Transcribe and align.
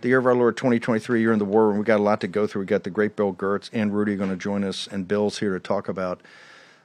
the 0.00 0.08
year 0.08 0.18
of 0.18 0.26
our 0.26 0.34
Lord 0.34 0.56
2023. 0.56 1.20
You're 1.20 1.32
in 1.32 1.38
the 1.38 1.44
war 1.44 1.68
room. 1.68 1.78
We 1.78 1.84
got 1.84 2.00
a 2.00 2.02
lot 2.02 2.20
to 2.22 2.28
go 2.28 2.46
through. 2.46 2.62
We 2.62 2.66
got 2.66 2.84
the 2.84 2.90
great 2.90 3.16
Bill 3.16 3.32
Gertz 3.32 3.68
and 3.72 3.94
Rudy 3.94 4.16
going 4.16 4.30
to 4.30 4.36
join 4.36 4.64
us, 4.64 4.86
and 4.86 5.06
Bill's 5.06 5.38
here 5.38 5.52
to 5.52 5.60
talk 5.60 5.88
about 5.88 6.20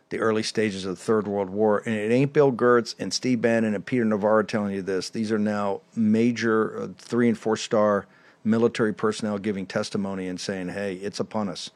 the 0.10 0.20
early 0.20 0.44
stages 0.44 0.86
of 0.86 0.98
the 0.98 1.04
Third 1.04 1.28
World 1.28 1.50
War. 1.50 1.82
And 1.86 1.96
it 1.96 2.12
ain't 2.12 2.34
Bill 2.34 2.52
Gertz 2.52 2.96
and 3.00 3.14
Steve 3.14 3.42
Bannon 3.42 3.74
and 3.74 3.86
Peter 3.86 4.06
Navarro 4.06 4.44
telling 4.44 4.74
you 4.74 4.82
this. 4.82 5.10
These 5.10 5.32
are 5.32 5.40
now 5.40 5.82
major 5.96 6.84
uh, 6.84 6.88
three 6.98 7.28
and 7.28 7.38
four 7.38 7.58
star 7.58 8.06
military 8.44 8.94
personnel 8.94 9.40
giving 9.40 9.66
testimony 9.66 10.28
and 10.28 10.40
saying, 10.40 10.70
hey, 10.70 10.96
it's 10.96 11.20
upon 11.20 11.50
us. 11.50 11.72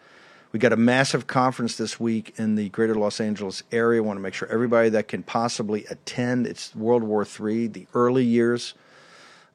We 0.52 0.59
got 0.59 0.73
a 0.73 0.77
massive 0.77 1.27
conference 1.27 1.77
this 1.77 1.99
week 1.99 2.33
in 2.38 2.55
the 2.55 2.69
greater 2.69 2.95
Los 2.95 3.19
Angeles 3.19 3.64
area. 3.71 4.02
want 4.02 4.17
to 4.17 4.21
make 4.21 4.33
sure 4.33 4.47
everybody 4.49 4.89
that 4.89 5.08
can 5.08 5.23
possibly 5.23 5.86
attend. 5.86 6.47
It's 6.47 6.75
World 6.75 7.03
War 7.03 7.25
III, 7.25 7.67
the 7.67 7.88
early 7.94 8.23
years 8.23 8.73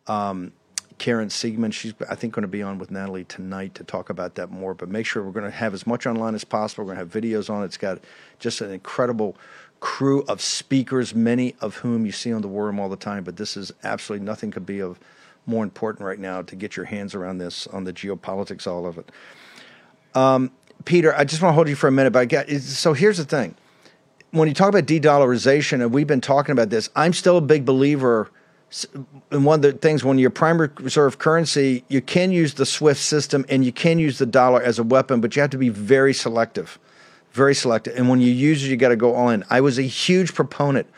um, 0.06 0.52
Karen 0.98 1.28
Siegemund, 1.28 1.72
she's 1.72 1.94
I 2.08 2.14
think 2.14 2.34
going 2.34 2.42
to 2.42 2.48
be 2.48 2.62
on 2.62 2.78
with 2.78 2.90
Natalie 2.90 3.24
tonight 3.24 3.74
to 3.74 3.84
talk 3.84 4.10
about 4.10 4.36
that 4.36 4.50
more. 4.50 4.74
But 4.74 4.88
make 4.88 5.06
sure 5.06 5.22
we're 5.22 5.32
going 5.32 5.44
to 5.44 5.50
have 5.50 5.74
as 5.74 5.86
much 5.86 6.06
online 6.06 6.34
as 6.34 6.44
possible. 6.44 6.84
We're 6.84 6.94
going 6.94 7.08
to 7.08 7.14
have 7.16 7.22
videos 7.22 7.50
on 7.50 7.62
it. 7.62 7.66
It's 7.66 7.76
got 7.76 7.98
just 8.38 8.60
an 8.60 8.70
incredible 8.70 9.36
crew 9.80 10.22
of 10.28 10.40
speakers, 10.40 11.14
many 11.14 11.54
of 11.60 11.76
whom 11.76 12.06
you 12.06 12.12
see 12.12 12.32
on 12.32 12.42
the 12.42 12.48
War 12.48 12.66
Room 12.66 12.80
all 12.80 12.88
the 12.88 12.96
time. 12.96 13.24
But 13.24 13.36
this 13.36 13.56
is 13.56 13.72
absolutely 13.82 14.24
nothing 14.24 14.50
could 14.50 14.66
be 14.66 14.80
of 14.80 14.98
more 15.46 15.64
important 15.64 16.06
right 16.06 16.18
now 16.18 16.42
to 16.42 16.56
get 16.56 16.76
your 16.76 16.86
hands 16.86 17.14
around 17.14 17.38
this 17.38 17.66
on 17.66 17.84
the 17.84 17.92
geopolitics, 17.92 18.66
all 18.66 18.86
of 18.86 18.96
it. 18.96 19.10
Um, 20.14 20.52
Peter, 20.84 21.14
I 21.14 21.24
just 21.24 21.42
want 21.42 21.50
to 21.50 21.54
hold 21.54 21.68
you 21.68 21.76
for 21.76 21.88
a 21.88 21.92
minute. 21.92 22.12
But 22.12 22.20
I 22.20 22.24
got, 22.24 22.48
so 22.48 22.92
here's 22.92 23.18
the 23.18 23.24
thing: 23.24 23.56
when 24.30 24.48
you 24.48 24.54
talk 24.54 24.68
about 24.68 24.86
de-dollarization, 24.86 25.82
and 25.82 25.92
we've 25.92 26.06
been 26.06 26.20
talking 26.20 26.52
about 26.52 26.70
this, 26.70 26.88
I'm 26.94 27.12
still 27.12 27.36
a 27.36 27.42
big 27.42 27.64
believer 27.64 28.30
and 29.30 29.44
one 29.44 29.58
of 29.58 29.62
the 29.62 29.72
things 29.72 30.04
when 30.04 30.18
your 30.18 30.30
primary 30.30 30.70
reserve 30.80 31.18
currency, 31.18 31.84
you 31.88 32.00
can 32.00 32.32
use 32.32 32.54
the 32.54 32.66
SWIFT 32.66 33.00
system 33.00 33.44
and 33.48 33.64
you 33.64 33.72
can 33.72 33.98
use 33.98 34.18
the 34.18 34.26
dollar 34.26 34.60
as 34.60 34.78
a 34.78 34.82
weapon, 34.82 35.20
but 35.20 35.36
you 35.36 35.42
have 35.42 35.50
to 35.50 35.58
be 35.58 35.68
very 35.68 36.12
selective, 36.12 36.78
very 37.32 37.54
selective. 37.54 37.96
And 37.96 38.08
when 38.08 38.20
you 38.20 38.32
use 38.32 38.64
it, 38.64 38.68
you 38.68 38.76
got 38.76 38.88
to 38.88 38.96
go 38.96 39.14
all 39.14 39.28
in. 39.28 39.44
I 39.48 39.60
was 39.60 39.78
a 39.78 39.82
huge 39.82 40.34
proponent 40.34 40.88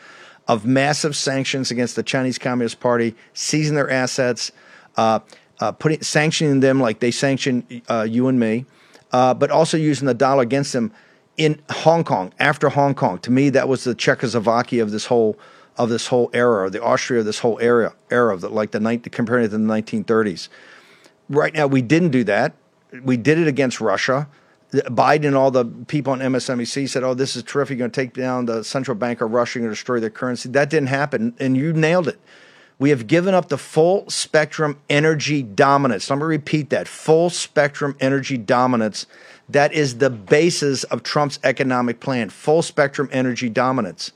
of 0.47 0.65
massive 0.65 1.15
sanctions 1.15 1.69
against 1.71 1.95
the 1.95 2.03
Chinese 2.03 2.37
Communist 2.39 2.79
Party, 2.79 3.15
seizing 3.33 3.75
their 3.75 3.89
assets, 3.89 4.51
uh, 4.95 5.19
uh, 5.59 5.71
putting 5.73 6.01
sanctioning 6.01 6.61
them 6.61 6.79
like 6.79 6.99
they 6.99 7.11
sanctioned 7.11 7.81
uh, 7.89 8.07
you 8.09 8.27
and 8.27 8.39
me, 8.39 8.65
uh, 9.11 9.33
but 9.33 9.51
also 9.51 9.77
using 9.77 10.07
the 10.07 10.13
dollar 10.13 10.41
against 10.41 10.73
them 10.73 10.91
in 11.35 11.61
Hong 11.69 12.03
Kong 12.03 12.33
after 12.39 12.69
Hong 12.69 12.95
Kong. 12.95 13.19
To 13.19 13.31
me, 13.31 13.49
that 13.49 13.67
was 13.67 13.83
the 13.83 13.93
Czechoslovakia 13.93 14.81
of 14.81 14.91
this 14.91 15.05
whole 15.05 15.37
of 15.77 15.89
this 15.89 16.07
whole 16.07 16.29
era, 16.33 16.69
the 16.69 16.83
Austria 16.83 17.19
of 17.19 17.25
this 17.25 17.39
whole 17.39 17.59
era, 17.59 17.93
era 18.09 18.33
of 18.33 18.41
the, 18.41 18.49
like 18.49 18.71
the 18.71 18.79
night 18.79 19.09
comparing 19.11 19.45
it 19.45 19.49
to 19.49 19.57
the 19.57 19.63
1930s. 19.63 20.49
Right 21.29 21.53
now, 21.53 21.67
we 21.67 21.81
didn't 21.81 22.09
do 22.09 22.23
that. 22.25 22.53
We 23.03 23.17
did 23.17 23.37
it 23.37 23.47
against 23.47 23.79
Russia. 23.81 24.27
Biden 24.71 25.27
and 25.27 25.35
all 25.35 25.51
the 25.51 25.65
people 25.65 26.13
on 26.13 26.19
MSNBC 26.19 26.89
said, 26.89 27.03
"Oh, 27.03 27.13
this 27.13 27.35
is 27.35 27.43
terrific. 27.43 27.77
You're 27.77 27.87
going 27.87 27.91
to 27.91 28.01
take 28.01 28.13
down 28.13 28.45
the 28.45 28.63
central 28.63 28.95
bank 28.95 29.21
of 29.21 29.31
Russia. 29.31 29.59
You're 29.59 29.67
going 29.67 29.75
to 29.75 29.77
destroy 29.77 29.99
their 29.99 30.09
currency." 30.09 30.49
That 30.49 30.69
didn't 30.69 30.89
happen, 30.89 31.33
and 31.39 31.55
you 31.55 31.71
nailed 31.71 32.07
it. 32.07 32.19
We 32.79 32.89
have 32.89 33.07
given 33.07 33.33
up 33.33 33.49
the 33.49 33.57
full 33.57 34.09
spectrum 34.09 34.77
energy 34.89 35.41
dominance. 35.41 36.09
Let 36.09 36.19
me 36.19 36.25
repeat 36.25 36.69
that: 36.71 36.87
full 36.87 37.29
spectrum 37.29 37.95
energy 38.01 38.37
dominance. 38.37 39.05
That 39.47 39.71
is 39.71 39.99
the 39.99 40.09
basis 40.09 40.83
of 40.85 41.01
Trump's 41.01 41.39
economic 41.43 42.01
plan. 42.01 42.29
Full 42.29 42.61
spectrum 42.61 43.07
energy 43.13 43.49
dominance. 43.49 44.11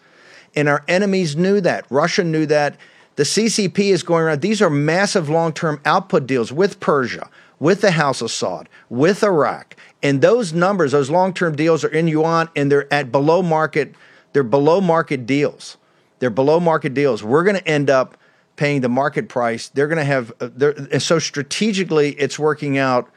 And 0.56 0.68
our 0.68 0.84
enemies 0.88 1.36
knew 1.36 1.62
that. 1.62 1.86
Russia 1.90 2.24
knew 2.24 2.46
that. 2.48 2.78
The 3.16 3.24
CCP 3.24 3.80
is 3.92 4.04
going 4.04 4.24
around. 4.24 4.42
These 4.42 4.62
are 4.62 4.70
massive 4.70 5.30
long 5.30 5.54
term 5.54 5.82
output 5.86 6.28
deals 6.28 6.52
with 6.52 6.80
Persia, 6.80 7.30
with 7.60 7.82
the 7.82 7.92
House 7.92 8.22
of 8.22 8.30
Saud, 8.30 8.68
with 8.90 9.24
Iraq. 9.24 9.76
And 10.02 10.22
those 10.22 10.54
numbers, 10.54 10.94
those 10.94 11.10
long 11.10 11.34
term 11.34 11.56
deals 11.56 11.84
are 11.84 11.90
in 11.90 12.08
yuan 12.08 12.50
and 12.56 12.72
they're 12.72 12.92
at 12.92 13.12
below 13.12 13.42
market, 13.42 13.96
they're 14.34 14.44
below 14.44 14.82
market 14.82 15.26
deals. 15.26 15.78
They're 16.20 16.30
below 16.30 16.60
market 16.60 16.94
deals. 16.94 17.24
We're 17.24 17.44
going 17.44 17.58
to 17.58 17.68
end 17.68 17.90
up 17.90 18.16
paying 18.56 18.82
the 18.82 18.90
market 18.90 19.28
price. 19.28 19.70
They're 19.70 19.88
going 19.88 19.98
to 19.98 20.04
have, 20.04 20.32
uh, 20.40 20.50
and 20.92 21.02
so 21.02 21.18
strategically, 21.20 22.12
it's 22.12 22.38
working 22.38 22.78
out 22.78 23.10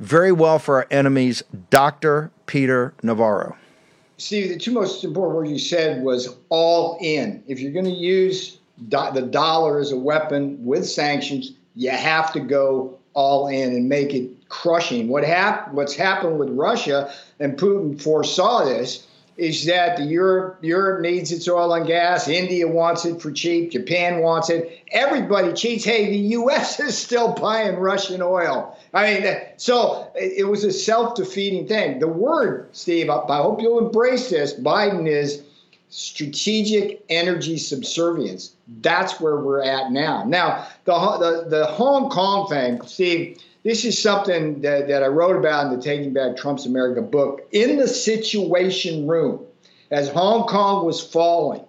very 0.00 0.32
well 0.32 0.58
for 0.58 0.76
our 0.78 0.86
enemies. 0.90 1.44
Dr. 1.70 2.32
Peter 2.46 2.92
Navarro. 3.02 3.56
Steve, 4.16 4.48
the 4.48 4.58
two 4.58 4.72
most 4.72 5.02
important 5.02 5.36
words 5.36 5.50
you 5.50 5.58
said 5.58 6.02
was 6.02 6.36
all 6.48 6.98
in. 7.00 7.42
If 7.48 7.60
you're 7.60 7.72
going 7.72 7.84
to 7.84 7.90
use 7.90 8.58
do- 8.88 9.10
the 9.12 9.22
dollar 9.22 9.80
as 9.80 9.92
a 9.92 9.96
weapon 9.96 10.64
with 10.64 10.88
sanctions, 10.88 11.52
you 11.74 11.90
have 11.90 12.32
to 12.32 12.40
go 12.40 12.98
all 13.14 13.48
in 13.48 13.74
and 13.74 13.88
make 13.88 14.14
it 14.14 14.30
crushing. 14.48 15.08
What 15.08 15.24
hap- 15.24 15.72
What's 15.74 15.94
happened 15.94 16.38
with 16.38 16.50
Russia, 16.50 17.12
and 17.40 17.56
Putin 17.58 18.00
foresaw 18.00 18.64
this, 18.64 19.06
is 19.36 19.64
that 19.66 20.00
Europe 20.00 20.58
Europe 20.62 21.00
needs 21.00 21.32
its 21.32 21.48
oil 21.48 21.72
and 21.74 21.86
gas. 21.86 22.28
India 22.28 22.68
wants 22.68 23.04
it 23.04 23.20
for 23.20 23.32
cheap. 23.32 23.72
Japan 23.72 24.20
wants 24.20 24.48
it. 24.50 24.80
Everybody 24.92 25.52
cheats. 25.52 25.84
Hey, 25.84 26.06
the 26.10 26.18
U.S. 26.38 26.78
is 26.80 26.96
still 26.96 27.32
buying 27.32 27.76
Russian 27.76 28.22
oil. 28.22 28.78
I 28.92 29.14
mean, 29.14 29.36
so 29.56 30.10
it 30.14 30.46
was 30.46 30.62
a 30.62 30.72
self-defeating 30.72 31.66
thing. 31.66 31.98
The 31.98 32.08
word, 32.08 32.68
Steve, 32.72 33.10
I 33.10 33.36
hope 33.38 33.60
you'll 33.60 33.84
embrace 33.84 34.30
this. 34.30 34.54
Biden 34.54 35.08
is 35.08 35.42
strategic 35.88 37.04
energy 37.08 37.56
subservience. 37.56 38.54
That's 38.80 39.20
where 39.20 39.36
we're 39.36 39.62
at 39.62 39.90
now. 39.90 40.24
Now, 40.24 40.66
the 40.84 40.92
the, 40.92 41.44
the 41.48 41.66
Hong 41.66 42.08
Kong 42.08 42.48
thing, 42.48 42.80
Steve 42.82 43.38
this 43.64 43.84
is 43.84 44.00
something 44.00 44.60
that, 44.60 44.88
that 44.88 45.02
I 45.02 45.06
wrote 45.06 45.36
about 45.36 45.66
in 45.66 45.76
the 45.76 45.82
Taking 45.82 46.12
Back 46.12 46.36
Trump's 46.36 46.66
America 46.66 47.00
book. 47.02 47.48
In 47.50 47.78
the 47.78 47.88
Situation 47.88 49.06
Room, 49.06 49.44
as 49.90 50.10
Hong 50.10 50.46
Kong 50.46 50.84
was 50.84 51.02
falling, 51.02 51.64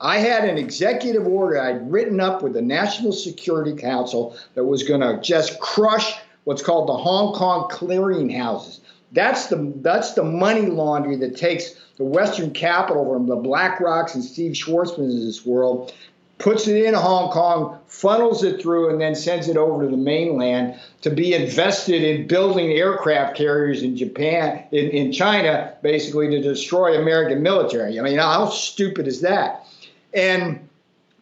I 0.00 0.18
had 0.18 0.48
an 0.48 0.58
executive 0.58 1.26
order 1.26 1.60
I'd 1.60 1.90
written 1.90 2.20
up 2.20 2.42
with 2.42 2.54
the 2.54 2.62
National 2.62 3.12
Security 3.12 3.74
Council 3.74 4.36
that 4.54 4.64
was 4.64 4.82
going 4.82 5.02
to 5.02 5.20
just 5.22 5.60
crush 5.60 6.14
what's 6.44 6.62
called 6.62 6.88
the 6.88 6.96
Hong 6.96 7.34
Kong 7.34 7.70
clearinghouses. 7.70 8.80
That's 9.12 9.46
the 9.46 9.72
that's 9.76 10.14
the 10.14 10.22
money 10.24 10.66
laundry 10.66 11.16
that 11.16 11.36
takes 11.36 11.74
the 11.96 12.04
Western 12.04 12.52
capital 12.52 13.12
from 13.12 13.26
the 13.26 13.36
BlackRocks 13.36 14.14
and 14.14 14.24
Steve 14.24 14.52
Schwarzman's 14.52 15.16
of 15.16 15.22
this 15.22 15.44
world 15.44 15.92
puts 16.40 16.66
it 16.66 16.84
in 16.84 16.94
Hong 16.94 17.30
Kong, 17.30 17.78
funnels 17.86 18.42
it 18.42 18.60
through, 18.60 18.90
and 18.90 19.00
then 19.00 19.14
sends 19.14 19.48
it 19.48 19.56
over 19.56 19.84
to 19.84 19.90
the 19.90 19.96
mainland 19.96 20.80
to 21.02 21.10
be 21.10 21.34
invested 21.34 22.02
in 22.02 22.26
building 22.26 22.72
aircraft 22.72 23.36
carriers 23.36 23.82
in 23.82 23.96
Japan, 23.96 24.64
in, 24.72 24.88
in 24.88 25.12
China, 25.12 25.74
basically 25.82 26.28
to 26.30 26.42
destroy 26.42 27.00
American 27.00 27.42
military. 27.42 28.00
I 28.00 28.02
mean, 28.02 28.18
how 28.18 28.48
stupid 28.48 29.06
is 29.06 29.20
that? 29.20 29.66
And 30.14 30.68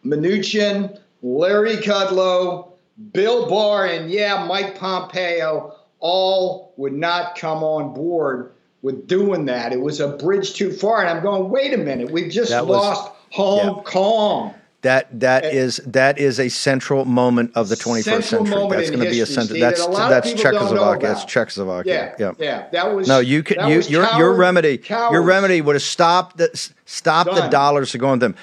Mnuchin, 0.05 0.97
Larry 1.21 1.77
Kudlow, 1.77 2.71
Bill 3.13 3.47
Barr, 3.49 3.85
and 3.85 4.09
yeah, 4.09 4.45
Mike 4.45 4.79
Pompeo 4.79 5.75
all 5.99 6.73
would 6.77 6.93
not 6.93 7.37
come 7.37 7.61
on 7.61 7.93
board 7.93 8.53
with 8.81 9.07
doing 9.07 9.45
that. 9.45 9.73
It 9.73 9.81
was 9.81 9.99
a 9.99 10.07
bridge 10.07 10.53
too 10.53 10.71
far. 10.71 11.01
And 11.01 11.09
I'm 11.09 11.21
going, 11.21 11.49
wait 11.49 11.73
a 11.73 11.77
minute, 11.77 12.09
we've 12.09 12.31
just 12.31 12.51
lost 12.51 13.11
Hong 13.31 13.77
yeah. 13.77 13.83
Kong. 13.83 14.55
That 14.81 15.19
that 15.19 15.43
and, 15.43 15.57
is 15.57 15.77
that 15.87 16.17
is 16.17 16.39
a 16.39 16.47
central 16.47 17.03
moment 17.03 17.51
of 17.55 17.67
the 17.67 17.75
21st 17.75 18.23
century. 18.23 18.69
That's 18.69 18.89
going 18.89 19.03
to 19.03 19.09
be 19.09 19.19
a 19.19 19.25
central. 19.25 19.59
That's 19.59 19.85
that's 19.85 20.33
Czechoslovakia. 20.33 21.07
That's 21.07 21.25
Czechoslovakia. 21.25 21.93
Yeah, 21.93 22.15
yeah, 22.17 22.31
yeah. 22.39 22.67
That 22.71 22.95
was 22.95 23.05
no. 23.05 23.19
You 23.19 23.43
can 23.43 23.69
you 23.69 23.81
your 23.81 24.05
coward, 24.05 24.19
your 24.19 24.33
remedy 24.35 24.77
cowards. 24.77 25.11
your 25.11 25.21
remedy 25.23 25.59
would 25.59 25.75
have 25.75 25.83
stopped 25.83 26.37
the 26.37 26.71
stop 26.85 27.27
the 27.27 27.49
dollars 27.49 27.91
to 27.91 27.97
go 27.97 28.07
on 28.07 28.19
them. 28.19 28.35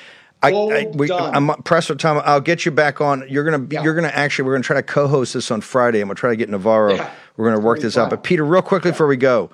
I, 0.42 0.52
I 0.52 0.86
we, 0.92 1.10
I'm 1.10 1.48
pressed 1.62 1.88
for 1.88 1.94
time. 1.94 2.20
I'll 2.24 2.42
get 2.42 2.66
you 2.66 2.70
back 2.70 3.00
on. 3.00 3.24
You're 3.28 3.44
gonna 3.44 3.66
Yeah. 3.70 3.82
you're 3.82 3.94
gonna 3.94 4.08
actually 4.08 4.44
we're 4.44 4.54
gonna 4.54 4.64
try 4.64 4.76
to 4.76 4.82
co-host 4.82 5.32
this 5.32 5.50
on 5.50 5.62
Friday. 5.62 6.00
I'm 6.00 6.08
gonna 6.08 6.16
try 6.16 6.30
to 6.30 6.36
get 6.36 6.50
Navarro. 6.50 6.94
Yeah. 6.96 7.10
We're 7.38 7.50
gonna 7.50 7.64
work 7.64 7.80
this 7.80 7.96
out. 7.96 8.10
But 8.10 8.22
Peter, 8.22 8.44
real 8.44 8.60
quickly 8.60 8.90
before 8.90 9.06
we 9.06 9.16
go, 9.16 9.50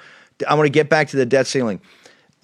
I 0.48 0.54
want 0.54 0.66
to 0.66 0.70
get 0.70 0.88
back 0.88 1.08
to 1.08 1.16
the 1.16 1.26
debt 1.26 1.46
ceiling. 1.46 1.80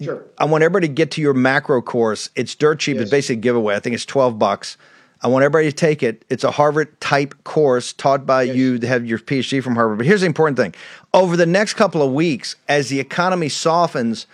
Sure. 0.01 0.23
I 0.37 0.45
want 0.45 0.63
everybody 0.63 0.87
to 0.87 0.93
get 0.93 1.11
to 1.11 1.21
your 1.21 1.33
macro 1.33 1.81
course. 1.81 2.29
It's 2.35 2.55
dirt 2.55 2.79
cheap. 2.79 2.97
It's 2.97 3.11
basically 3.11 3.39
a 3.39 3.41
giveaway. 3.41 3.75
I 3.75 3.79
think 3.79 3.93
it's 3.93 4.05
12 4.05 4.39
bucks. 4.39 4.77
I 5.21 5.27
want 5.27 5.43
everybody 5.43 5.69
to 5.69 5.75
take 5.75 6.01
it. 6.01 6.23
It's 6.29 6.45
a 6.45 6.51
Harvard 6.51 6.99
type 7.01 7.35
course 7.43 7.91
taught 7.91 8.25
by 8.25 8.43
you 8.43 8.79
to 8.79 8.87
have 8.87 9.05
your 9.05 9.19
PhD 9.19 9.61
from 9.61 9.75
Harvard. 9.75 9.97
But 9.97 10.07
here's 10.07 10.21
the 10.21 10.27
important 10.27 10.57
thing. 10.57 10.73
Over 11.13 11.35
the 11.35 11.45
next 11.45 11.73
couple 11.73 12.01
of 12.01 12.13
weeks, 12.13 12.55
as 12.69 12.87
the 12.87 13.01
economy 13.01 13.49
softens, 13.49 14.27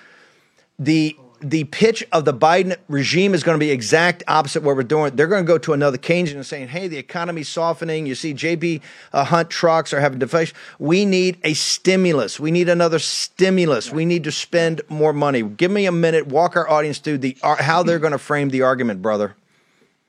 the 0.78 1.18
the 1.50 1.66
pitch 1.66 2.04
of 2.12 2.26
the 2.26 2.34
Biden 2.34 2.76
regime 2.88 3.36
is 3.36 3.44
going 3.44 3.56
to 3.56 3.64
be 3.64 3.70
exact 3.70 4.24
opposite 4.28 4.64
what 4.64 4.76
we're 4.76 4.84
doing. 4.84 5.16
They're 5.16 5.28
going 5.28 5.44
to 5.44 5.48
go 5.48 5.60
to 5.60 5.74
another 5.74 5.98
Keynesian 5.98 6.36
and 6.36 6.46
saying, 6.46 6.70
"Hey, 6.70 6.88
the 6.88 6.98
economy's 6.98 7.48
softening. 7.48 8.08
You 8.08 8.16
see, 8.16 8.34
JB 8.34 8.82
uh, 9.14 9.24
Hunt 9.26 9.52
trucks 9.52 9.94
are 9.94 10.00
having 10.00 10.18
deflation. 10.20 10.58
We 10.80 11.06
need 11.06 11.38
a 11.44 11.54
stimulus. 11.54 12.40
We 12.40 12.50
need 12.50 12.68
another 12.68 12.98
stimulus. 12.98 13.92
We 13.92 14.06
need 14.06 14.24
to 14.24 14.32
spend 14.32 14.82
more 14.90 15.14
money. 15.14 15.44
Give 15.44 15.70
me 15.70 15.86
a 15.86 15.92
minute. 15.92 16.28
Walk 16.28 16.56
our 16.56 16.68
audience 16.68 16.98
through 16.98 17.20
the 17.20 17.38
ar- 17.44 17.58
how 17.58 17.84
they're 17.84 18.00
going 18.00 18.12
to 18.12 18.18
frame 18.18 18.50
the 18.50 18.64
argument, 18.64 19.02
brother. 19.02 19.36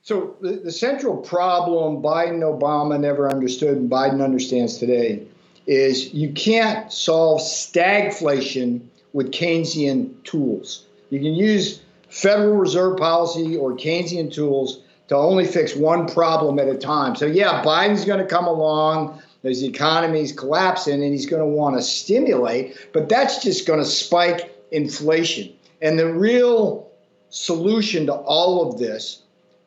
So 0.01 0.37
the, 0.41 0.53
the 0.63 0.71
central 0.71 1.17
problem 1.17 2.01
Biden 2.01 2.39
Obama 2.39 2.99
never 2.99 3.29
understood 3.29 3.77
and 3.77 3.91
Biden 3.91 4.23
understands 4.23 4.77
today 4.77 5.27
is 5.67 6.13
you 6.13 6.31
can't 6.31 6.91
solve 6.91 7.41
stagflation 7.41 8.87
with 9.13 9.31
Keynesian 9.31 10.23
tools. 10.23 10.86
You 11.09 11.19
can 11.19 11.33
use 11.33 11.81
Federal 12.09 12.55
Reserve 12.55 12.97
policy 12.97 13.55
or 13.55 13.73
Keynesian 13.73 14.33
tools 14.33 14.81
to 15.07 15.15
only 15.15 15.45
fix 15.45 15.75
one 15.75 16.07
problem 16.07 16.59
at 16.59 16.67
a 16.67 16.75
time. 16.75 17.15
So 17.15 17.25
yeah, 17.25 17.63
Biden's 17.63 18.05
going 18.05 18.19
to 18.19 18.25
come 18.25 18.45
along 18.45 19.21
as 19.43 19.61
the 19.61 19.67
economy's 19.67 20.31
collapsing 20.31 21.01
and 21.01 21.13
he's 21.13 21.25
going 21.25 21.41
to 21.41 21.47
want 21.47 21.77
to 21.77 21.81
stimulate, 21.81 22.75
but 22.91 23.07
that's 23.07 23.41
just 23.41 23.65
going 23.65 23.79
to 23.79 23.85
spike 23.85 24.53
inflation. 24.71 25.53
And 25.81 25.97
the 25.97 26.13
real 26.13 26.91
solution 27.29 28.07
to 28.07 28.13
all 28.13 28.69
of 28.69 28.79
this 28.79 29.23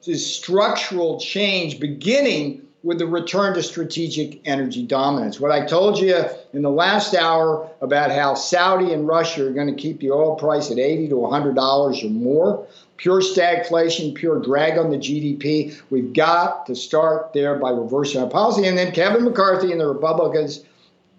is 0.06 0.34
structural 0.34 1.20
change 1.20 1.80
beginning 1.80 2.66
with 2.82 2.98
the 2.98 3.06
return 3.06 3.52
to 3.54 3.62
strategic 3.62 4.40
energy 4.48 4.86
dominance. 4.86 5.38
What 5.38 5.52
I 5.52 5.66
told 5.66 5.98
you 5.98 6.16
in 6.54 6.62
the 6.62 6.70
last 6.70 7.14
hour 7.14 7.70
about 7.82 8.10
how 8.10 8.34
Saudi 8.34 8.92
and 8.94 9.06
Russia 9.06 9.46
are 9.46 9.52
going 9.52 9.66
to 9.66 9.74
keep 9.80 10.00
the 10.00 10.10
oil 10.10 10.34
price 10.36 10.70
at 10.70 10.78
80 10.78 11.08
to 11.10 11.16
100 11.16 11.54
dollars 11.54 12.02
or 12.02 12.08
more, 12.08 12.66
pure 12.96 13.20
stagflation, 13.20 14.14
pure 14.14 14.40
drag 14.40 14.78
on 14.78 14.90
the 14.90 14.96
GDP. 14.96 15.78
We've 15.90 16.12
got 16.14 16.64
to 16.66 16.74
start 16.74 17.32
there 17.34 17.56
by 17.56 17.70
reversing 17.70 18.22
our 18.22 18.30
policy 18.30 18.66
and 18.66 18.78
then 18.78 18.92
Kevin 18.92 19.24
McCarthy 19.24 19.72
and 19.72 19.80
the 19.80 19.86
Republicans 19.86 20.64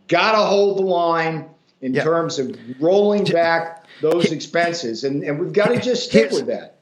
got 0.07 0.31
to 0.31 0.39
hold 0.39 0.79
the 0.79 0.83
line 0.83 1.45
in 1.81 1.93
Yeah. 1.93 2.03
terms 2.03 2.39
of 2.39 2.55
rolling 2.79 3.23
back 3.25 3.85
those 4.01 4.31
expenses 4.31 5.03
and, 5.03 5.23
and 5.23 5.39
we've 5.39 5.53
got 5.53 5.67
to 5.67 5.79
just 5.79 6.09
stick 6.09 6.31
Here's- 6.31 6.33
with 6.33 6.47
that. 6.47 6.77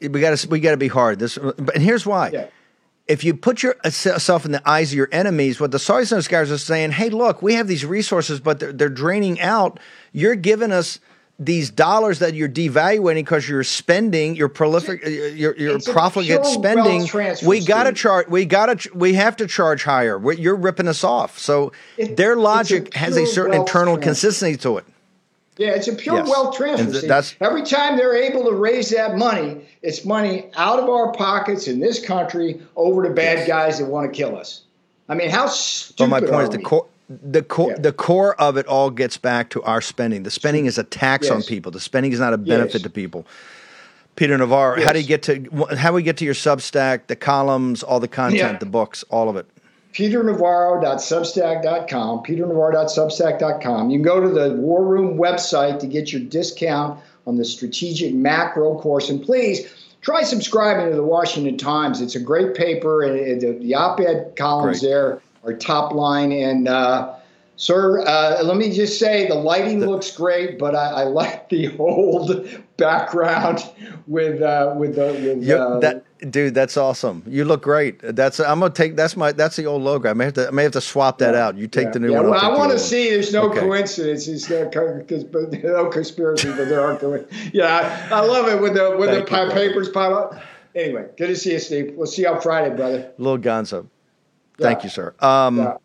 We 0.00 0.20
got 0.20 0.36
to 0.36 0.48
we 0.48 0.58
got 0.58 0.72
to 0.72 0.76
be 0.76 0.88
hard. 0.88 1.20
This, 1.20 1.36
and 1.36 1.80
here's 1.80 2.04
why. 2.04 2.30
Yeah. 2.32 2.46
If 3.08 3.24
you 3.24 3.34
put 3.34 3.62
yourself 3.62 4.44
in 4.44 4.52
the 4.52 4.68
eyes 4.68 4.92
of 4.92 4.96
your 4.96 5.08
enemies, 5.12 5.60
what 5.60 5.70
the 5.72 5.78
Saudis 5.78 6.12
and 6.12 6.18
those 6.18 6.28
guys 6.28 6.50
are 6.50 6.58
saying, 6.58 6.92
hey, 6.92 7.10
look, 7.10 7.42
we 7.42 7.54
have 7.54 7.66
these 7.66 7.84
resources, 7.84 8.40
but 8.40 8.60
they're, 8.60 8.72
they're 8.72 8.88
draining 8.88 9.40
out. 9.40 9.80
You're 10.12 10.36
giving 10.36 10.70
us 10.72 11.00
these 11.38 11.70
dollars 11.70 12.20
that 12.20 12.34
you're 12.34 12.48
devaluing 12.48 13.14
because 13.16 13.48
you're 13.48 13.64
spending, 13.64 14.36
you're 14.36 14.48
prolific, 14.48 15.04
uh, 15.04 15.08
you're, 15.08 15.56
you're 15.56 15.80
profligate 15.80 16.46
spending. 16.46 17.08
We 17.44 17.64
got 17.64 17.84
to 17.84 17.92
charge. 17.92 18.28
We 18.28 18.44
got 18.44 18.78
to. 18.78 18.90
We 18.94 19.14
have 19.14 19.36
to 19.38 19.48
charge 19.48 19.82
higher. 19.82 20.20
You're 20.34 20.54
ripping 20.54 20.86
us 20.86 21.02
off. 21.02 21.38
So 21.38 21.72
It- 21.96 22.16
their 22.16 22.32
it's 22.32 22.38
a 22.38 22.42
logic 22.42 22.94
has 22.94 23.16
a 23.16 23.26
certain 23.26 23.54
internal 23.54 23.94
transfer. 23.96 24.02
consistency 24.04 24.56
to 24.58 24.76
it. 24.78 24.84
Yeah, 25.58 25.70
it's 25.70 25.86
a 25.88 25.92
pure 25.92 26.16
Yes. 26.16 26.28
wealth 26.28 26.56
transfer. 26.56 27.00
Th- 27.00 27.36
Every 27.40 27.62
time 27.62 27.96
they're 27.96 28.16
able 28.16 28.44
to 28.44 28.52
raise 28.52 28.88
that 28.90 29.16
money, 29.18 29.58
it's 29.82 30.04
money 30.04 30.46
out 30.56 30.78
of 30.78 30.88
our 30.88 31.12
pockets 31.12 31.68
in 31.68 31.78
this 31.78 32.04
country 32.04 32.60
over 32.74 33.02
to 33.02 33.10
bad 33.10 33.46
guys 33.46 33.78
that 33.78 33.84
want 33.86 34.10
to 34.10 34.16
kill 34.16 34.36
us. 34.36 34.62
I 35.08 35.14
mean, 35.14 35.28
how 35.28 35.44
But 35.44 35.52
stupid 35.52 36.10
my 36.10 36.20
point 36.20 36.42
is 36.44 36.50
the 36.50 36.58
core. 36.58 36.86
The 37.10 37.42
core, 37.42 37.70
Yeah. 37.72 37.76
the 37.78 37.92
core 37.92 38.34
of 38.40 38.56
it 38.56 38.66
all 38.66 38.88
gets 38.88 39.18
back 39.18 39.50
to 39.50 39.62
our 39.64 39.82
spending. 39.82 40.22
The 40.22 40.30
spending 40.30 40.64
is 40.64 40.78
a 40.78 40.84
tax 40.84 41.28
on 41.28 41.42
people. 41.42 41.70
The 41.70 41.80
spending 41.80 42.12
is 42.12 42.20
not 42.20 42.32
a 42.32 42.38
benefit 42.38 42.74
Yes. 42.74 42.82
to 42.84 42.88
people. 42.90 43.26
Peter 44.16 44.38
Navarro, 44.38 44.80
how 44.82 44.94
do 44.94 45.00
you 45.00 45.06
get 45.06 45.22
to 45.24 45.44
how 45.76 45.90
do 45.90 45.94
we 45.94 46.02
get 46.02 46.16
to 46.18 46.24
your 46.24 46.32
Substack, 46.34 47.08
the 47.08 47.16
columns, 47.16 47.82
all 47.82 48.00
the 48.00 48.08
content, 48.08 48.38
Yeah. 48.52 48.58
the 48.58 48.64
books, 48.66 49.04
all 49.10 49.28
of 49.28 49.36
it? 49.36 49.44
peternavarro.substack.com, 49.92 52.22
peternavarro.substack.com. 52.24 53.90
You 53.90 53.98
can 53.98 54.04
go 54.04 54.20
to 54.20 54.28
the 54.28 54.52
War 54.54 54.84
Room 54.84 55.16
website 55.18 55.78
to 55.80 55.86
get 55.86 56.12
your 56.12 56.22
discount 56.22 57.00
on 57.26 57.36
the 57.36 57.44
strategic 57.44 58.14
macro 58.14 58.78
course. 58.78 59.08
And 59.10 59.22
please 59.22 59.68
try 60.00 60.22
subscribing 60.22 60.90
to 60.90 60.96
the 60.96 61.02
Washington 61.02 61.56
Times. 61.56 62.00
It's 62.00 62.14
a 62.16 62.20
great 62.20 62.54
paper, 62.54 63.02
and 63.02 63.40
the, 63.40 63.52
the 63.52 63.74
op 63.74 64.00
ed 64.00 64.34
columns 64.36 64.80
Great. 64.80 64.88
there 64.90 65.20
are 65.44 65.52
top 65.54 65.92
line. 65.92 66.32
And, 66.32 66.68
uh, 66.68 67.14
Sir, 67.56 68.00
uh, 68.00 68.42
let 68.42 68.56
me 68.56 68.72
just 68.72 68.98
say 68.98 69.28
the 69.28 69.34
lighting 69.36 69.80
looks 69.86 70.10
great, 70.16 70.58
but 70.58 70.74
I, 70.74 71.02
I 71.02 71.04
like 71.04 71.48
the 71.48 71.76
old 71.78 72.48
background 72.76 73.64
with 74.08 74.42
uh, 74.42 74.74
with 74.76 74.96
the 74.96 75.12
with 75.12 75.44
You- 75.44 75.56
uh, 75.56 75.78
that 75.80 76.01
dude, 76.30 76.54
that's 76.54 76.76
awesome. 76.76 77.22
You 77.26 77.44
look 77.44 77.62
great. 77.62 78.00
That's 78.02 78.40
I'm 78.40 78.60
gonna 78.60 78.72
take 78.72 78.96
that's 78.96 79.16
my 79.16 79.32
that's 79.32 79.56
the 79.56 79.66
old 79.66 79.82
logo. 79.82 80.10
I 80.10 80.14
may 80.14 80.24
have 80.26 80.34
to 80.34 80.48
I 80.48 80.50
may 80.50 80.62
have 80.62 80.72
to 80.72 80.80
swap 80.80 81.18
that 81.18 81.34
out. 81.34 81.56
You 81.56 81.66
take 81.66 81.86
Yeah. 81.86 81.90
the 81.92 81.98
new 82.00 82.10
yeah, 82.12 82.16
one. 82.20 82.26
I'll 82.26 82.30
Well, 82.32 82.52
I 82.54 82.56
want 82.58 82.72
to 82.72 82.78
see. 82.78 83.10
There's 83.10 83.32
no 83.32 83.50
Okay. 83.50 83.60
coincidence. 83.60 84.28
It's 84.28 84.48
no, 84.48 84.68
co- 84.70 85.04
but 85.32 85.52
no 85.64 85.86
conspiracy, 85.86 86.48
but 86.48 86.68
there 86.68 86.80
are. 86.80 86.96
co- 86.96 87.24
Yeah, 87.52 88.08
I 88.10 88.16
I 88.16 88.20
love 88.20 88.48
it 88.48 88.60
when 88.60 88.74
the 88.74 88.96
when 88.96 89.10
the 89.10 89.18
you, 89.20 89.50
papers 89.52 89.88
pop 89.88 90.12
up. 90.12 90.42
Anyway, 90.74 91.06
good 91.18 91.26
to 91.28 91.36
see 91.36 91.52
you, 91.52 91.58
Steve. 91.58 91.92
We'll 91.96 92.06
see 92.06 92.22
you 92.22 92.28
on 92.28 92.40
Friday, 92.40 92.74
brother. 92.74 93.10
Little 93.18 93.38
Gonzo. 93.38 93.86
Thank 94.58 94.78
Yeah. 94.80 94.84
you, 94.84 94.90
sir. 94.90 95.14
Um, 95.20 95.58
Yeah. 95.58 95.76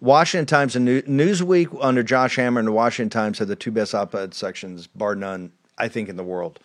Washington 0.00 0.46
Times 0.46 0.74
and 0.74 0.84
New- 0.84 1.02
Newsweek 1.02 1.68
under 1.80 2.02
Josh 2.02 2.34
Hammer 2.34 2.58
and 2.58 2.66
the 2.66 2.72
Washington 2.72 3.08
Times 3.10 3.38
had 3.38 3.46
the 3.46 3.54
two 3.54 3.70
best 3.70 3.94
op-ed 3.94 4.34
sections, 4.34 4.88
bar 4.88 5.14
none, 5.14 5.52
I 5.78 5.86
think, 5.86 6.08
in 6.08 6.16
the 6.16 6.24
world. 6.24 6.58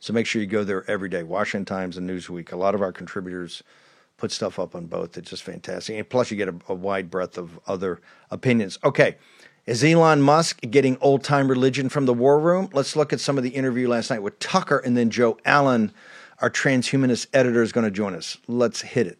So 0.00 0.12
make 0.12 0.26
sure 0.26 0.40
you 0.40 0.46
go 0.46 0.64
there 0.64 0.88
every 0.90 1.08
day. 1.08 1.22
Washington 1.22 1.64
Times 1.64 1.96
and 1.96 2.08
Newsweek. 2.08 2.52
A 2.52 2.56
lot 2.56 2.74
of 2.74 2.82
our 2.82 2.92
contributors 2.92 3.62
put 4.16 4.32
stuff 4.32 4.58
up 4.58 4.74
on 4.74 4.86
both. 4.86 5.16
It's 5.18 5.30
just 5.30 5.42
fantastic. 5.42 5.96
And 5.96 6.08
plus, 6.08 6.30
you 6.30 6.36
get 6.36 6.48
a, 6.48 6.54
a 6.68 6.74
wide 6.74 7.10
breadth 7.10 7.38
of 7.38 7.58
other 7.66 8.00
opinions. 8.30 8.78
Okay. 8.84 9.16
Is 9.66 9.82
Elon 9.82 10.22
Musk 10.22 10.60
getting 10.70 10.96
old 11.00 11.24
time 11.24 11.48
religion 11.48 11.88
from 11.88 12.06
the 12.06 12.14
war 12.14 12.38
room? 12.38 12.68
Let's 12.72 12.94
look 12.94 13.12
at 13.12 13.18
some 13.18 13.36
of 13.36 13.42
the 13.42 13.50
interview 13.50 13.88
last 13.88 14.10
night 14.10 14.22
with 14.22 14.38
Tucker 14.38 14.78
and 14.78 14.96
then 14.96 15.10
Joe 15.10 15.38
Allen, 15.44 15.92
our 16.40 16.50
transhumanist 16.50 17.26
editor, 17.34 17.62
is 17.62 17.72
going 17.72 17.84
to 17.84 17.90
join 17.90 18.14
us. 18.14 18.36
Let's 18.46 18.80
hit 18.80 19.08
it. 19.08 19.18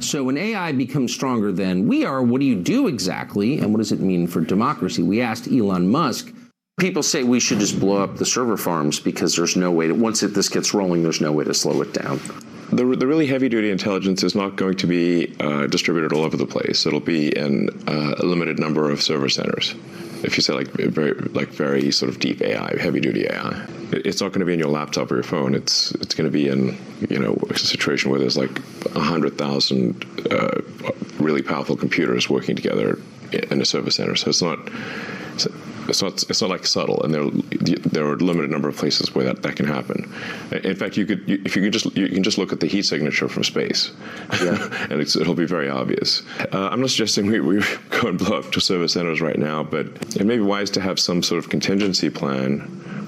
So 0.00 0.24
when 0.24 0.36
AI 0.36 0.72
becomes 0.72 1.14
stronger 1.14 1.52
than 1.52 1.86
we 1.86 2.04
are, 2.04 2.22
what 2.22 2.40
do 2.40 2.46
you 2.46 2.56
do 2.56 2.88
exactly? 2.88 3.58
And 3.58 3.72
what 3.72 3.78
does 3.78 3.92
it 3.92 4.00
mean 4.00 4.26
for 4.26 4.40
democracy? 4.40 5.02
We 5.02 5.20
asked 5.20 5.46
Elon 5.46 5.88
Musk. 5.88 6.32
People 6.78 7.02
say 7.02 7.24
we 7.24 7.40
should 7.40 7.58
just 7.58 7.80
blow 7.80 8.02
up 8.02 8.16
the 8.16 8.24
server 8.24 8.56
farms 8.56 9.00
because 9.00 9.34
there's 9.34 9.56
no 9.56 9.70
way 9.70 9.88
to, 9.88 9.92
once 9.92 10.22
it, 10.22 10.28
this 10.34 10.48
gets 10.48 10.72
rolling, 10.72 11.02
there's 11.02 11.20
no 11.20 11.32
way 11.32 11.44
to 11.44 11.52
slow 11.52 11.82
it 11.82 11.92
down. 11.92 12.20
The, 12.70 12.84
the 12.84 13.06
really 13.06 13.26
heavy 13.26 13.48
duty 13.48 13.70
intelligence 13.70 14.22
is 14.22 14.34
not 14.34 14.56
going 14.56 14.76
to 14.76 14.86
be 14.86 15.34
uh, 15.40 15.66
distributed 15.66 16.12
all 16.12 16.22
over 16.22 16.36
the 16.36 16.46
place. 16.46 16.86
It'll 16.86 17.00
be 17.00 17.36
in 17.36 17.70
uh, 17.88 18.14
a 18.18 18.24
limited 18.24 18.58
number 18.58 18.90
of 18.90 19.02
server 19.02 19.28
centers. 19.28 19.74
If 20.22 20.36
you 20.36 20.42
say 20.42 20.52
like 20.52 20.68
very 20.68 21.14
like 21.30 21.48
very 21.48 21.90
sort 21.90 22.10
of 22.10 22.18
deep 22.18 22.42
AI, 22.42 22.76
heavy 22.80 23.00
duty 23.00 23.26
AI, 23.26 23.66
it's 23.92 24.20
not 24.20 24.32
going 24.32 24.40
to 24.40 24.46
be 24.46 24.52
in 24.52 24.58
your 24.58 24.68
laptop 24.68 25.10
or 25.10 25.14
your 25.14 25.22
phone. 25.22 25.54
It's 25.54 25.92
it's 25.92 26.14
going 26.14 26.26
to 26.26 26.32
be 26.32 26.48
in 26.48 26.76
you 27.08 27.18
know 27.18 27.38
a 27.48 27.56
situation 27.56 28.10
where 28.10 28.18
there's 28.18 28.36
like 28.36 28.50
hundred 28.94 29.38
thousand 29.38 30.04
uh, 30.30 30.60
really 31.18 31.42
powerful 31.42 31.76
computers 31.76 32.28
working 32.28 32.56
together 32.56 32.98
in 33.32 33.60
a 33.60 33.64
server 33.64 33.90
center. 33.90 34.16
So 34.16 34.28
it's 34.28 34.42
not. 34.42 34.58
It's 35.88 36.02
not. 36.02 36.22
It's 36.28 36.40
not 36.40 36.50
like 36.50 36.66
subtle, 36.66 37.02
and 37.02 37.12
there 37.14 37.24
there 37.92 38.06
are 38.06 38.14
a 38.14 38.16
limited 38.16 38.50
number 38.50 38.68
of 38.68 38.76
places 38.76 39.14
where 39.14 39.24
that, 39.24 39.42
that 39.42 39.56
can 39.56 39.66
happen. 39.66 40.12
In 40.64 40.76
fact, 40.76 40.96
you 40.96 41.06
could 41.06 41.28
you, 41.28 41.40
if 41.44 41.56
you 41.56 41.62
can 41.62 41.72
just 41.72 41.96
you 41.96 42.08
can 42.08 42.22
just 42.22 42.38
look 42.38 42.52
at 42.52 42.60
the 42.60 42.66
heat 42.66 42.82
signature 42.82 43.28
from 43.28 43.44
space, 43.44 43.92
and 44.30 45.00
it's, 45.00 45.16
it'll 45.16 45.34
be 45.34 45.46
very 45.46 45.68
obvious. 45.68 46.22
Uh, 46.52 46.68
I'm 46.70 46.80
not 46.80 46.90
suggesting 46.90 47.26
we, 47.26 47.40
we 47.40 47.62
go 47.90 48.08
and 48.08 48.18
blow 48.18 48.38
up 48.38 48.52
to 48.52 48.60
server 48.60 48.88
centers 48.88 49.20
right 49.20 49.38
now, 49.38 49.62
but 49.62 49.86
it 50.16 50.24
may 50.24 50.36
be 50.36 50.42
wise 50.42 50.70
to 50.70 50.80
have 50.80 50.98
some 51.00 51.22
sort 51.22 51.42
of 51.42 51.50
contingency 51.50 52.10
plan 52.10 52.60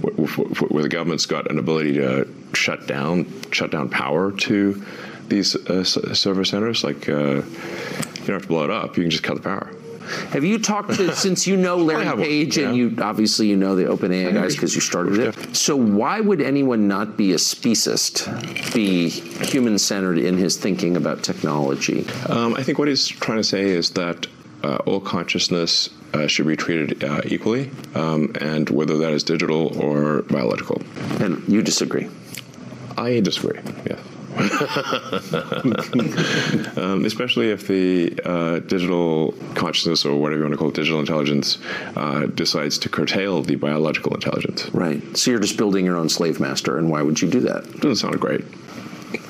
wh- 0.03 0.25
wh- 0.37 0.73
where 0.73 0.83
the 0.83 0.89
government's 0.89 1.27
got 1.27 1.51
an 1.51 1.59
ability 1.59 1.95
to 1.95 2.27
shut 2.55 2.87
down 2.87 3.27
shut 3.53 3.71
down 3.71 3.89
power 3.89 4.33
to 4.33 4.83
these 5.29 5.55
uh, 5.69 5.81
s- 5.81 5.99
server 6.19 6.45
centers. 6.45 6.83
Like 6.83 7.09
uh, 7.09 7.13
you 7.13 8.27
don't 8.27 8.29
have 8.29 8.43
to 8.43 8.49
blow 8.49 8.65
it 8.65 8.71
up; 8.71 8.97
you 8.97 9.03
can 9.05 9.11
just 9.11 9.23
cut 9.23 9.37
the 9.37 9.43
power. 9.43 9.71
Have 10.31 10.45
you 10.45 10.59
talked 10.59 10.95
to 10.95 11.15
since 11.27 11.47
you 11.47 11.57
know 11.57 11.77
Larry 11.77 12.17
Page 12.17 12.59
and 12.59 12.77
yeah. 12.77 12.89
you 12.89 12.97
obviously 13.03 13.49
you 13.49 13.57
know 13.57 13.75
the 13.75 13.85
OpenAI 13.85 14.33
guys 14.33 14.55
because 14.55 14.75
you 14.75 14.81
started 14.81 15.19
it. 15.19 15.57
So 15.57 15.77
why 15.77 16.21
would 16.21 16.41
anyone 16.41 16.89
not 16.89 17.17
be 17.17 17.33
a 17.33 17.37
speciesist, 17.37 18.75
be 18.75 19.09
human 19.09 19.79
centered 19.79 20.19
in 20.19 20.37
his 20.37 20.57
thinking 20.57 20.97
about 20.97 21.23
technology? 21.23 22.07
Um, 22.29 22.55
I 22.55 22.63
think 22.63 22.79
what 22.79 22.89
he's 22.89 23.07
trying 23.09 23.39
to 23.39 23.45
say 23.45 23.69
is 23.71 23.91
that 23.91 24.27
uh, 24.63 24.77
all 24.87 25.01
consciousness 25.01 25.91
uh, 26.13 26.27
should 26.27 26.47
be 26.47 26.57
treated 26.57 27.03
uh, 27.03 27.21
equally, 27.25 27.71
um, 27.95 28.33
and 28.41 28.69
whether 28.69 28.99
that 28.99 29.13
is 29.13 29.23
digital 29.23 29.79
or 29.81 30.23
biological. 30.23 30.83
And 31.21 31.47
you 31.49 31.63
disagree. 31.63 32.09
I 32.97 33.21
disagree. 33.21 33.61
Yeah. 33.87 33.99
um, 36.77 37.05
especially 37.05 37.51
if 37.51 37.67
the 37.67 38.17
uh, 38.25 38.61
digital 38.61 39.33
consciousness 39.55 40.05
or 40.05 40.21
whatever 40.21 40.43
you 40.43 40.45
want 40.45 40.53
to 40.53 40.59
call 40.59 40.69
it, 40.69 40.75
digital 40.75 41.01
intelligence, 41.01 41.59
uh, 41.97 42.27
decides 42.27 42.79
to 42.79 42.89
curtail 42.89 43.43
the 43.43 43.57
biological 43.57 44.15
intelligence. 44.15 44.73
Right. 44.73 45.17
So 45.17 45.33
you're 45.33 45.41
just 45.41 45.57
building 45.57 45.85
your 45.85 45.97
own 45.97 46.09
slave 46.09 46.41
master, 46.41 46.79
and 46.79 46.91
why 46.91 47.03
would 47.03 47.21
you 47.21 47.29
do 47.29 47.41
that? 47.41 47.65
Doesn't 47.81 47.97
sound 47.97 48.21
great. 48.21 48.45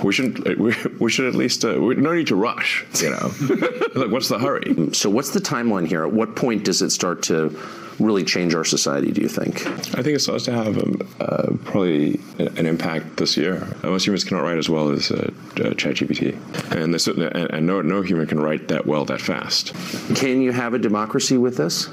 We 0.03 0.13
should 0.13 0.59
we, 0.59 0.75
we 0.99 1.11
should 1.11 1.27
at 1.27 1.35
least 1.35 1.65
uh, 1.65 1.81
we 1.81 1.95
no 1.95 2.13
need 2.13 2.27
to 2.27 2.37
rush. 2.37 2.85
You 3.01 3.11
know, 3.11 3.33
look, 3.95 4.11
what's 4.11 4.29
the 4.29 4.39
hurry? 4.39 4.93
So 4.93 5.09
what's 5.09 5.31
the 5.31 5.41
timeline 5.41 5.87
here? 5.87 6.05
At 6.05 6.13
what 6.13 6.37
point 6.37 6.65
does 6.65 6.83
it 6.83 6.91
start 6.91 7.23
to 7.25 7.59
really 8.01 8.25
change 8.25 8.55
our 8.55 8.65
society? 8.65 9.13
Do 9.13 9.21
you 9.21 9.29
think? 9.29 9.67
I 9.67 10.03
think 10.03 10.17
it 10.17 10.21
starts 10.21 10.45
to 10.47 10.53
have 10.53 10.79
um, 10.79 11.09
uh, 11.21 11.53
probably 11.65 12.21
an 12.39 12.67
impact 12.67 13.19
this 13.19 13.37
year. 13.37 13.67
Most 13.83 14.07
humans 14.07 14.25
cannot 14.25 14.43
write 14.43 14.59
as 14.59 14.69
well 14.69 14.91
as 14.91 15.11
uh, 15.11 15.17
uh, 15.17 15.75
ChatGPT, 15.75 16.35
and, 16.75 16.93
this, 16.93 17.07
and, 17.07 17.21
and 17.21 17.67
no 17.67 17.83
no 17.83 18.03
human 18.03 18.27
can 18.27 18.41
write 18.41 18.69
that 18.69 18.87
well 18.87 19.05
that 19.05 19.21
fast. 19.21 19.75
Can 20.17 20.41
you 20.41 20.53
have 20.53 20.75
a 20.75 20.79
democracy 20.79 21.37
with 21.37 21.57
this? 21.57 21.89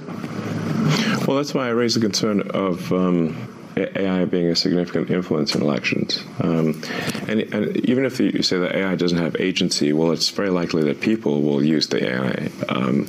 Well, 1.28 1.36
that's 1.38 1.54
why 1.54 1.68
I 1.68 1.72
raised 1.72 1.98
the 1.98 2.02
concern 2.02 2.42
of. 2.52 2.92
Um, 2.92 3.36
AI 3.78 4.26
being 4.26 4.48
a 4.48 4.56
significant 4.56 5.12
influence 5.12 5.54
in 5.54 5.62
elections. 5.62 6.24
Um, 6.42 6.82
and, 7.28 7.42
and, 7.54 7.78
even 7.86 8.06
if 8.06 8.20
you 8.20 8.42
say 8.42 8.58
that 8.58 8.76
AI 8.76 8.96
doesn't 8.96 9.20
have 9.20 9.36
agency, 9.40 9.94
well, 9.94 10.12
it's 10.12 10.32
very 10.32 10.50
likely 10.50 10.82
that 10.86 11.00
people 11.00 11.44
will 11.44 11.64
use 11.64 11.86
the 11.86 12.04
AI 12.04 12.50
um, 12.70 13.06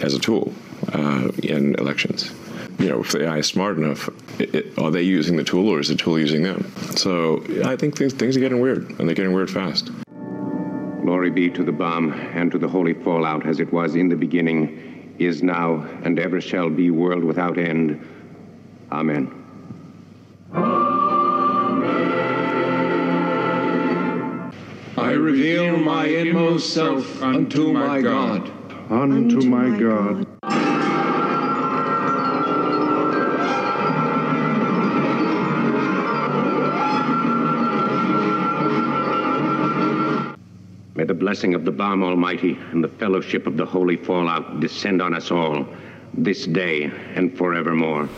as 0.00 0.14
a 0.14 0.18
tool 0.18 0.54
uh, 0.92 1.28
in 1.42 1.74
elections. 1.76 2.30
You 2.78 2.90
know, 2.90 3.00
if 3.00 3.12
the 3.12 3.24
AI 3.24 3.38
is 3.38 3.46
smart 3.46 3.76
enough, 3.76 4.08
it, 4.40 4.54
it, 4.54 4.78
are 4.78 4.90
they 4.90 5.02
using 5.02 5.36
the 5.36 5.44
tool 5.44 5.68
or 5.68 5.80
is 5.80 5.88
the 5.88 5.96
tool 5.96 6.18
using 6.18 6.42
them? 6.42 6.70
So 6.96 7.42
I 7.64 7.76
think 7.76 7.96
things, 7.96 8.12
things 8.12 8.36
are 8.36 8.40
getting 8.40 8.60
weird, 8.60 8.88
and 8.98 9.08
they're 9.08 9.16
getting 9.16 9.32
weird 9.32 9.50
fast. 9.50 9.90
Glory 11.02 11.30
be 11.30 11.50
to 11.50 11.64
the 11.64 11.72
bomb 11.72 12.12
and 12.12 12.52
to 12.52 12.58
the 12.58 12.68
holy 12.68 12.94
fallout 12.94 13.46
as 13.46 13.60
it 13.60 13.72
was 13.72 13.96
in 13.96 14.08
the 14.08 14.16
beginning, 14.16 15.14
is 15.18 15.42
now, 15.42 15.86
and 16.04 16.18
ever 16.18 16.40
shall 16.40 16.70
be, 16.70 16.90
world 16.90 17.24
without 17.24 17.58
end. 17.58 18.06
Amen. 18.92 19.34
I 24.96 25.12
reveal 25.12 25.76
my 25.78 26.06
inmost 26.06 26.72
self 26.74 27.22
unto 27.22 27.72
my 27.72 28.00
God. 28.00 28.50
Unto 28.90 29.40
my 29.48 29.78
God. 29.78 30.26
The 41.08 41.14
blessing 41.14 41.54
of 41.54 41.64
the 41.64 41.72
Bomb 41.72 42.02
Almighty 42.02 42.58
and 42.70 42.84
the 42.84 42.88
fellowship 42.88 43.46
of 43.46 43.56
the 43.56 43.64
holy 43.64 43.96
fallout 43.96 44.60
descend 44.60 45.00
on 45.00 45.14
us 45.14 45.30
all 45.30 45.66
this 46.12 46.44
day 46.44 46.92
and 47.14 47.34
forevermore. 47.34 48.10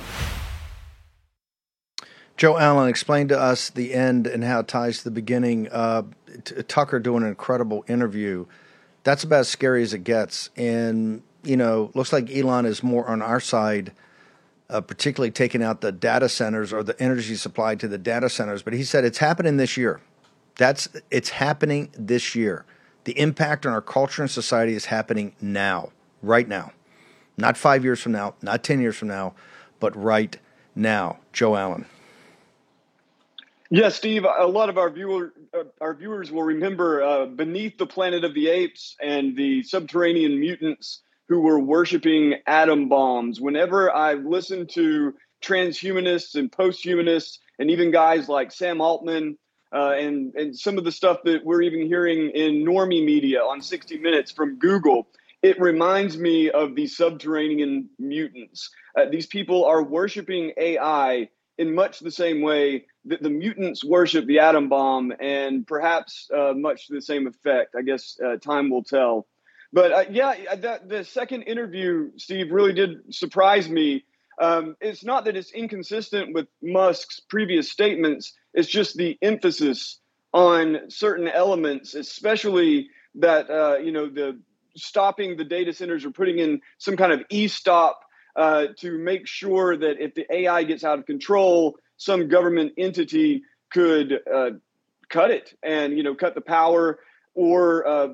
Joe 2.36 2.58
Allen, 2.58 2.88
explained 2.88 3.28
to 3.28 3.38
us 3.38 3.70
the 3.70 3.94
end 3.94 4.26
and 4.26 4.42
how 4.42 4.58
it 4.58 4.66
ties 4.66 4.98
to 4.98 5.04
the 5.04 5.12
beginning. 5.12 5.68
Uh, 5.70 6.02
T- 6.42 6.64
Tucker 6.64 6.98
doing 6.98 7.22
an 7.22 7.28
incredible 7.28 7.84
interview. 7.86 8.46
That's 9.04 9.22
about 9.22 9.40
as 9.40 9.48
scary 9.48 9.84
as 9.84 9.94
it 9.94 10.02
gets. 10.02 10.50
And, 10.56 11.22
you 11.44 11.56
know, 11.56 11.92
looks 11.94 12.12
like 12.12 12.28
Elon 12.28 12.66
is 12.66 12.82
more 12.82 13.06
on 13.06 13.22
our 13.22 13.38
side, 13.38 13.92
uh, 14.68 14.80
particularly 14.80 15.30
taking 15.30 15.62
out 15.62 15.80
the 15.80 15.92
data 15.92 16.28
centers 16.28 16.72
or 16.72 16.82
the 16.82 17.00
energy 17.00 17.36
supply 17.36 17.76
to 17.76 17.86
the 17.86 17.98
data 17.98 18.28
centers. 18.28 18.64
But 18.64 18.72
he 18.72 18.82
said 18.82 19.04
it's 19.04 19.18
happening 19.18 19.58
this 19.58 19.76
year. 19.76 20.00
That's 20.56 20.88
it's 21.12 21.28
happening 21.30 21.90
this 21.96 22.34
year. 22.34 22.64
The 23.10 23.18
impact 23.18 23.66
on 23.66 23.72
our 23.72 23.80
culture 23.80 24.22
and 24.22 24.30
society 24.30 24.74
is 24.74 24.84
happening 24.84 25.32
now, 25.40 25.90
right 26.22 26.46
now. 26.46 26.70
Not 27.36 27.56
five 27.56 27.82
years 27.82 27.98
from 28.00 28.12
now, 28.12 28.34
not 28.40 28.62
10 28.62 28.80
years 28.80 28.96
from 28.96 29.08
now, 29.08 29.34
but 29.80 29.96
right 29.96 30.38
now. 30.76 31.18
Joe 31.32 31.56
Allen. 31.56 31.86
Yeah, 33.68 33.88
Steve. 33.88 34.24
A 34.24 34.46
lot 34.46 34.68
of 34.68 34.78
our 34.78 34.90
viewer, 34.90 35.32
uh, 35.52 35.64
our 35.80 35.92
viewers 35.92 36.30
will 36.30 36.44
remember 36.44 37.02
uh, 37.02 37.26
beneath 37.26 37.78
the 37.78 37.86
planet 37.86 38.22
of 38.22 38.32
the 38.32 38.46
apes 38.46 38.94
and 39.02 39.36
the 39.36 39.64
subterranean 39.64 40.38
mutants 40.38 41.02
who 41.28 41.40
were 41.40 41.58
worshiping 41.58 42.34
atom 42.46 42.88
bombs. 42.88 43.40
Whenever 43.40 43.92
I 43.92 44.14
listen 44.14 44.68
to 44.68 45.14
transhumanists 45.42 46.36
and 46.36 46.52
posthumanists, 46.52 47.40
and 47.58 47.72
even 47.72 47.90
guys 47.90 48.28
like 48.28 48.52
Sam 48.52 48.80
Altman 48.80 49.36
uh, 49.72 49.94
and 49.96 50.34
and 50.34 50.56
some 50.56 50.78
of 50.78 50.84
the 50.84 50.92
stuff 50.92 51.18
that 51.24 51.44
we're 51.44 51.62
even 51.62 51.86
hearing 51.86 52.30
in 52.30 52.64
normie 52.64 53.04
media 53.04 53.40
on 53.40 53.60
60 53.60 53.98
Minutes 53.98 54.32
from 54.32 54.58
Google, 54.58 55.08
it 55.42 55.60
reminds 55.60 56.18
me 56.18 56.50
of 56.50 56.74
the 56.74 56.86
subterranean 56.86 57.88
mutants. 57.98 58.70
Uh, 58.96 59.06
these 59.10 59.26
people 59.26 59.64
are 59.64 59.82
worshiping 59.82 60.52
AI 60.56 61.28
in 61.58 61.74
much 61.74 62.00
the 62.00 62.10
same 62.10 62.42
way 62.42 62.86
that 63.04 63.22
the 63.22 63.30
mutants 63.30 63.84
worship 63.84 64.26
the 64.26 64.38
atom 64.38 64.68
bomb, 64.68 65.12
and 65.20 65.66
perhaps 65.66 66.28
uh, 66.34 66.52
much 66.54 66.86
to 66.86 66.94
the 66.94 67.02
same 67.02 67.26
effect. 67.26 67.74
I 67.78 67.82
guess 67.82 68.18
uh, 68.24 68.36
time 68.36 68.70
will 68.70 68.84
tell. 68.84 69.26
But 69.72 69.92
uh, 69.92 70.04
yeah, 70.10 70.56
that, 70.56 70.88
the 70.88 71.04
second 71.04 71.42
interview, 71.42 72.10
Steve, 72.16 72.50
really 72.50 72.72
did 72.72 73.14
surprise 73.14 73.68
me. 73.68 74.04
Um, 74.40 74.76
it's 74.80 75.04
not 75.04 75.24
that 75.24 75.36
it's 75.36 75.52
inconsistent 75.52 76.34
with 76.34 76.46
Musk's 76.62 77.20
previous 77.20 77.70
statements. 77.70 78.32
It's 78.54 78.68
just 78.68 78.96
the 78.96 79.18
emphasis 79.22 79.98
on 80.32 80.90
certain 80.90 81.28
elements, 81.28 81.94
especially 81.94 82.88
that 83.16 83.50
uh, 83.50 83.78
you 83.78 83.92
know 83.92 84.08
the 84.08 84.40
stopping 84.76 85.36
the 85.36 85.44
data 85.44 85.72
centers 85.72 86.04
or 86.04 86.10
putting 86.10 86.38
in 86.38 86.60
some 86.78 86.96
kind 86.96 87.12
of 87.12 87.22
e-stop 87.30 88.00
uh, 88.36 88.66
to 88.78 88.96
make 88.98 89.26
sure 89.26 89.76
that 89.76 90.02
if 90.02 90.14
the 90.14 90.24
AI 90.32 90.62
gets 90.62 90.84
out 90.84 90.98
of 90.98 91.06
control, 91.06 91.76
some 91.96 92.28
government 92.28 92.72
entity 92.78 93.42
could 93.70 94.20
uh, 94.32 94.50
cut 95.08 95.30
it 95.30 95.54
and 95.62 95.96
you 95.96 96.02
know 96.02 96.14
cut 96.14 96.34
the 96.34 96.40
power 96.40 96.98
or 97.34 97.86
uh, 97.86 98.08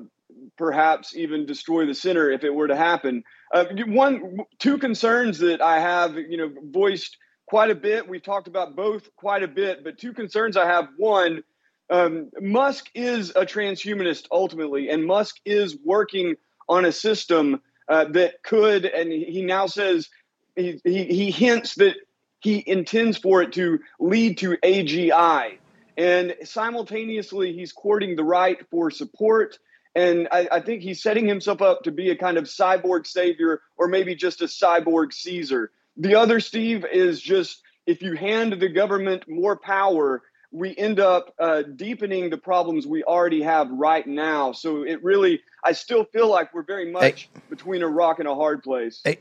perhaps 0.57 1.15
even 1.15 1.45
destroy 1.45 1.85
the 1.85 1.93
center 1.93 2.31
if 2.31 2.43
it 2.43 2.53
were 2.53 2.67
to 2.67 2.75
happen. 2.75 3.23
Uh, 3.53 3.65
one, 3.87 4.39
two 4.59 4.77
concerns 4.77 5.39
that 5.39 5.61
I 5.61 5.79
have, 5.79 6.15
you 6.15 6.37
know, 6.37 6.51
voiced 6.71 7.17
quite 7.47 7.71
a 7.71 7.75
bit. 7.75 8.07
We've 8.07 8.23
talked 8.23 8.47
about 8.47 8.75
both 8.75 9.09
quite 9.15 9.43
a 9.43 9.47
bit, 9.47 9.83
but 9.83 9.97
two 9.97 10.13
concerns 10.13 10.57
I 10.57 10.65
have. 10.65 10.89
One, 10.97 11.43
um, 11.89 12.29
Musk 12.39 12.89
is 12.93 13.31
a 13.31 13.45
transhumanist 13.45 14.27
ultimately, 14.31 14.89
and 14.89 15.05
Musk 15.05 15.37
is 15.45 15.77
working 15.83 16.35
on 16.67 16.85
a 16.85 16.91
system 16.91 17.61
uh, 17.87 18.05
that 18.05 18.43
could, 18.43 18.85
and 18.85 19.11
he 19.11 19.41
now 19.41 19.67
says 19.67 20.09
he, 20.55 20.81
he, 20.83 21.05
he 21.05 21.31
hints 21.31 21.75
that 21.75 21.95
he 22.39 22.63
intends 22.67 23.17
for 23.17 23.41
it 23.41 23.53
to 23.53 23.79
lead 23.99 24.37
to 24.39 24.57
AGI. 24.57 25.57
And 25.97 26.35
simultaneously, 26.43 27.53
he's 27.53 27.73
courting 27.73 28.15
the 28.15 28.23
right 28.23 28.57
for 28.69 28.91
support. 28.91 29.57
And 29.97 30.27
I, 30.31 30.47
I, 30.51 30.59
think 30.61 30.83
he's 30.83 31.01
setting 31.01 31.27
himself 31.27 31.59
up 31.59 31.81
to 31.85 31.91
be 31.91 32.11
a 32.11 32.15
kind 32.15 32.37
of 32.37 32.43
cyborg 32.43 33.07
savior 33.07 33.61
or 33.77 33.87
maybe 33.87 34.13
just 34.13 34.41
a 34.41 34.45
cyborg 34.45 35.11
Caesar. 35.11 35.71
The 35.97 36.13
other, 36.13 36.39
Steve, 36.39 36.85
is 36.85 37.19
just 37.19 37.63
if 37.87 38.03
you 38.03 38.13
hand 38.13 38.53
the 38.59 38.69
government 38.69 39.27
more 39.27 39.57
power, 39.57 40.21
we 40.51 40.77
end 40.77 40.99
up 40.99 41.33
uh, 41.39 41.63
deepening 41.63 42.29
the 42.29 42.37
problems 42.37 42.85
we 42.85 43.03
already 43.05 43.41
have 43.41 43.71
right 43.71 44.05
now. 44.05 44.51
So 44.51 44.83
it 44.83 45.03
really, 45.03 45.41
I 45.63 45.71
still 45.71 46.03
feel 46.03 46.27
like 46.27 46.53
we're 46.53 46.61
very 46.61 46.91
much 46.91 47.27
hey. 47.33 47.41
between 47.49 47.81
a 47.81 47.87
rock 47.87 48.19
and 48.19 48.27
a 48.27 48.35
hard 48.35 48.61
place. 48.61 49.01
Hey. 49.03 49.17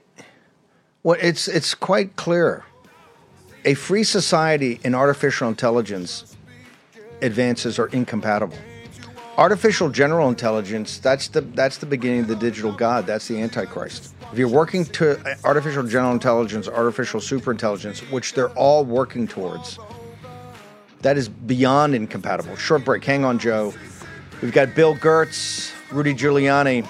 Well, 1.03 1.17
it's 1.23 1.49
it's 1.49 1.75
quite 1.75 2.17
clear. 2.17 2.65
A 3.65 3.73
free 3.73 4.05
society 4.05 4.79
and 4.85 4.95
artificial 4.95 5.49
intelligence 5.49 6.37
advances 7.23 7.79
are 7.79 7.87
incompatible. 7.87 8.59
Artificial 9.39 9.91
general 9.91 10.29
intelligence, 10.31 10.99
that's 10.99 11.29
the 11.29 11.43
that's 11.43 11.77
the 11.77 11.85
beginning 11.85 12.21
of 12.21 12.29
the 12.29 12.37
digital 12.37 12.73
god. 12.73 13.07
That's 13.07 13.29
the 13.29 13.39
antichrist. 13.41 14.15
If 14.33 14.39
you're 14.39 14.49
working 14.49 14.87
to 14.87 15.21
artificial 15.45 15.83
general 15.83 16.13
intelligence, 16.13 16.69
artificial 16.69 17.21
superintelligence, 17.21 18.11
which 18.11 18.33
they're 18.33 18.51
all 18.51 18.85
working 18.85 19.29
towards, 19.29 19.79
that 21.03 21.19
is 21.19 21.29
beyond 21.29 21.95
incompatible. 21.95 22.57
Short 22.57 22.83
break. 22.85 23.05
Hang 23.05 23.27
on, 23.27 23.39
Joe. 23.39 23.75
We've 24.41 24.53
got 24.53 24.75
Bill 24.75 24.95
Gertz, 24.95 25.71
Rudy 25.93 26.15
Giuliani, 26.15 26.87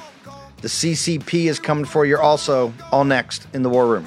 The 0.60 0.68
CCP 0.68 1.46
is 1.46 1.58
coming 1.58 1.84
for 1.84 2.06
you 2.06 2.16
also. 2.16 2.72
All 2.92 3.04
next 3.04 3.48
in 3.54 3.62
the 3.62 3.68
War 3.68 3.86
Room. 3.88 4.06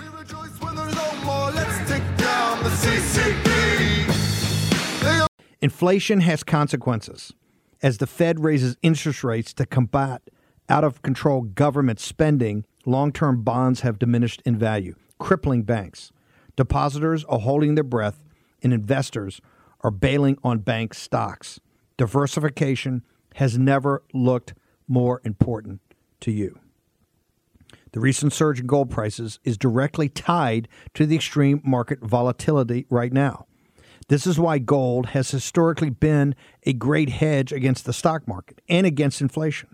Inflation 5.61 6.21
has 6.21 6.41
consequences. 6.41 7.33
As 7.81 7.99
the 7.99 8.07
Fed 8.07 8.41
raises 8.41 8.75
interest 8.81 9.23
rates 9.23 9.53
to 9.53 9.65
combat 9.65 10.21
out 10.67 10.83
of 10.83 11.01
control 11.01 11.41
government 11.41 11.99
spending, 11.99 12.65
long 12.85 13.11
term 13.11 13.41
bonds 13.41 13.81
have 13.81 13.97
diminished 13.97 14.41
in 14.45 14.57
value, 14.57 14.95
crippling 15.17 15.63
banks. 15.63 16.11
Depositors 16.57 17.23
are 17.25 17.39
holding 17.39 17.75
their 17.75 17.83
breath, 17.85 18.23
and 18.61 18.73
investors 18.73 19.39
are 19.81 19.91
bailing 19.91 20.37
on 20.43 20.59
bank 20.59 20.93
stocks. 20.93 21.61
Diversification 21.95 23.03
has 23.35 23.57
never 23.57 24.03
looked 24.13 24.53
more 24.87 25.21
important 25.23 25.79
to 26.19 26.31
you. 26.31 26.59
The 27.93 28.01
recent 28.01 28.33
surge 28.33 28.59
in 28.59 28.67
gold 28.67 28.89
prices 28.89 29.39
is 29.45 29.57
directly 29.57 30.09
tied 30.09 30.67
to 30.95 31.05
the 31.05 31.15
extreme 31.15 31.61
market 31.63 32.01
volatility 32.01 32.85
right 32.89 33.13
now. 33.13 33.45
This 34.09 34.25
is 34.25 34.39
why 34.39 34.57
gold 34.57 35.07
has 35.07 35.29
historically 35.29 35.91
been 35.91 36.35
a 36.65 36.73
great 36.73 37.09
hedge 37.09 37.53
against 37.53 37.85
the 37.85 37.93
stock 37.93 38.27
market 38.27 38.59
and 38.67 38.87
against 38.87 39.21
inflation. 39.21 39.69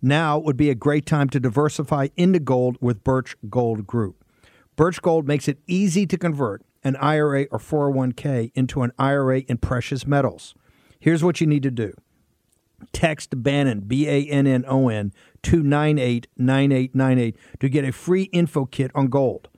Now 0.00 0.38
would 0.38 0.56
be 0.56 0.70
a 0.70 0.74
great 0.74 1.04
time 1.04 1.28
to 1.30 1.40
diversify 1.40 2.08
into 2.16 2.38
gold 2.38 2.78
with 2.80 3.04
Birch 3.04 3.36
Gold 3.50 3.86
Group. 3.86 4.24
Birch 4.74 5.02
Gold 5.02 5.26
makes 5.26 5.48
it 5.48 5.58
easy 5.66 6.06
to 6.06 6.16
convert 6.16 6.62
an 6.82 6.96
IRA 6.96 7.44
or 7.50 7.58
401k 7.58 8.52
into 8.54 8.80
an 8.82 8.92
IRA 8.98 9.40
in 9.40 9.58
precious 9.58 10.06
metals. 10.06 10.54
Here's 10.98 11.22
what 11.22 11.42
you 11.42 11.46
need 11.46 11.62
to 11.64 11.70
do. 11.70 11.92
Text 12.92 13.42
Bannon, 13.42 13.80
B 13.80 14.08
A 14.08 14.24
N 14.24 14.46
N 14.46 14.64
O 14.66 14.88
N, 14.88 15.12
to 15.42 15.62
989898 15.62 17.36
to 17.60 17.68
get 17.68 17.84
a 17.84 17.92
free 17.92 18.24
info 18.32 18.64
kit 18.64 18.90
on 18.94 19.08
gold. 19.08 19.48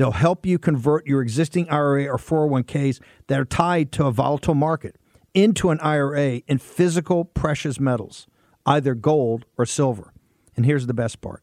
They'll 0.00 0.12
help 0.12 0.46
you 0.46 0.58
convert 0.58 1.06
your 1.06 1.20
existing 1.20 1.68
IRA 1.68 2.06
or 2.06 2.16
401ks 2.16 3.02
that 3.26 3.38
are 3.38 3.44
tied 3.44 3.92
to 3.92 4.06
a 4.06 4.10
volatile 4.10 4.54
market 4.54 4.96
into 5.34 5.68
an 5.68 5.78
IRA 5.80 6.36
in 6.48 6.56
physical 6.56 7.26
precious 7.26 7.78
metals, 7.78 8.26
either 8.64 8.94
gold 8.94 9.44
or 9.58 9.66
silver. 9.66 10.14
And 10.56 10.64
here's 10.64 10.86
the 10.86 10.94
best 10.94 11.20
part 11.20 11.42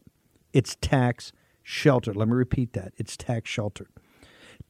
it's 0.54 0.76
tax 0.82 1.32
sheltered. 1.62 2.16
Let 2.16 2.30
me 2.30 2.34
repeat 2.34 2.74
that 2.74 2.94
it's 2.98 3.16
tax 3.16 3.48
sheltered. 3.48 3.90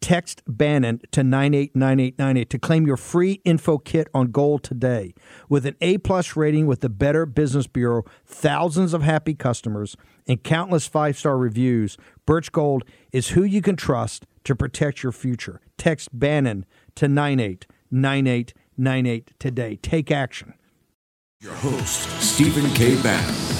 Text 0.01 0.41
Bannon 0.47 1.01
to 1.11 1.23
989898 1.23 2.49
to 2.49 2.59
claim 2.59 2.87
your 2.87 2.97
free 2.97 3.41
info 3.43 3.77
kit 3.77 4.07
on 4.13 4.31
gold 4.31 4.63
today. 4.63 5.13
With 5.49 5.65
an 5.65 5.75
A 5.81 5.97
plus 5.97 6.35
rating 6.35 6.67
with 6.67 6.81
the 6.81 6.89
Better 6.89 7.25
Business 7.25 7.67
Bureau, 7.67 8.03
thousands 8.25 8.93
of 8.93 9.01
happy 9.01 9.33
customers, 9.33 9.95
and 10.27 10.43
countless 10.43 10.87
five 10.87 11.17
star 11.17 11.37
reviews, 11.37 11.97
Birch 12.25 12.51
Gold 12.51 12.83
is 13.11 13.29
who 13.29 13.43
you 13.43 13.61
can 13.61 13.75
trust 13.75 14.25
to 14.43 14.55
protect 14.55 15.03
your 15.03 15.11
future. 15.11 15.61
Text 15.77 16.09
Bannon 16.13 16.65
to 16.95 17.07
989898 17.07 19.33
today. 19.39 19.75
Take 19.77 20.11
action. 20.11 20.53
Your 21.39 21.53
host, 21.53 22.09
Stephen 22.21 22.69
K. 22.73 23.01
Bannon. 23.01 23.56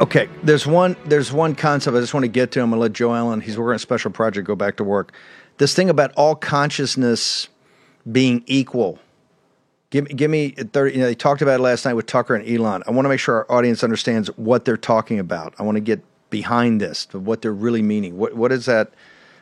Okay, 0.00 0.30
there's 0.42 0.66
one 0.66 0.96
there's 1.04 1.30
one 1.30 1.54
concept 1.54 1.94
I 1.94 2.00
just 2.00 2.14
want 2.14 2.24
to 2.24 2.28
get 2.28 2.52
to. 2.52 2.62
I'm 2.62 2.70
gonna 2.70 2.80
let 2.80 2.94
Joe 2.94 3.14
Allen, 3.14 3.42
he's 3.42 3.58
working 3.58 3.70
on 3.70 3.76
a 3.76 3.80
special 3.80 4.10
project, 4.10 4.46
go 4.46 4.56
back 4.56 4.76
to 4.76 4.84
work. 4.84 5.12
This 5.58 5.74
thing 5.74 5.90
about 5.90 6.12
all 6.16 6.34
consciousness 6.34 7.48
being 8.10 8.42
equal. 8.46 8.98
Give, 9.90 10.06
give 10.08 10.30
me 10.30 10.52
30, 10.52 10.92
you 10.94 11.00
know, 11.00 11.06
they 11.06 11.14
talked 11.16 11.42
about 11.42 11.58
it 11.58 11.62
last 11.62 11.84
night 11.84 11.94
with 11.94 12.06
Tucker 12.06 12.34
and 12.34 12.48
Elon. 12.48 12.82
I 12.86 12.92
want 12.92 13.04
to 13.04 13.08
make 13.10 13.20
sure 13.20 13.34
our 13.34 13.52
audience 13.52 13.82
understands 13.82 14.28
what 14.36 14.64
they're 14.64 14.76
talking 14.76 15.18
about. 15.18 15.52
I 15.58 15.64
want 15.64 15.76
to 15.76 15.80
get 15.80 16.00
behind 16.30 16.80
this, 16.80 17.12
what 17.12 17.42
they're 17.42 17.52
really 17.52 17.82
meaning. 17.82 18.16
What 18.16 18.34
what 18.34 18.48
does 18.48 18.64
that 18.66 18.94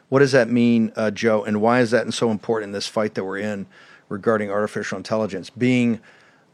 what 0.09 0.21
does 0.21 0.33
that 0.33 0.49
mean, 0.51 0.91
uh, 0.97 1.13
Joe, 1.13 1.45
and 1.45 1.61
why 1.61 1.81
is 1.81 1.93
that 1.93 2.13
so 2.13 2.33
important 2.33 2.71
in 2.71 2.73
this 2.73 2.89
fight 2.89 3.15
that 3.15 3.25
we're 3.25 3.39
in 3.39 3.67
regarding 4.09 4.51
artificial 4.51 4.97
intelligence? 4.99 5.51
Being 5.51 6.01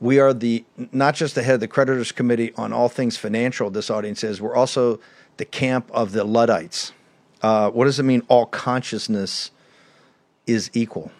we 0.05 0.19
are 0.19 0.35
the 0.35 0.63
not 0.93 1.15
just 1.15 1.35
the 1.35 1.43
head 1.43 1.55
of 1.55 1.61
the 1.61 1.69
creditors 1.69 2.13
committee 2.13 2.53
on 2.57 2.75
all 2.75 2.91
things 2.91 3.17
financial. 3.17 3.71
This 3.71 3.89
audience 3.89 4.23
is. 4.23 4.39
We're 4.39 4.55
also 4.55 5.01
the 5.39 5.47
camp 5.47 5.91
of 5.95 6.13
the 6.13 6.25
Luddites. 6.25 6.93
Uh, 7.41 7.71
what 7.71 7.87
does 7.87 7.99
it 7.99 8.03
mean? 8.03 8.23
All 8.29 8.45
consciousness 8.45 9.51
is 10.47 10.71
equal. 10.75 11.11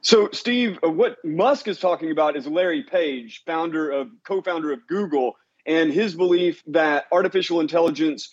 So, 0.00 0.28
Steve, 0.32 0.80
uh, 0.84 0.90
what 0.90 1.24
Musk 1.24 1.68
is 1.68 1.78
talking 1.78 2.10
about 2.10 2.36
is 2.36 2.48
Larry 2.48 2.82
Page, 2.82 3.44
founder 3.46 3.92
of 3.92 4.08
co-founder 4.24 4.72
of 4.72 4.84
Google, 4.88 5.36
and 5.66 5.92
his 5.92 6.16
belief 6.16 6.64
that 6.66 7.04
artificial 7.12 7.60
intelligence 7.60 8.28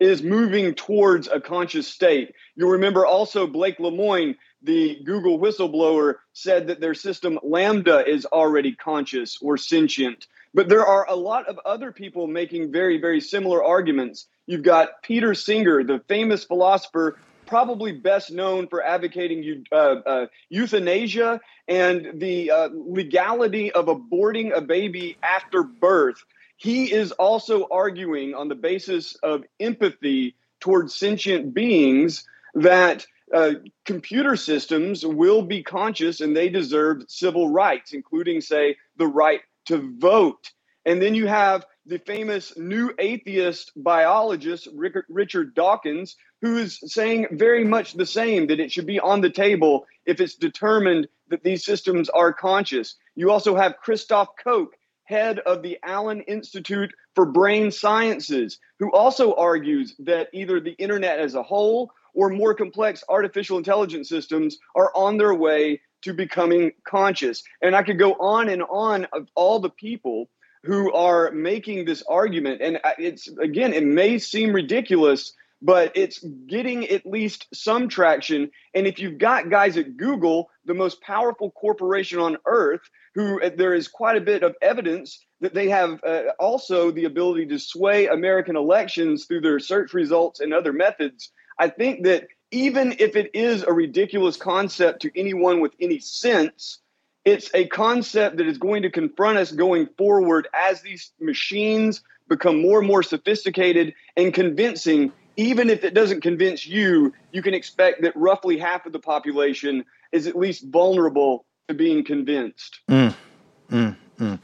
is 0.00 0.22
moving 0.22 0.74
towards 0.74 1.28
a 1.28 1.40
conscious 1.40 1.88
state. 1.88 2.34
You'll 2.56 2.70
remember 2.70 3.06
also 3.06 3.46
Blake 3.46 3.78
Lemoine 3.78 4.36
the 4.62 5.00
Google 5.04 5.38
whistleblower 5.38 6.16
said 6.32 6.66
that 6.68 6.80
their 6.80 6.94
system 6.94 7.38
LaMDA 7.44 8.06
is 8.06 8.26
already 8.26 8.74
conscious 8.74 9.38
or 9.40 9.56
sentient. 9.56 10.26
But 10.52 10.68
there 10.68 10.84
are 10.84 11.06
a 11.08 11.14
lot 11.14 11.48
of 11.48 11.58
other 11.64 11.92
people 11.92 12.26
making 12.26 12.72
very, 12.72 13.00
very 13.00 13.20
similar 13.20 13.64
arguments. 13.64 14.26
You've 14.46 14.64
got 14.64 15.02
Peter 15.02 15.34
Singer, 15.34 15.84
the 15.84 16.00
famous 16.08 16.44
philosopher, 16.44 17.18
probably 17.46 17.92
best 17.92 18.30
known 18.30 18.68
for 18.68 18.82
advocating 18.82 19.64
uh, 19.72 19.74
uh, 19.74 20.26
euthanasia 20.48 21.40
and 21.66 22.20
the 22.20 22.50
uh, 22.50 22.68
legality 22.72 23.72
of 23.72 23.86
aborting 23.86 24.56
a 24.56 24.60
baby 24.60 25.16
after 25.22 25.62
birth. 25.62 26.22
He 26.56 26.92
is 26.92 27.12
also 27.12 27.66
arguing 27.70 28.34
on 28.34 28.48
the 28.48 28.54
basis 28.54 29.16
of 29.16 29.44
empathy 29.58 30.36
towards 30.60 30.94
sentient 30.94 31.54
beings 31.54 32.24
that 32.54 33.06
uh, 33.32 33.52
computer 33.84 34.36
systems 34.36 35.04
will 35.04 35.42
be 35.42 35.62
conscious 35.62 36.20
and 36.20 36.36
they 36.36 36.48
deserve 36.48 37.04
civil 37.08 37.50
rights, 37.50 37.92
including, 37.92 38.40
say, 38.40 38.76
the 38.96 39.06
right 39.06 39.40
to 39.66 39.94
vote. 39.98 40.50
And 40.84 41.00
then 41.00 41.14
you 41.14 41.26
have 41.26 41.64
the 41.86 41.98
famous 41.98 42.56
new 42.56 42.92
atheist 42.98 43.72
biologist, 43.76 44.68
Richard 45.08 45.54
Dawkins, 45.54 46.16
who 46.42 46.56
is 46.56 46.80
saying 46.86 47.28
very 47.32 47.64
much 47.64 47.94
the 47.94 48.06
same 48.06 48.46
that 48.46 48.60
it 48.60 48.72
should 48.72 48.86
be 48.86 49.00
on 49.00 49.20
the 49.20 49.30
table 49.30 49.86
if 50.06 50.20
it's 50.20 50.34
determined 50.34 51.08
that 51.28 51.42
these 51.42 51.64
systems 51.64 52.08
are 52.08 52.32
conscious. 52.32 52.96
You 53.14 53.30
also 53.30 53.54
have 53.54 53.78
Christoph 53.78 54.28
Koch, 54.42 54.74
head 55.04 55.40
of 55.40 55.62
the 55.62 55.78
Allen 55.82 56.20
Institute 56.22 56.92
for 57.14 57.26
Brain 57.26 57.70
Sciences, 57.70 58.58
who 58.78 58.92
also 58.92 59.34
argues 59.34 59.94
that 59.98 60.28
either 60.32 60.60
the 60.60 60.72
internet 60.72 61.18
as 61.18 61.34
a 61.34 61.42
whole 61.42 61.90
or 62.14 62.30
more 62.30 62.54
complex 62.54 63.02
artificial 63.08 63.58
intelligence 63.58 64.08
systems 64.08 64.58
are 64.74 64.90
on 64.94 65.16
their 65.16 65.34
way 65.34 65.80
to 66.02 66.14
becoming 66.14 66.72
conscious. 66.84 67.42
And 67.62 67.76
I 67.76 67.82
could 67.82 67.98
go 67.98 68.14
on 68.14 68.48
and 68.48 68.62
on 68.62 69.06
of 69.12 69.28
all 69.34 69.60
the 69.60 69.70
people 69.70 70.30
who 70.64 70.92
are 70.92 71.30
making 71.30 71.84
this 71.84 72.02
argument. 72.08 72.60
And 72.60 72.78
it's, 72.98 73.28
again, 73.28 73.72
it 73.72 73.84
may 73.84 74.18
seem 74.18 74.52
ridiculous, 74.52 75.32
but 75.62 75.92
it's 75.94 76.22
getting 76.46 76.88
at 76.88 77.06
least 77.06 77.46
some 77.54 77.88
traction. 77.88 78.50
And 78.74 78.86
if 78.86 78.98
you've 78.98 79.18
got 79.18 79.50
guys 79.50 79.76
at 79.76 79.96
Google, 79.96 80.50
the 80.64 80.74
most 80.74 81.00
powerful 81.02 81.50
corporation 81.50 82.18
on 82.18 82.38
earth, 82.46 82.82
who 83.14 83.42
uh, 83.42 83.50
there 83.56 83.74
is 83.74 83.88
quite 83.88 84.16
a 84.16 84.20
bit 84.20 84.42
of 84.42 84.54
evidence 84.62 85.24
that 85.40 85.54
they 85.54 85.68
have 85.70 86.02
uh, 86.04 86.22
also 86.38 86.90
the 86.90 87.04
ability 87.04 87.46
to 87.46 87.58
sway 87.58 88.06
American 88.06 88.56
elections 88.56 89.24
through 89.24 89.40
their 89.40 89.58
search 89.58 89.94
results 89.94 90.40
and 90.40 90.52
other 90.52 90.72
methods. 90.72 91.32
I 91.60 91.68
think 91.68 92.04
that 92.04 92.28
even 92.50 92.96
if 92.98 93.16
it 93.16 93.32
is 93.34 93.62
a 93.62 93.72
ridiculous 93.72 94.38
concept 94.38 95.02
to 95.02 95.10
anyone 95.14 95.60
with 95.60 95.72
any 95.78 95.98
sense, 95.98 96.78
it's 97.26 97.50
a 97.52 97.66
concept 97.66 98.38
that 98.38 98.46
is 98.46 98.56
going 98.56 98.82
to 98.82 98.90
confront 98.90 99.36
us 99.36 99.52
going 99.52 99.86
forward 99.98 100.48
as 100.54 100.80
these 100.80 101.12
machines 101.20 102.02
become 102.30 102.62
more 102.62 102.78
and 102.78 102.88
more 102.88 103.02
sophisticated 103.02 103.92
and 104.16 104.32
convincing. 104.32 105.12
Even 105.36 105.68
if 105.68 105.84
it 105.84 105.92
doesn't 105.92 106.22
convince 106.22 106.66
you, 106.66 107.12
you 107.30 107.42
can 107.42 107.52
expect 107.52 108.00
that 108.02 108.16
roughly 108.16 108.58
half 108.58 108.86
of 108.86 108.92
the 108.92 108.98
population 108.98 109.84
is 110.12 110.26
at 110.26 110.34
least 110.34 110.64
vulnerable 110.66 111.44
to 111.68 111.74
being 111.74 112.02
convinced. 112.02 112.80
Mm, 112.88 113.14
mm, 113.70 113.96
mm. 114.18 114.38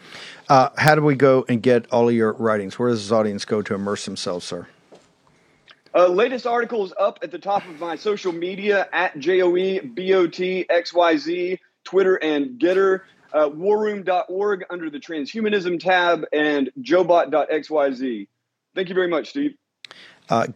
Uh, 0.51 0.69
how 0.77 0.95
do 0.95 1.01
we 1.01 1.15
go 1.15 1.47
and 1.49 1.63
get 1.63 1.91
all 1.91 2.11
of 2.11 2.15
your 2.15 2.35
writings? 2.35 2.79
Where 2.79 2.91
does 2.91 3.03
this 3.03 3.11
audience 3.11 3.47
go 3.47 3.63
to 3.63 3.75
immerse 3.75 4.05
themselves, 4.05 4.45
sir? 4.45 4.69
Uh, 5.97 6.09
latest 6.09 6.47
article 6.47 6.85
is 6.85 6.93
up 7.01 7.19
at 7.23 7.31
the 7.31 7.39
top 7.39 7.67
of 7.67 7.81
my 7.81 7.97
social 7.97 8.31
media 8.31 8.87
at 8.93 9.17
JOEBOTXYZ, 9.17 9.89
Twitter 11.85 12.17
and 12.17 12.61
Gettr, 12.61 13.01
uh, 13.33 13.49
warroom.org 13.49 14.65
under 14.69 14.91
the 14.91 14.99
transhumanism 14.99 15.81
tab, 15.81 16.27
and 16.35 16.71
joebot.xyz. 16.83 18.29
Thank 18.75 18.91
you 18.91 18.95
very 18.95 19.09
much, 19.09 19.31
Steve. 19.31 19.55
Uh, 20.29 20.49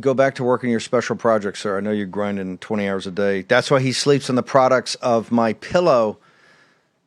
go 0.00 0.14
back 0.14 0.34
to 0.34 0.42
working 0.42 0.70
your 0.70 0.80
special 0.80 1.14
project, 1.14 1.58
sir. 1.58 1.76
I 1.76 1.80
know 1.80 1.92
you're 1.92 2.06
grinding 2.06 2.58
20 2.58 2.88
hours 2.88 3.06
a 3.06 3.12
day. 3.12 3.42
That's 3.42 3.70
why 3.70 3.80
he 3.80 3.92
sleeps 3.92 4.28
on 4.28 4.34
the 4.34 4.42
products 4.42 4.96
of 4.96 5.30
my 5.30 5.52
pillow. 5.52 6.18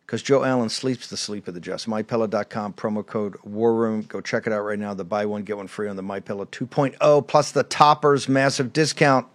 Because 0.06 0.22
Joe 0.22 0.44
Allen 0.44 0.70
sleeps 0.70 1.08
the 1.08 1.18
sleep 1.18 1.48
of 1.48 1.56
the 1.56 1.60
just. 1.60 1.88
MyPillow.com, 1.88 2.74
promo 2.74 3.06
code 3.06 3.38
War 3.44 3.74
Room. 3.74 4.04
Go 4.04 4.22
check 4.22 4.46
it 4.46 4.54
out 4.54 4.62
right 4.62 4.78
now. 4.78 4.94
The 4.94 5.04
buy 5.04 5.26
one, 5.26 5.44
get 5.44 5.58
one 5.58 5.68
free 5.68 5.88
on 5.88 5.96
the 5.96 6.04
MyPillow 6.04 6.46
2.0, 6.48 7.28
plus 7.28 7.52
the 7.52 7.64
toppers 7.64 8.30
massive 8.30 8.72
discount. 8.72 9.28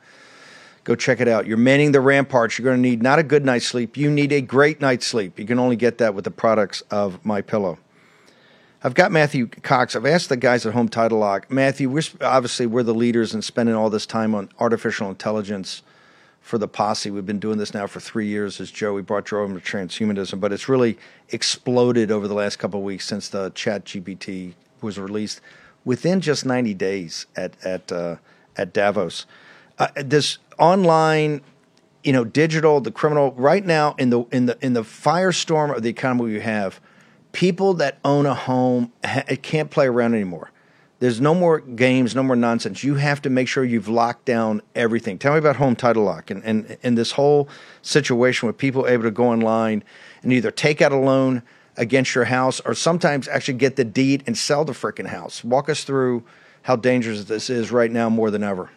Go 0.84 0.94
check 0.94 1.20
it 1.20 1.28
out. 1.28 1.46
You're 1.46 1.56
manning 1.56 1.92
the 1.92 2.00
ramparts. 2.00 2.56
You're 2.56 2.64
going 2.64 2.78
to 2.78 2.88
need 2.88 3.02
not 3.02 3.18
a 3.18 3.22
good 3.22 3.44
night's 3.44 3.66
sleep. 3.66 3.96
You 3.96 4.10
need 4.10 4.32
a 4.32 4.40
great 4.40 4.80
night's 4.80 5.06
sleep. 5.06 5.38
You 5.38 5.44
can 5.44 5.58
only 5.58 5.76
get 5.76 5.98
that 5.98 6.14
with 6.14 6.24
the 6.24 6.30
products 6.30 6.82
of 6.90 7.22
MyPillow. 7.24 7.76
I've 8.82 8.94
got 8.94 9.12
Matthew 9.12 9.46
Cox. 9.46 9.94
I've 9.94 10.06
asked 10.06 10.30
the 10.30 10.38
guys 10.38 10.64
at 10.64 10.72
Home 10.72 10.88
Title 10.88 11.18
Lock. 11.18 11.50
Matthew, 11.50 11.90
we're 11.90 12.02
obviously 12.22 12.64
we're 12.66 12.82
the 12.82 12.94
leaders 12.94 13.34
in 13.34 13.42
spending 13.42 13.74
all 13.74 13.90
this 13.90 14.06
time 14.06 14.34
on 14.34 14.48
artificial 14.58 15.10
intelligence 15.10 15.82
for 16.40 16.58
the 16.58 16.68
posse. 16.68 17.10
We've 17.10 17.26
been 17.26 17.38
doing 17.38 17.58
this 17.58 17.74
now 17.74 17.86
for 17.86 18.00
three 18.00 18.26
years 18.26 18.60
as 18.60 18.70
Joe. 18.70 18.94
We 18.94 19.02
brought 19.02 19.26
Joe 19.26 19.44
into 19.44 19.60
transhumanism, 19.60 20.40
but 20.40 20.52
it's 20.52 20.68
really 20.68 20.98
exploded 21.28 22.10
over 22.10 22.26
the 22.26 22.34
last 22.34 22.58
couple 22.58 22.80
of 22.80 22.84
weeks 22.84 23.06
since 23.06 23.28
the 23.28 23.50
Chat 23.50 23.84
GPT 23.84 24.54
was 24.80 24.98
released 24.98 25.40
within 25.84 26.20
just 26.20 26.44
90 26.44 26.74
days 26.74 27.26
at 27.36 27.54
at 27.64 27.90
uh, 27.92 28.16
at 28.56 28.72
Davos. 28.72 29.26
Uh, 29.78 29.88
this 29.96 30.38
online, 30.58 31.40
you 32.04 32.12
know, 32.12 32.24
digital, 32.24 32.80
the 32.80 32.90
criminal 32.90 33.32
right 33.32 33.64
now 33.64 33.94
in 33.98 34.10
the 34.10 34.22
in 34.32 34.46
the 34.46 34.58
in 34.60 34.72
the 34.72 34.82
firestorm 34.82 35.74
of 35.74 35.82
the 35.82 35.90
economy 35.90 36.32
we 36.32 36.40
have, 36.40 36.80
people 37.32 37.74
that 37.74 37.98
own 38.04 38.26
a 38.26 38.34
home 38.34 38.92
ha- 39.04 39.24
can't 39.42 39.70
play 39.70 39.86
around 39.86 40.14
anymore. 40.14 40.50
There's 41.00 41.20
no 41.20 41.34
more 41.34 41.60
games, 41.60 42.14
no 42.14 42.22
more 42.22 42.36
nonsense. 42.36 42.84
You 42.84 42.94
have 42.96 43.22
to 43.22 43.30
make 43.30 43.48
sure 43.48 43.64
you've 43.64 43.88
locked 43.88 44.26
down 44.26 44.60
everything. 44.74 45.18
Tell 45.18 45.32
me 45.32 45.38
about 45.38 45.56
Home 45.56 45.74
Title 45.74 46.04
Lock 46.04 46.30
and, 46.30 46.44
and, 46.44 46.76
and 46.82 46.96
this 46.96 47.12
whole 47.12 47.48
situation 47.80 48.46
with 48.46 48.58
people 48.58 48.86
able 48.86 49.04
to 49.04 49.10
go 49.10 49.28
online 49.28 49.82
and 50.22 50.32
either 50.32 50.50
take 50.50 50.82
out 50.82 50.92
a 50.92 50.98
loan 50.98 51.42
against 51.78 52.14
your 52.14 52.26
house 52.26 52.60
or 52.60 52.74
sometimes 52.74 53.26
actually 53.28 53.54
get 53.54 53.76
the 53.76 53.84
deed 53.84 54.22
and 54.26 54.36
sell 54.36 54.64
the 54.64 54.72
freaking 54.72 55.06
house. 55.06 55.42
Walk 55.42 55.70
us 55.70 55.84
through 55.84 56.22
how 56.62 56.76
dangerous 56.76 57.24
this 57.24 57.48
is 57.48 57.72
right 57.72 57.90
now 57.90 58.10
more 58.10 58.30
than 58.30 58.44
ever. 58.44 58.70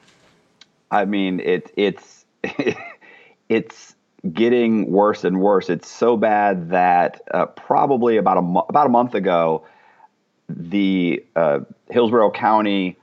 I 0.90 1.04
mean, 1.04 1.42
it, 1.42 1.72
it's 1.76 2.24
it's 3.50 3.96
getting 4.32 4.90
worse 4.90 5.26
and 5.26 5.42
worse. 5.42 5.70
It's 5.70 5.90
so 5.90 6.16
bad 6.16 6.70
that 6.70 7.22
uh, 7.34 7.48
probably 7.48 8.16
about 8.16 8.38
a 8.38 8.60
about 8.70 8.86
a 8.86 8.90
month 8.90 9.16
ago, 9.16 9.66
the 10.50 11.24
uh, 11.36 11.60
Hillsborough 11.90 12.32
County 12.32 12.98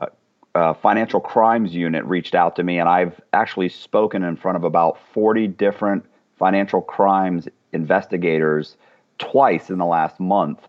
uh, 0.00 0.06
uh, 0.54 0.74
Financial 0.74 1.20
Crimes 1.20 1.74
Unit 1.74 2.04
reached 2.04 2.34
out 2.34 2.56
to 2.56 2.62
me, 2.62 2.78
and 2.78 2.88
I've 2.88 3.20
actually 3.32 3.68
spoken 3.68 4.22
in 4.22 4.36
front 4.36 4.56
of 4.56 4.64
about 4.64 4.98
40 5.12 5.48
different 5.48 6.04
financial 6.38 6.80
crimes 6.80 7.48
investigators 7.72 8.76
twice 9.18 9.70
in 9.70 9.78
the 9.78 9.86
last 9.86 10.20
month 10.20 10.60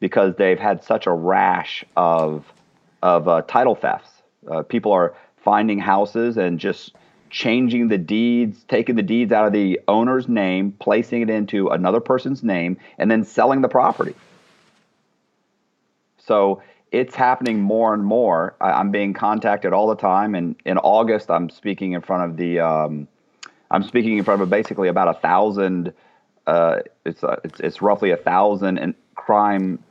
because 0.00 0.34
they've 0.36 0.58
had 0.58 0.82
such 0.82 1.06
a 1.06 1.12
rash 1.12 1.84
of 1.96 2.44
of 3.02 3.26
uh, 3.26 3.42
title 3.42 3.74
thefts. 3.74 4.10
Uh, 4.50 4.62
people 4.62 4.92
are 4.92 5.14
finding 5.36 5.78
houses 5.78 6.36
and 6.36 6.58
just 6.58 6.94
changing 7.30 7.88
the 7.88 7.98
deeds, 7.98 8.64
taking 8.68 8.94
the 8.94 9.02
deeds 9.02 9.32
out 9.32 9.46
of 9.46 9.52
the 9.52 9.80
owner's 9.88 10.28
name, 10.28 10.72
placing 10.78 11.22
it 11.22 11.30
into 11.30 11.68
another 11.68 12.00
person's 12.00 12.42
name, 12.42 12.76
and 12.98 13.10
then 13.10 13.24
selling 13.24 13.60
the 13.60 13.68
property. 13.68 14.14
So 16.26 16.62
it's 16.90 17.14
happening 17.14 17.60
more 17.60 17.94
and 17.94 18.04
more. 18.04 18.54
I, 18.60 18.80
am 18.80 18.90
being 18.90 19.14
contacted 19.14 19.72
all 19.72 19.88
the 19.88 19.96
time, 19.96 20.34
and 20.34 20.56
in 20.64 20.78
August, 20.78 21.30
I'm 21.30 21.50
speaking 21.50 21.92
in 21.92 22.02
front 22.02 22.30
of 22.30 22.36
the. 22.36 22.60
Um, 22.60 23.08
I'm 23.70 23.82
speaking 23.82 24.18
in 24.18 24.24
front 24.24 24.42
of 24.42 24.50
basically 24.50 24.88
about 24.88 25.08
a 25.08 25.18
thousand. 25.18 25.94
Uh, 26.46 26.80
it's, 27.06 27.24
uh, 27.24 27.36
it's 27.44 27.60
it's 27.60 27.82
roughly 27.82 28.10
a 28.10 28.16
thousand 28.16 28.78
and 28.78 28.94
crime, 29.14 29.82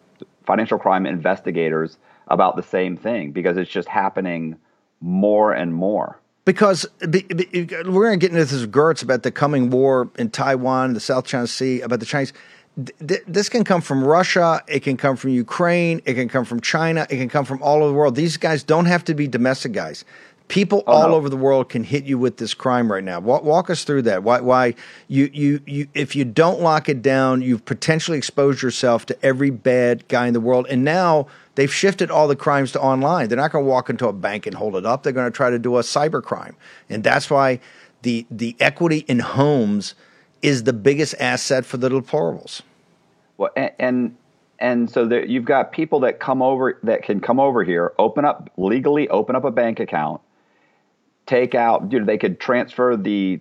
financial 0.45 0.77
crime 0.77 1.05
investigators 1.05 1.97
about 2.27 2.55
the 2.55 2.63
same 2.63 2.95
thing 2.97 3.31
because 3.31 3.57
it's 3.57 3.71
just 3.71 3.87
happening 3.87 4.55
more 4.99 5.51
and 5.53 5.73
more. 5.73 6.19
Because 6.45 6.85
be, 7.09 7.21
be, 7.21 7.67
we're 7.85 8.07
going 8.07 8.19
to 8.19 8.27
get 8.27 8.31
into 8.31 8.45
this 8.45 8.65
Gertz 8.65 9.03
about 9.03 9.23
the 9.23 9.31
coming 9.31 9.69
war 9.69 10.09
in 10.17 10.29
Taiwan, 10.29 10.93
the 10.93 10.99
South 10.99 11.25
China 11.25 11.45
Sea, 11.47 11.81
about 11.81 11.99
the 11.99 12.05
Chinese 12.05 12.33
th- 13.07 13.23
this 13.27 13.49
can 13.49 13.63
come 13.63 13.81
from 13.81 14.03
Russia, 14.03 14.61
it 14.67 14.81
can 14.81 14.97
come 14.97 15.15
from 15.15 15.31
Ukraine, 15.31 16.01
it 16.05 16.13
can 16.13 16.29
come 16.29 16.45
from 16.45 16.61
China, 16.61 17.05
it 17.09 17.17
can 17.17 17.29
come 17.29 17.45
from 17.45 17.61
all 17.61 17.77
over 17.77 17.87
the 17.89 17.93
world. 17.93 18.15
These 18.15 18.37
guys 18.37 18.63
don't 18.63 18.85
have 18.85 19.03
to 19.05 19.13
be 19.13 19.27
domestic 19.27 19.71
guys. 19.73 20.05
People 20.47 20.83
oh, 20.85 20.91
all 20.91 21.09
no. 21.09 21.15
over 21.15 21.29
the 21.29 21.37
world 21.37 21.69
can 21.69 21.81
hit 21.81 22.03
you 22.03 22.17
with 22.17 22.35
this 22.35 22.53
crime 22.53 22.91
right 22.91 23.03
now. 23.03 23.21
Walk, 23.21 23.43
walk, 23.43 23.69
us 23.69 23.85
through 23.85 24.01
that. 24.01 24.23
Why, 24.23 24.41
why 24.41 24.75
you, 25.07 25.29
you, 25.31 25.61
you, 25.65 25.87
if 25.93 26.13
you 26.13 26.25
don't 26.25 26.59
lock 26.59 26.89
it 26.89 27.01
down, 27.01 27.41
you've 27.41 27.63
potentially 27.63 28.17
exposed 28.17 28.61
yourself 28.61 29.05
to 29.05 29.25
every 29.25 29.49
bad 29.49 30.05
guy 30.09 30.27
in 30.27 30.33
the 30.33 30.41
world. 30.41 30.67
And 30.69 30.83
now 30.83 31.27
they've 31.55 31.73
shifted 31.73 32.11
all 32.11 32.27
the 32.27 32.35
crimes 32.35 32.73
to 32.73 32.81
online. 32.81 33.29
They're 33.29 33.37
not 33.37 33.53
going 33.53 33.63
to 33.63 33.69
walk 33.69 33.89
into 33.89 34.09
a 34.09 34.13
bank 34.13 34.45
and 34.45 34.53
hold 34.53 34.75
it 34.75 34.85
up. 34.85 35.03
They're 35.03 35.13
going 35.13 35.31
to 35.31 35.35
try 35.35 35.49
to 35.49 35.59
do 35.59 35.77
a 35.77 35.83
cyber 35.83 36.21
crime. 36.21 36.57
And 36.89 37.01
that's 37.01 37.29
why 37.29 37.61
the, 38.01 38.25
the 38.29 38.57
equity 38.59 39.05
in 39.07 39.19
homes 39.19 39.95
is 40.41 40.63
the 40.63 40.73
biggest 40.73 41.15
asset 41.19 41.65
for 41.65 41.77
the 41.77 41.89
deplorables. 41.89 42.61
Well, 43.37 43.51
and 43.55 43.71
and, 43.79 44.17
and 44.59 44.89
so 44.89 45.05
there, 45.05 45.25
you've 45.25 45.45
got 45.45 45.71
people 45.71 46.01
that 46.01 46.19
come 46.19 46.41
over 46.41 46.79
that 46.83 47.03
can 47.03 47.19
come 47.19 47.39
over 47.39 47.63
here, 47.63 47.93
open 47.97 48.25
up 48.25 48.51
legally, 48.57 49.09
open 49.09 49.35
up 49.35 49.43
a 49.43 49.51
bank 49.51 49.79
account, 49.79 50.21
take 51.25 51.55
out. 51.55 51.91
You 51.91 51.99
know, 51.99 52.05
they 52.05 52.17
could 52.17 52.39
transfer 52.39 52.95
the 52.95 53.39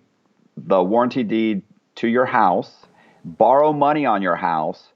the 0.56 0.82
warranty 0.82 1.22
deed 1.22 1.62
to 1.96 2.08
your 2.08 2.26
house, 2.26 2.86
borrow 3.24 3.72
money 3.72 4.06
on 4.06 4.22
your 4.22 4.36
house, 4.36 4.88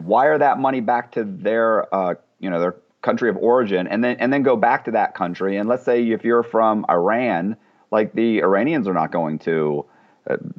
wire 0.00 0.38
that 0.38 0.58
money 0.58 0.80
back 0.80 1.12
to 1.12 1.24
their 1.24 1.94
uh, 1.94 2.14
you 2.40 2.50
know 2.50 2.60
their 2.60 2.76
country 3.02 3.28
of 3.28 3.36
origin, 3.36 3.86
and 3.86 4.02
then 4.02 4.16
and 4.18 4.32
then 4.32 4.42
go 4.42 4.56
back 4.56 4.84
to 4.86 4.90
that 4.92 5.14
country. 5.14 5.56
And 5.56 5.68
let's 5.68 5.84
say 5.84 6.02
if 6.10 6.24
you're 6.24 6.42
from 6.42 6.86
Iran, 6.88 7.56
like 7.90 8.12
the 8.14 8.42
Iranians 8.42 8.88
are 8.88 8.94
not 8.94 9.12
going 9.12 9.38
to. 9.40 9.84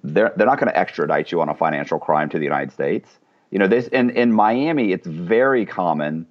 They're, 0.04 0.34
they're 0.36 0.48
not 0.48 0.60
going 0.60 0.72
to 0.72 0.78
extradite 0.78 1.32
you 1.32 1.42
on 1.42 1.50
a 1.50 1.56
financial 1.56 2.00
crime 2.00 2.30
to 2.30 2.38
the 2.38 2.44
United 2.44 2.72
States. 2.72 3.10
You 3.52 3.60
know, 3.60 3.68
this 3.68 3.88
in, 3.88 4.10
in 4.12 4.32
Miami, 4.32 4.92
it's 4.92 5.08
very 5.08 5.66
common 5.66 6.26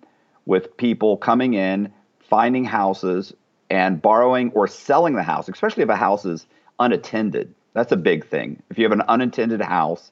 with 0.45 0.77
people 0.77 1.17
coming 1.17 1.55
in, 1.55 1.93
finding 2.21 2.65
houses, 2.65 3.33
and 3.71 4.01
borrowing 4.01 4.51
or 4.53 4.67
selling 4.67 5.15
the 5.15 5.23
house, 5.23 5.49
especially 5.49 5.83
if 5.83 5.89
a 5.89 5.97
house 5.97 6.25
is 6.25 6.47
unattended. 6.79 7.55
That's 7.73 7.93
a 7.93 7.97
big 7.97 8.27
thing. 8.27 8.63
If 8.71 8.79
you 8.79 8.85
have 8.85 8.93
an 8.93 9.03
unattended 9.09 9.61
house 9.61 10.11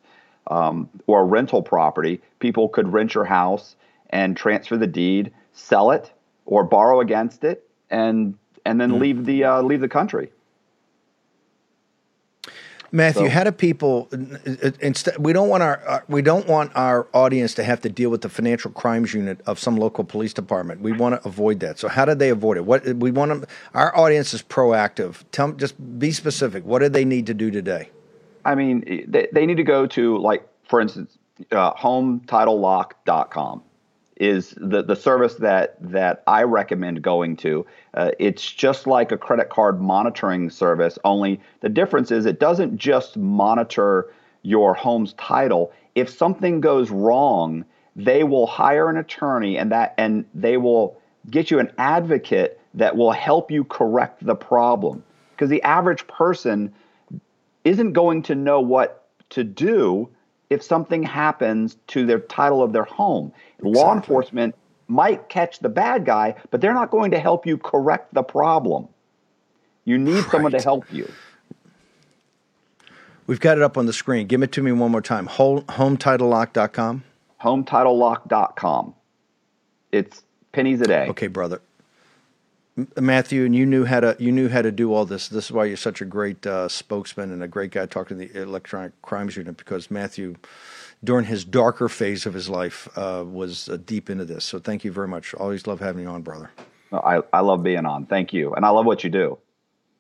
um, 0.48 0.88
or 1.06 1.22
a 1.22 1.24
rental 1.24 1.62
property, 1.62 2.20
people 2.40 2.68
could 2.68 2.92
rent 2.92 3.14
your 3.14 3.24
house 3.24 3.76
and 4.10 4.36
transfer 4.36 4.76
the 4.76 4.86
deed, 4.86 5.32
sell 5.52 5.90
it, 5.90 6.12
or 6.46 6.64
borrow 6.64 7.00
against 7.00 7.44
it, 7.44 7.68
and 7.90 8.36
and 8.66 8.80
then 8.80 8.92
mm. 8.92 9.00
leave 9.00 9.24
the 9.24 9.44
uh, 9.44 9.62
leave 9.62 9.80
the 9.80 9.88
country. 9.88 10.30
Matthew, 12.94 13.24
so, 13.24 13.30
how 13.30 13.42
do 13.42 13.50
people 13.50 14.08
instead? 14.80 15.18
We 15.18 15.32
don't 15.32 15.48
want 15.48 15.64
our 15.64 15.82
uh, 15.84 16.00
we 16.06 16.22
don't 16.22 16.46
want 16.46 16.70
our 16.76 17.08
audience 17.12 17.52
to 17.54 17.64
have 17.64 17.80
to 17.80 17.88
deal 17.88 18.08
with 18.08 18.20
the 18.20 18.28
financial 18.28 18.70
crimes 18.70 19.12
unit 19.12 19.40
of 19.46 19.58
some 19.58 19.76
local 19.76 20.04
police 20.04 20.32
department. 20.32 20.80
We 20.80 20.92
want 20.92 21.20
to 21.20 21.26
avoid 21.26 21.58
that. 21.58 21.80
So, 21.80 21.88
how 21.88 22.04
do 22.04 22.14
they 22.14 22.30
avoid 22.30 22.56
it? 22.56 22.64
What 22.64 22.86
we 22.86 23.10
want 23.10 23.30
them? 23.30 23.44
Our 23.74 23.96
audience 23.98 24.32
is 24.32 24.44
proactive. 24.44 25.24
Tell 25.32 25.50
just 25.54 25.74
be 25.98 26.12
specific. 26.12 26.64
What 26.64 26.82
do 26.82 26.88
they 26.88 27.04
need 27.04 27.26
to 27.26 27.34
do 27.34 27.50
today? 27.50 27.90
I 28.44 28.54
mean, 28.54 28.84
they, 29.08 29.26
they 29.32 29.44
need 29.44 29.56
to 29.56 29.64
go 29.64 29.88
to 29.88 30.18
like, 30.18 30.46
for 30.68 30.80
instance, 30.80 31.18
uh, 31.50 31.74
HomeTitleLock.com 31.74 33.62
is 34.16 34.54
the, 34.56 34.82
the 34.82 34.96
service 34.96 35.34
that 35.36 35.76
that 35.80 36.22
I 36.26 36.42
recommend 36.42 37.02
going 37.02 37.36
to. 37.38 37.66
Uh, 37.94 38.12
it's 38.18 38.50
just 38.50 38.86
like 38.86 39.12
a 39.12 39.18
credit 39.18 39.50
card 39.50 39.80
monitoring 39.80 40.50
service, 40.50 40.98
only 41.04 41.40
the 41.60 41.68
difference 41.68 42.10
is 42.10 42.26
it 42.26 42.38
doesn't 42.38 42.76
just 42.78 43.16
monitor 43.16 44.10
your 44.42 44.74
home's 44.74 45.14
title. 45.14 45.72
If 45.94 46.08
something 46.10 46.60
goes 46.60 46.90
wrong, 46.90 47.64
they 47.96 48.24
will 48.24 48.46
hire 48.46 48.88
an 48.88 48.96
attorney 48.96 49.58
and 49.58 49.72
that 49.72 49.94
and 49.98 50.24
they 50.34 50.56
will 50.56 51.00
get 51.30 51.50
you 51.50 51.58
an 51.58 51.72
advocate 51.78 52.60
that 52.74 52.96
will 52.96 53.12
help 53.12 53.50
you 53.50 53.64
correct 53.64 54.24
the 54.24 54.34
problem. 54.34 55.02
Because 55.30 55.50
the 55.50 55.62
average 55.62 56.06
person 56.06 56.72
isn't 57.64 57.92
going 57.92 58.22
to 58.22 58.34
know 58.34 58.60
what 58.60 59.08
to 59.30 59.42
do 59.42 60.08
if 60.54 60.62
something 60.62 61.02
happens 61.02 61.76
to 61.88 62.06
their 62.06 62.20
title 62.20 62.62
of 62.62 62.72
their 62.72 62.84
home. 62.84 63.32
Exactly. 63.58 63.72
Law 63.72 63.94
enforcement 63.94 64.54
might 64.88 65.28
catch 65.28 65.58
the 65.58 65.68
bad 65.68 66.04
guy, 66.04 66.36
but 66.50 66.60
they're 66.60 66.72
not 66.72 66.90
going 66.90 67.10
to 67.10 67.18
help 67.18 67.44
you 67.46 67.58
correct 67.58 68.14
the 68.14 68.22
problem. 68.22 68.88
You 69.84 69.98
need 69.98 70.14
right. 70.14 70.30
someone 70.30 70.52
to 70.52 70.62
help 70.62 70.90
you. 70.92 71.10
We've 73.26 73.40
got 73.40 73.56
it 73.56 73.62
up 73.62 73.76
on 73.76 73.86
the 73.86 73.92
screen. 73.92 74.26
Give 74.26 74.42
it 74.42 74.52
to 74.52 74.62
me 74.62 74.70
one 74.72 74.90
more 74.90 75.02
time. 75.02 75.26
HomeTitleLock.com. 75.28 77.04
HomeTitleLock.com. 77.42 78.94
It's 79.92 80.22
pennies 80.52 80.80
a 80.80 80.84
day. 80.84 81.08
Okay, 81.08 81.26
brother. 81.26 81.60
Matthew, 83.00 83.44
and 83.44 83.54
you 83.54 83.66
knew 83.66 83.84
how 83.84 84.00
to 84.00 84.16
you 84.18 84.32
knew 84.32 84.48
how 84.48 84.60
to 84.60 84.72
do 84.72 84.92
all 84.92 85.04
this. 85.04 85.28
This 85.28 85.44
is 85.46 85.52
why 85.52 85.66
you're 85.66 85.76
such 85.76 86.00
a 86.00 86.04
great 86.04 86.44
uh, 86.44 86.68
spokesman 86.68 87.30
and 87.30 87.42
a 87.42 87.48
great 87.48 87.70
guy 87.70 87.86
talking 87.86 88.18
to 88.18 88.26
the 88.26 88.42
Electronic 88.42 89.00
Crimes 89.00 89.36
Unit 89.36 89.56
because 89.56 89.92
Matthew, 89.92 90.34
during 91.04 91.26
his 91.26 91.44
darker 91.44 91.88
phase 91.88 92.26
of 92.26 92.34
his 92.34 92.48
life, 92.48 92.88
uh, 92.98 93.24
was 93.24 93.68
uh, 93.68 93.76
deep 93.76 94.10
into 94.10 94.24
this. 94.24 94.44
So 94.44 94.58
thank 94.58 94.84
you 94.84 94.90
very 94.90 95.06
much. 95.06 95.34
Always 95.34 95.68
love 95.68 95.78
having 95.78 96.02
you 96.02 96.08
on, 96.08 96.22
brother. 96.22 96.50
I, 96.92 97.22
I 97.32 97.40
love 97.40 97.62
being 97.62 97.86
on. 97.86 98.06
Thank 98.06 98.32
you, 98.32 98.54
and 98.54 98.66
I 98.66 98.70
love 98.70 98.86
what 98.86 99.04
you 99.04 99.10
do. 99.10 99.38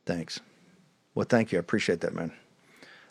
Thanks. 0.04 0.40
Well, 1.14 1.26
thank 1.28 1.52
you. 1.52 1.58
I 1.58 1.60
appreciate 1.60 2.00
that, 2.00 2.12
man. 2.12 2.32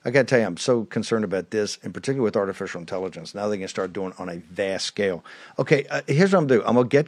I 0.04 0.12
got 0.12 0.22
to 0.22 0.26
tell 0.26 0.40
you, 0.40 0.46
I'm 0.46 0.58
so 0.58 0.84
concerned 0.84 1.24
about 1.24 1.52
this, 1.52 1.80
and 1.84 1.94
particularly 1.94 2.26
with 2.26 2.36
artificial 2.36 2.82
intelligence. 2.82 3.34
Now 3.34 3.48
they 3.48 3.58
can 3.58 3.70
start 3.70 3.94
doing 3.94 4.14
on 4.18 4.28
a 4.28 4.38
vast 4.40 4.86
scale. 4.86 5.24
Okay, 5.58 5.86
uh, 5.90 6.02
here's 6.06 6.34
what 6.34 6.40
I'm 6.40 6.48
doing. 6.48 6.68
I'm 6.68 6.76
gonna 6.76 6.90
get. 6.90 7.08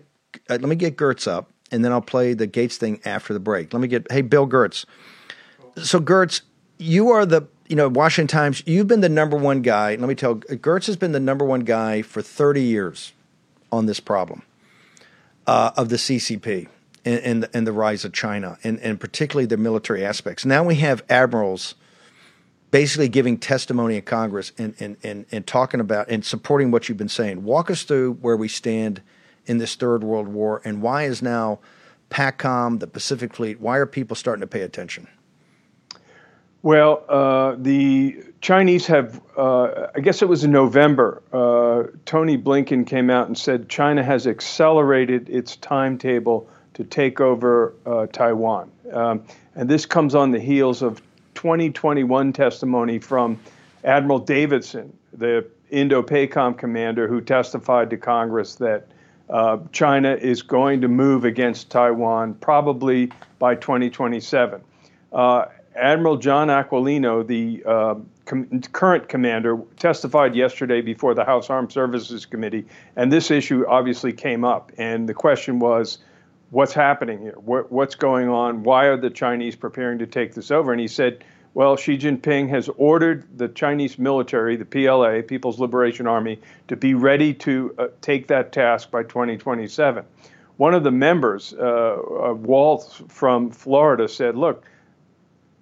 Uh, 0.50 0.54
let 0.54 0.64
me 0.64 0.78
get 0.78 0.96
Gertz 0.96 1.28
up 1.28 1.52
and 1.76 1.84
then 1.84 1.92
I'll 1.92 2.02
play 2.02 2.34
the 2.34 2.48
Gates 2.48 2.78
thing 2.78 3.02
after 3.04 3.34
the 3.34 3.40
break. 3.40 3.74
Let 3.74 3.82
me 3.82 3.88
get 3.88 4.10
hey 4.12 4.22
Bill 4.22 4.48
Gertz. 4.48 4.86
So 5.76 6.00
Gertz, 6.00 6.42
you 6.78 7.10
are 7.10 7.26
the 7.26 7.44
you 7.68 7.76
know 7.76 7.90
Washington 7.90 8.28
Times. 8.28 8.64
You've 8.66 8.88
been 8.88 9.02
the 9.02 9.10
number 9.10 9.36
one 9.36 9.62
guy. 9.62 9.96
Let 9.96 10.08
me 10.08 10.16
tell 10.16 10.36
Gertz 10.36 10.88
has 10.88 10.96
been 10.96 11.12
the 11.12 11.20
number 11.20 11.44
one 11.44 11.62
guy 11.62 12.02
for 12.02 12.22
30 12.22 12.62
years 12.62 13.12
on 13.72 13.86
this 13.86 14.00
problem 14.00 14.44
uh, 15.46 15.72
of 15.76 15.90
the 15.90 15.98
CCP 15.98 16.70
and, 17.04 17.20
and, 17.20 17.50
and 17.54 17.68
the 17.68 17.74
rise 17.74 18.06
of 18.06 18.14
China 18.14 18.58
and 18.64 18.80
and 18.80 19.00
particularly 19.00 19.46
the 19.46 19.58
military 19.58 20.06
aspects. 20.06 20.46
Now 20.46 20.64
we 20.64 20.76
have 20.76 21.04
admirals 21.10 21.76
basically 22.72 23.08
giving 23.08 23.38
testimony 23.38 23.96
in 23.96 24.02
Congress 24.02 24.52
and, 24.58 24.76
and, 24.80 24.98
and, 25.04 25.26
and 25.32 25.48
talking 25.48 25.80
about 25.80 26.10
and 26.10 26.26
supporting 26.26 26.72
what 26.72 26.90
you've 26.90 26.98
been 26.98 27.08
saying. 27.08 27.44
Walk 27.44 27.72
us 27.72 27.84
through 27.84 28.14
where 28.16 28.36
we 28.36 28.48
stand 28.48 29.02
in 29.46 29.58
this 29.58 29.76
third 29.76 30.04
world 30.04 30.28
war, 30.28 30.62
and 30.64 30.82
why 30.82 31.04
is 31.04 31.22
now 31.22 31.60
PACOM, 32.10 32.80
the 32.80 32.88
Pacific 32.88 33.34
Fleet, 33.34 33.60
why 33.60 33.78
are 33.78 33.86
people 33.86 34.16
starting 34.16 34.42
to 34.42 34.48
pay 34.48 34.62
attention? 34.62 35.08
Well, 36.62 37.06
uh, 37.08 37.56
the 37.60 38.24
Chinese 38.42 38.88
have, 38.88 39.22
uh, 39.38 39.88
I 39.94 40.00
guess 40.00 40.24
it 40.24 40.28
was 40.28 40.44
in 40.44 40.52
November, 40.52 41.22
uh, 41.32 41.92
Tony 42.06 42.40
Blinken 42.40 42.88
came 42.88 43.12
out 43.12 43.28
and 43.28 43.38
said 43.38 43.70
China 43.70 44.04
has 44.04 44.26
accelerated 44.26 45.30
its 45.30 45.58
timetable 45.58 46.50
to 46.74 46.84
take 46.84 47.22
over 47.22 47.76
uh, 47.86 48.08
Taiwan. 48.08 48.72
Um, 48.92 49.24
and 49.54 49.70
this 49.70 49.86
comes 49.86 50.16
on 50.16 50.32
the 50.32 50.40
heels 50.40 50.82
of 50.82 51.04
2021 51.36 52.34
testimony 52.34 52.98
from 52.98 53.40
Admiral 53.84 54.20
Davidson, 54.20 54.92
the 55.14 55.46
Indo 55.70 56.02
PACOM 56.02 56.58
commander, 56.58 57.08
who 57.08 57.22
testified 57.22 57.92
to 57.92 57.98
Congress 57.98 58.56
that 58.56 58.88
uh, 59.30 59.58
China 59.72 60.14
is 60.14 60.42
going 60.42 60.82
to 60.82 60.88
move 60.88 61.26
against 61.26 61.70
Taiwan 61.70 62.36
probably 62.36 63.12
by 63.40 63.56
2027. 63.56 64.62
Uh, 65.12 65.46
Admiral 65.76 66.18
John 66.18 66.48
Aquilino, 66.48 67.26
the 67.26 67.64
uh, 67.66 67.96
com- 68.26 68.62
current 68.72 69.10
commander, 69.10 69.60
testified 69.78 70.36
yesterday 70.36 70.82
before 70.82 71.14
the 71.14 71.26
House 71.26 71.50
Armed 71.50 71.72
Services 71.72 72.26
Committee, 72.26 72.66
and 72.96 73.12
this 73.12 73.30
issue 73.32 73.66
obviously 73.68 74.14
came 74.14 74.46
up. 74.46 74.72
And 74.78 75.10
the 75.10 75.14
question 75.14 75.60
was, 75.60 75.98
what's 76.52 76.74
happening 76.74 77.20
here? 77.20 77.36
What, 77.38 77.72
what's 77.72 77.96
going 77.96 78.30
on? 78.30 78.64
Why 78.64 78.86
are 78.86 78.98
the 78.98 79.10
Chinese 79.10 79.56
preparing 79.56 80.00
to 80.00 80.08
take 80.08 80.34
this 80.34 80.52
over? 80.52 80.72
And 80.72 80.80
he 80.80 80.88
said, 80.88 81.24
well, 81.56 81.78
Xi 81.78 81.98
Jinping 81.98 82.50
has 82.50 82.68
ordered 82.76 83.26
the 83.38 83.48
Chinese 83.48 83.98
military, 83.98 84.58
the 84.58 84.66
PLA, 84.66 85.22
People's 85.22 85.58
Liberation 85.58 86.06
Army, 86.06 86.38
to 86.68 86.76
be 86.76 86.94
ready 86.94 87.34
to 87.34 87.74
uh, 87.80 87.88
take 88.02 88.28
that 88.28 88.52
task 88.52 88.92
by 88.92 89.04
2027. 89.04 90.04
One 90.58 90.74
of 90.74 90.84
the 90.84 90.92
members, 90.92 91.54
uh, 91.54 92.34
Walt 92.36 93.02
from 93.08 93.52
Florida, 93.52 94.10
said, 94.10 94.36
look, 94.36 94.66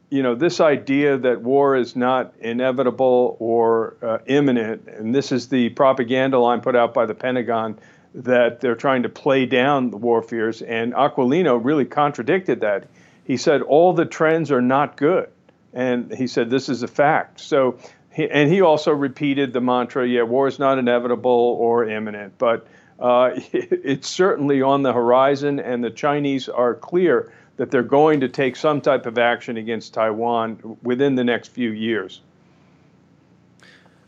you 0.09 0.23
know, 0.23 0.33
this 0.33 0.59
idea 0.59 1.15
that 1.15 1.41
war 1.41 1.75
is 1.75 1.95
not 1.95 2.33
inevitable 2.39 3.37
or 3.39 3.95
uh, 4.01 4.17
imminent, 4.25 4.87
and 4.87 5.13
this 5.13 5.31
is 5.31 5.47
the 5.49 5.69
propaganda 5.69 6.39
line 6.39 6.61
put 6.61 6.75
out 6.75 6.95
by 6.95 7.05
the 7.05 7.15
Pentagon 7.15 7.77
that 8.15 8.61
they're 8.61 8.75
trying 8.75 9.03
to 9.03 9.09
play 9.09 9.45
down 9.45 9.91
the 9.91 9.97
war 9.97 10.23
fears. 10.23 10.63
And 10.63 10.93
Aquilino 10.93 11.63
really 11.63 11.85
contradicted 11.85 12.61
that. 12.61 12.87
He 13.25 13.37
said 13.37 13.61
all 13.61 13.93
the 13.93 14.05
trends 14.05 14.51
are 14.51 14.61
not 14.61 14.97
good 14.97 15.29
and 15.73 16.13
he 16.13 16.27
said 16.27 16.49
this 16.49 16.69
is 16.69 16.83
a 16.83 16.87
fact. 16.87 17.39
So, 17.39 17.77
he, 18.11 18.29
and 18.29 18.51
he 18.51 18.61
also 18.61 18.91
repeated 18.91 19.53
the 19.53 19.61
mantra, 19.61 20.07
"Yeah, 20.07 20.23
war 20.23 20.47
is 20.47 20.59
not 20.59 20.77
inevitable 20.77 21.57
or 21.59 21.87
imminent, 21.87 22.37
but 22.37 22.67
uh, 22.99 23.31
it's 23.51 24.07
certainly 24.07 24.61
on 24.61 24.83
the 24.83 24.93
horizon." 24.93 25.59
And 25.59 25.83
the 25.83 25.91
Chinese 25.91 26.47
are 26.47 26.75
clear 26.75 27.33
that 27.57 27.71
they're 27.71 27.83
going 27.83 28.19
to 28.21 28.29
take 28.29 28.55
some 28.55 28.81
type 28.81 29.05
of 29.05 29.17
action 29.17 29.57
against 29.57 29.93
Taiwan 29.93 30.77
within 30.81 31.15
the 31.15 31.23
next 31.23 31.49
few 31.49 31.71
years. 31.71 32.21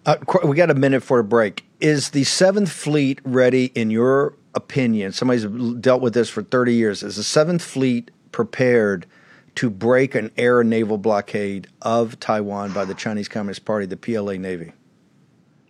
Uh, 0.05 0.17
we 0.43 0.55
got 0.55 0.69
a 0.69 0.75
minute 0.75 1.01
for 1.01 1.19
a 1.19 1.23
break. 1.23 1.65
Is 1.79 2.11
the 2.11 2.23
Seventh 2.23 2.71
Fleet 2.71 3.19
ready, 3.23 3.65
in 3.75 3.89
your 3.89 4.35
opinion? 4.53 5.11
Somebody's 5.11 5.45
dealt 5.79 6.01
with 6.01 6.13
this 6.13 6.29
for 6.29 6.43
30 6.43 6.75
years. 6.75 7.03
Is 7.03 7.15
the 7.15 7.23
Seventh 7.23 7.63
Fleet 7.63 8.11
prepared 8.31 9.07
to 9.55 9.69
break 9.69 10.15
an 10.15 10.31
air 10.37 10.63
naval 10.63 10.97
blockade 10.97 11.67
of 11.81 12.19
Taiwan 12.19 12.73
by 12.73 12.85
the 12.85 12.93
Chinese 12.93 13.27
Communist 13.27 13.65
Party, 13.65 13.85
the 13.85 13.97
PLA 13.97 14.33
Navy? 14.33 14.73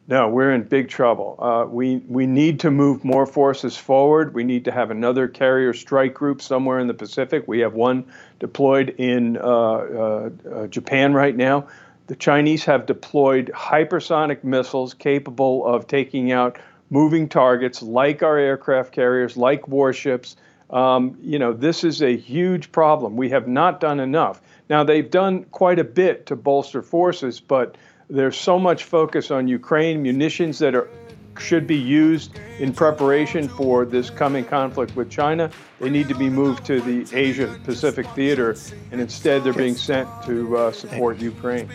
No, 0.07 0.29
we're 0.29 0.53
in 0.53 0.63
big 0.63 0.87
trouble. 0.89 1.35
Uh, 1.39 1.65
we 1.67 1.97
we 2.07 2.27
need 2.27 2.59
to 2.59 2.69
move 2.69 3.03
more 3.03 3.25
forces 3.25 3.75
forward. 3.75 4.35
We 4.35 4.43
need 4.43 4.65
to 4.65 4.71
have 4.71 4.91
another 4.91 5.27
carrier 5.27 5.73
strike 5.73 6.13
group 6.13 6.43
somewhere 6.43 6.77
in 6.77 6.85
the 6.85 6.93
Pacific. 6.93 7.47
We 7.47 7.59
have 7.61 7.73
one 7.73 8.05
deployed 8.39 8.89
in 8.99 9.37
uh, 9.37 9.41
uh, 9.41 10.29
uh 10.51 10.67
Japan 10.67 11.15
right 11.15 11.35
now. 11.35 11.67
The 12.05 12.15
Chinese 12.15 12.63
have 12.65 12.85
deployed 12.85 13.51
hypersonic 13.55 14.43
missiles 14.43 14.93
capable 14.93 15.65
of 15.65 15.87
taking 15.87 16.31
out 16.31 16.59
moving 16.91 17.27
targets 17.27 17.81
like 17.81 18.21
our 18.21 18.37
aircraft 18.37 18.91
carriers, 18.91 19.35
like 19.35 19.67
warships. 19.67 20.35
Um, 20.69 21.17
you 21.21 21.39
know, 21.39 21.53
this 21.53 21.83
is 21.83 22.01
a 22.01 22.15
huge 22.15 22.71
problem. 22.71 23.15
We 23.15 23.29
have 23.29 23.47
not 23.47 23.79
done 23.79 23.99
enough. 23.99 24.41
Now, 24.69 24.83
they've 24.83 25.09
done 25.09 25.43
quite 25.45 25.79
a 25.79 25.83
bit 25.83 26.25
to 26.27 26.35
bolster 26.35 26.81
forces, 26.81 27.39
but 27.39 27.77
there's 28.09 28.37
so 28.37 28.57
much 28.57 28.83
focus 28.83 29.31
on 29.31 29.47
Ukraine, 29.47 30.01
munitions 30.01 30.59
that 30.59 30.75
are 30.75 30.89
should 31.37 31.67
be 31.67 31.75
used 31.75 32.39
in 32.59 32.71
preparation 32.73 33.49
for 33.49 33.85
this 33.85 34.09
coming 34.09 34.45
conflict 34.45 34.95
with 34.95 35.09
China. 35.09 35.51
They 35.79 35.89
need 35.89 36.07
to 36.07 36.15
be 36.15 36.29
moved 36.29 36.65
to 36.67 36.79
the 36.79 37.05
Asia 37.13 37.59
Pacific 37.65 38.07
theater, 38.15 38.55
and 38.91 39.01
instead 39.01 39.43
they're 39.43 39.51
being 39.51 39.75
sent 39.75 40.07
to 40.23 40.57
uh, 40.57 40.71
support 40.71 41.19
Ukraine 41.19 41.69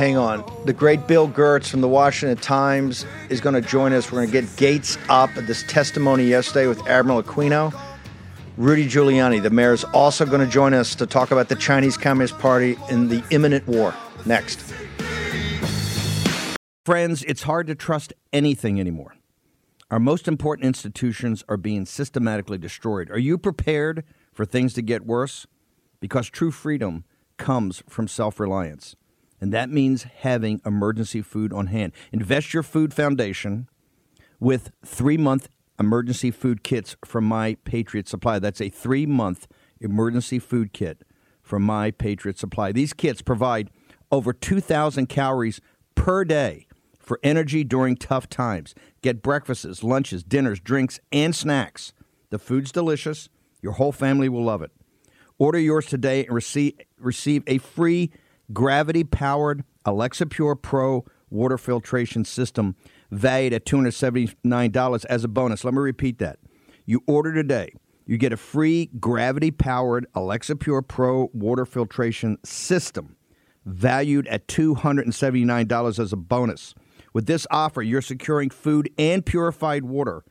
hang 0.00 0.16
on. 0.16 0.42
The 0.64 0.72
great 0.72 1.06
Bill 1.06 1.28
Gertz 1.28 1.68
from 1.68 1.82
the 1.82 1.88
Washington 1.88 2.38
Times 2.38 3.04
is 3.28 3.38
going 3.38 3.54
to 3.54 3.60
join 3.60 3.92
us. 3.92 4.10
We're 4.10 4.24
going 4.24 4.28
to 4.28 4.32
get 4.32 4.56
Gates 4.56 4.96
up 5.10 5.28
at 5.36 5.46
this 5.46 5.62
testimony 5.64 6.24
yesterday 6.24 6.66
with 6.66 6.80
Admiral 6.86 7.22
Aquino. 7.22 7.78
Rudy 8.56 8.86
Giuliani, 8.86 9.42
the 9.42 9.50
mayor, 9.50 9.74
is 9.74 9.84
also 9.84 10.24
going 10.24 10.40
to 10.40 10.46
join 10.46 10.72
us 10.72 10.94
to 10.94 11.06
talk 11.06 11.32
about 11.32 11.50
the 11.50 11.54
Chinese 11.54 11.98
Communist 11.98 12.38
Party 12.38 12.78
and 12.88 13.10
the 13.10 13.22
imminent 13.28 13.68
war. 13.68 13.94
Next. 14.24 14.62
Friends, 16.86 17.22
it's 17.24 17.42
hard 17.42 17.66
to 17.66 17.74
trust 17.74 18.14
anything 18.32 18.80
anymore. 18.80 19.16
Our 19.90 20.00
most 20.00 20.26
important 20.26 20.64
institutions 20.64 21.44
are 21.46 21.58
being 21.58 21.84
systematically 21.84 22.56
destroyed. 22.56 23.10
Are 23.10 23.18
you 23.18 23.36
prepared 23.36 24.04
for 24.32 24.46
things 24.46 24.72
to 24.74 24.82
get 24.82 25.04
worse? 25.04 25.46
Because 26.00 26.30
true 26.30 26.50
freedom 26.50 27.04
comes 27.36 27.82
from 27.86 28.08
self 28.08 28.40
reliance 28.40 28.96
and 29.40 29.52
that 29.52 29.70
means 29.70 30.02
having 30.02 30.60
emergency 30.66 31.22
food 31.22 31.52
on 31.52 31.68
hand. 31.68 31.92
Invest 32.12 32.52
your 32.52 32.62
food 32.62 32.92
foundation 32.92 33.68
with 34.38 34.70
three 34.84 35.16
month 35.16 35.48
emergency 35.78 36.30
food 36.30 36.62
kits 36.62 36.96
from 37.04 37.24
My 37.24 37.56
Patriot 37.64 38.06
Supply. 38.06 38.38
That's 38.38 38.60
a 38.60 38.68
three 38.68 39.06
month 39.06 39.46
emergency 39.80 40.38
food 40.38 40.72
kit 40.72 41.02
from 41.42 41.62
My 41.62 41.90
Patriot 41.90 42.38
Supply. 42.38 42.72
These 42.72 42.92
kits 42.92 43.22
provide 43.22 43.70
over 44.12 44.32
2,000 44.32 45.08
calories 45.08 45.60
per 45.94 46.24
day 46.24 46.66
for 46.98 47.18
energy 47.22 47.64
during 47.64 47.96
tough 47.96 48.28
times. 48.28 48.74
Get 49.02 49.22
breakfasts, 49.22 49.82
lunches, 49.82 50.22
dinners, 50.22 50.60
drinks, 50.60 51.00
and 51.10 51.34
snacks. 51.34 51.92
The 52.28 52.38
food's 52.38 52.70
delicious. 52.70 53.28
Your 53.62 53.72
whole 53.72 53.92
family 53.92 54.28
will 54.28 54.44
love 54.44 54.62
it. 54.62 54.70
Order 55.38 55.58
yours 55.58 55.86
today 55.86 56.26
and 56.26 56.34
receive, 56.34 56.74
receive 56.98 57.42
a 57.46 57.58
free 57.58 58.12
gravity 58.52 59.04
powered 59.04 59.64
Alexa 59.84 60.26
Pure 60.26 60.56
Pro 60.56 61.04
water 61.30 61.58
filtration 61.58 62.24
system 62.24 62.76
valued 63.10 63.52
at 63.52 63.64
$279 63.64 65.04
as 65.06 65.24
a 65.24 65.28
bonus. 65.28 65.64
Let 65.64 65.74
me 65.74 65.80
repeat 65.80 66.18
that. 66.18 66.38
You 66.84 67.02
order 67.06 67.32
today, 67.32 67.72
you 68.06 68.18
get 68.18 68.32
a 68.32 68.36
free 68.36 68.90
gravity 68.98 69.50
powered 69.50 70.06
Alexa 70.14 70.56
Pure 70.56 70.82
Pro 70.82 71.30
water 71.32 71.64
filtration 71.64 72.38
system 72.44 73.16
valued 73.64 74.26
at 74.28 74.48
$279 74.48 75.98
as 75.98 76.12
a 76.12 76.16
bonus. 76.16 76.74
With 77.12 77.26
this 77.26 77.46
offer, 77.50 77.82
you're 77.82 78.02
securing 78.02 78.50
food 78.50 78.90
and 78.98 79.24
purified 79.24 79.84
water 79.84 80.24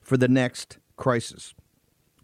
for 0.00 0.16
the 0.16 0.28
next 0.28 0.78
crisis. 0.96 1.54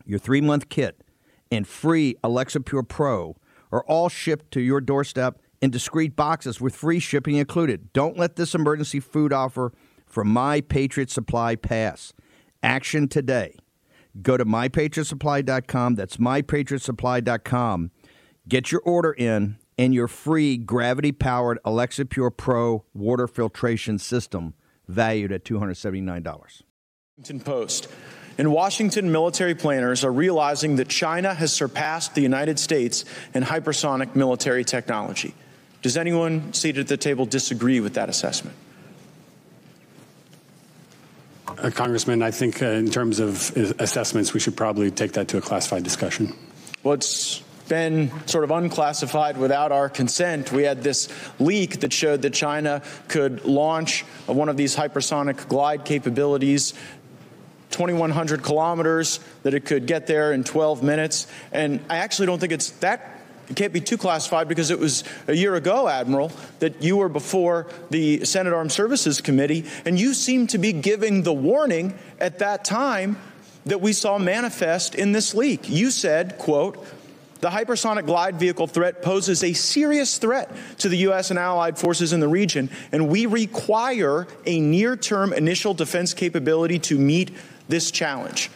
your 0.05 0.19
three 0.19 0.41
month 0.41 0.69
kit, 0.69 1.03
and 1.51 1.67
free 1.67 2.17
Alexa 2.23 2.61
Pure 2.61 2.85
Pro 2.85 3.37
are 3.73 3.85
all 3.85 4.09
shipped 4.09 4.51
to 4.53 4.61
your 4.61 4.81
doorstep 4.81 5.41
in 5.61 5.71
discreet 5.71 6.17
boxes 6.17 6.61
with 6.61 6.75
free 6.75 6.99
shipping 6.99 7.37
included. 7.37 7.93
Don't 7.93 8.17
let 8.17 8.37
this 8.37 8.55
emergency 8.55 9.01
food 9.01 9.33
offer 9.33 9.73
from 10.07 10.29
My 10.29 10.61
Patriot 10.61 11.11
Supply 11.11 11.57
pass. 11.57 12.13
Action 12.63 13.09
today. 13.09 13.57
Go 14.23 14.37
to 14.37 14.45
mypatriotsupply.com. 14.45 15.95
That's 15.95 16.17
mypatriotsupply.com. 16.17 17.91
Get 18.49 18.73
your 18.73 18.81
order 18.83 19.13
in 19.13 19.59
and 19.77 19.95
your 19.95 20.09
free 20.09 20.57
gravity 20.57 21.13
powered 21.13 21.59
Alexa 21.65 22.07
Pure 22.07 22.33
Pro 22.33 22.85
water 22.95 23.29
filtration 23.29 23.99
system 23.99 24.55
valued 24.89 25.31
at 25.31 25.45
$279. 25.45 26.63
Washington 27.17 27.41
Post. 27.41 27.89
In 28.39 28.53
Washington, 28.53 29.11
military 29.11 29.57
planners 29.57 30.05
are 30.05 30.13
realizing 30.13 30.77
that 30.77 30.89
China 30.89 31.35
has 31.35 31.53
surpassed 31.53 32.15
the 32.15 32.21
United 32.21 32.61
States 32.61 33.05
in 33.35 33.43
hypersonic 33.43 34.15
military 34.15 34.65
technology. 34.65 35.35
Does 35.83 35.97
anyone 35.97 36.53
seated 36.53 36.83
at 36.83 36.89
the 36.89 36.97
table 36.97 37.27
disagree 37.27 37.81
with 37.81 37.95
that 37.95 38.09
assessment? 38.09 38.57
Uh, 41.49 41.71
Congressman, 41.71 42.23
I 42.23 42.31
think 42.31 42.63
uh, 42.63 42.67
in 42.67 42.91
terms 42.91 43.19
of 43.19 43.57
uh, 43.57 43.73
assessments, 43.81 44.33
we 44.33 44.39
should 44.39 44.57
probably 44.57 44.93
take 44.93 45.13
that 45.13 45.27
to 45.29 45.39
a 45.39 45.41
classified 45.41 45.83
discussion. 45.83 46.33
Well, 46.85 46.95
it's 46.95 47.43
been 47.69 48.11
sort 48.27 48.45
of 48.45 48.51
unclassified 48.51 49.37
without 49.37 49.73
our 49.73 49.89
consent. 49.89 50.53
We 50.53 50.63
had 50.63 50.83
this 50.83 51.09
leak 51.39 51.81
that 51.81 51.93
showed 51.93 52.23
that 52.23 52.33
China 52.33 52.83
could 53.09 53.45
launch 53.45 54.03
one 54.27 54.49
of 54.49 54.57
these 54.57 54.75
hypersonic 54.75 55.49
glide 55.49 55.85
capabilities 55.85 56.75
2,100 57.71 58.43
kilometers, 58.43 59.21
that 59.43 59.55
it 59.55 59.65
could 59.65 59.87
get 59.87 60.07
there 60.07 60.33
in 60.33 60.45
12 60.45 60.83
minutes. 60.83 61.27
And 61.53 61.81
I 61.89 61.99
actually 61.99 62.27
don't 62.27 62.39
think 62.39 62.53
it's 62.53 62.71
that 62.81 63.19
it 63.49 63.57
can't 63.57 63.73
be 63.73 63.81
too 63.81 63.97
classified 63.97 64.47
because 64.47 64.71
it 64.71 64.79
was 64.79 65.05
a 65.27 65.35
year 65.35 65.55
ago, 65.55 65.89
Admiral, 65.89 66.31
that 66.59 66.83
you 66.83 66.99
were 66.99 67.09
before 67.09 67.67
the 67.91 68.25
Senate 68.25 68.53
Armed 68.53 68.73
Services 68.73 69.21
Committee, 69.21 69.65
and 69.87 69.99
you 69.99 70.13
seemed 70.13 70.51
to 70.51 70.59
be 70.59 70.73
giving 70.73 71.23
the 71.23 71.33
warning 71.33 71.99
at 72.21 72.41
that 72.41 72.65
time 72.65 73.17
that 73.65 73.81
we 73.81 73.93
saw 73.93 74.19
manifest 74.19 74.95
in 74.95 75.13
this 75.13 75.35
leak. 75.35 75.69
You 75.69 75.91
said, 75.91 76.37
quote, 76.39 76.85
the 77.41 77.49
hypersonic 77.49 78.05
glide 78.05 78.37
vehicle 78.37 78.67
threat 78.67 79.01
poses 79.01 79.45
a 79.45 79.53
serious 79.53 80.19
threat 80.19 80.55
to 80.79 80.89
the 80.89 80.97
U.S. 80.99 81.31
and 81.31 81.39
allied 81.39 81.79
forces 81.79 82.13
in 82.13 82.21
the 82.21 82.29
region, 82.29 82.69
and 82.91 83.09
we 83.09 83.27
require 83.27 84.27
a 84.45 84.61
near 84.61 84.97
term 84.97 85.33
initial 85.33 85.73
defense 85.73 86.15
capability 86.15 86.81
to 86.81 86.99
meet 86.99 87.31
this 87.69 87.91
challenge. 87.91 88.51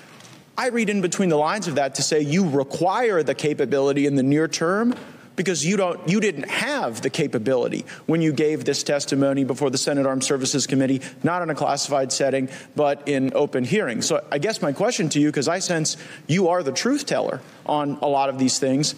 I 0.56 0.68
read 0.68 0.90
in 0.90 1.00
between 1.00 1.28
the 1.28 1.36
lines 1.36 1.68
of 1.68 1.76
that 1.76 1.94
to 1.96 2.02
say 2.02 2.20
you 2.20 2.48
require 2.48 3.22
the 3.22 3.34
capability 3.34 4.06
in 4.06 4.16
the 4.16 4.22
near 4.22 4.48
term 4.48 4.94
because 5.36 5.64
you 5.64 5.76
don't 5.76 6.08
you 6.08 6.20
didn't 6.20 6.48
have 6.48 7.00
the 7.02 7.10
capability 7.10 7.84
when 8.06 8.20
you 8.20 8.32
gave 8.32 8.64
this 8.64 8.82
testimony 8.82 9.44
before 9.44 9.70
the 9.70 9.78
Senate 9.78 10.06
Armed 10.06 10.24
Services 10.24 10.66
Committee, 10.66 11.00
not 11.22 11.42
in 11.42 11.50
a 11.50 11.54
classified 11.54 12.12
setting, 12.12 12.48
but 12.76 13.06
in 13.08 13.32
open 13.34 13.64
hearing. 13.64 14.02
So 14.02 14.24
I 14.30 14.38
guess 14.38 14.60
my 14.60 14.72
question 14.72 15.08
to 15.10 15.20
you, 15.20 15.28
because 15.28 15.48
I 15.48 15.58
sense 15.58 15.96
you 16.26 16.48
are 16.48 16.62
the 16.62 16.72
truth 16.72 17.06
teller 17.06 17.40
on 17.66 17.98
a 18.02 18.06
lot 18.06 18.28
of 18.28 18.38
these 18.38 18.58
things, 18.58 18.94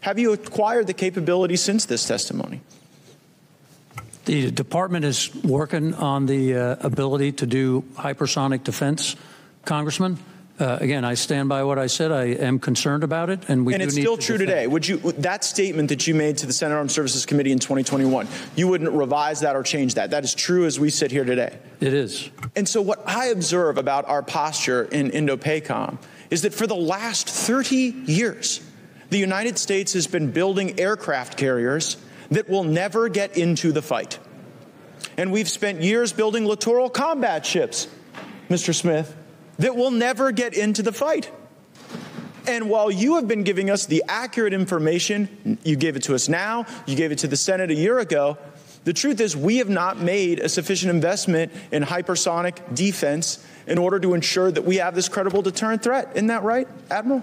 have 0.00 0.18
you 0.18 0.32
acquired 0.32 0.86
the 0.86 0.94
capability 0.94 1.56
since 1.56 1.86
this 1.86 2.06
testimony? 2.06 2.60
The 4.26 4.50
department 4.50 5.04
is 5.04 5.34
working 5.34 5.94
on 5.94 6.26
the 6.26 6.54
uh, 6.54 6.76
ability 6.80 7.32
to 7.32 7.46
do 7.46 7.82
hypersonic 7.94 8.64
defense, 8.64 9.16
Congressman. 9.64 10.18
Uh, 10.60 10.76
again, 10.78 11.06
I 11.06 11.14
stand 11.14 11.48
by 11.48 11.64
what 11.64 11.78
I 11.78 11.86
said. 11.86 12.12
I 12.12 12.24
am 12.24 12.58
concerned 12.58 13.02
about 13.02 13.30
it, 13.30 13.48
and 13.48 13.64
we. 13.64 13.72
And 13.72 13.82
it's 13.82 13.94
still 13.94 14.18
to 14.18 14.22
true 14.22 14.36
defend. 14.36 14.56
today. 14.56 14.66
Would 14.66 14.86
you 14.86 14.98
that 15.12 15.42
statement 15.42 15.88
that 15.88 16.06
you 16.06 16.14
made 16.14 16.36
to 16.38 16.46
the 16.46 16.52
Senate 16.52 16.74
Armed 16.74 16.92
Services 16.92 17.24
Committee 17.24 17.50
in 17.50 17.58
2021? 17.58 18.28
You 18.56 18.68
wouldn't 18.68 18.92
revise 18.92 19.40
that 19.40 19.56
or 19.56 19.62
change 19.62 19.94
that. 19.94 20.10
That 20.10 20.22
is 20.22 20.34
true 20.34 20.66
as 20.66 20.78
we 20.78 20.90
sit 20.90 21.10
here 21.10 21.24
today. 21.24 21.58
It 21.80 21.94
is. 21.94 22.28
And 22.56 22.68
so, 22.68 22.82
what 22.82 23.02
I 23.08 23.28
observe 23.28 23.78
about 23.78 24.06
our 24.06 24.22
posture 24.22 24.82
in 24.82 25.10
Indo-PACOM 25.10 25.96
is 26.28 26.42
that 26.42 26.52
for 26.52 26.66
the 26.66 26.76
last 26.76 27.26
30 27.26 27.76
years, 28.04 28.60
the 29.08 29.18
United 29.18 29.58
States 29.58 29.94
has 29.94 30.06
been 30.06 30.30
building 30.30 30.78
aircraft 30.78 31.38
carriers 31.38 31.96
that 32.30 32.50
will 32.50 32.64
never 32.64 33.08
get 33.08 33.38
into 33.38 33.72
the 33.72 33.82
fight. 33.82 34.18
And 35.16 35.32
we've 35.32 35.48
spent 35.48 35.80
years 35.80 36.12
building 36.12 36.44
littoral 36.44 36.90
combat 36.90 37.44
ships, 37.46 37.88
Mr. 38.48 38.74
Smith, 38.74 39.16
that 39.60 39.76
will 39.76 39.90
never 39.90 40.32
get 40.32 40.54
into 40.54 40.82
the 40.82 40.92
fight. 40.92 41.30
And 42.46 42.68
while 42.68 42.90
you 42.90 43.16
have 43.16 43.28
been 43.28 43.44
giving 43.44 43.70
us 43.70 43.86
the 43.86 44.02
accurate 44.08 44.52
information, 44.52 45.58
you 45.62 45.76
gave 45.76 45.96
it 45.96 46.02
to 46.04 46.14
us 46.14 46.28
now, 46.28 46.66
you 46.86 46.96
gave 46.96 47.12
it 47.12 47.18
to 47.18 47.28
the 47.28 47.36
Senate 47.36 47.70
a 47.70 47.74
year 47.74 47.98
ago, 47.98 48.38
the 48.84 48.94
truth 48.94 49.20
is 49.20 49.36
we 49.36 49.58
have 49.58 49.68
not 49.68 49.98
made 49.98 50.38
a 50.38 50.48
sufficient 50.48 50.90
investment 50.90 51.52
in 51.70 51.82
hypersonic 51.82 52.74
defense 52.74 53.44
in 53.66 53.76
order 53.76 54.00
to 54.00 54.14
ensure 54.14 54.50
that 54.50 54.64
we 54.64 54.76
have 54.76 54.94
this 54.94 55.08
credible 55.08 55.42
deterrent 55.42 55.82
threat. 55.82 56.12
Isn't 56.14 56.28
that 56.28 56.42
right, 56.42 56.66
Admiral? 56.90 57.22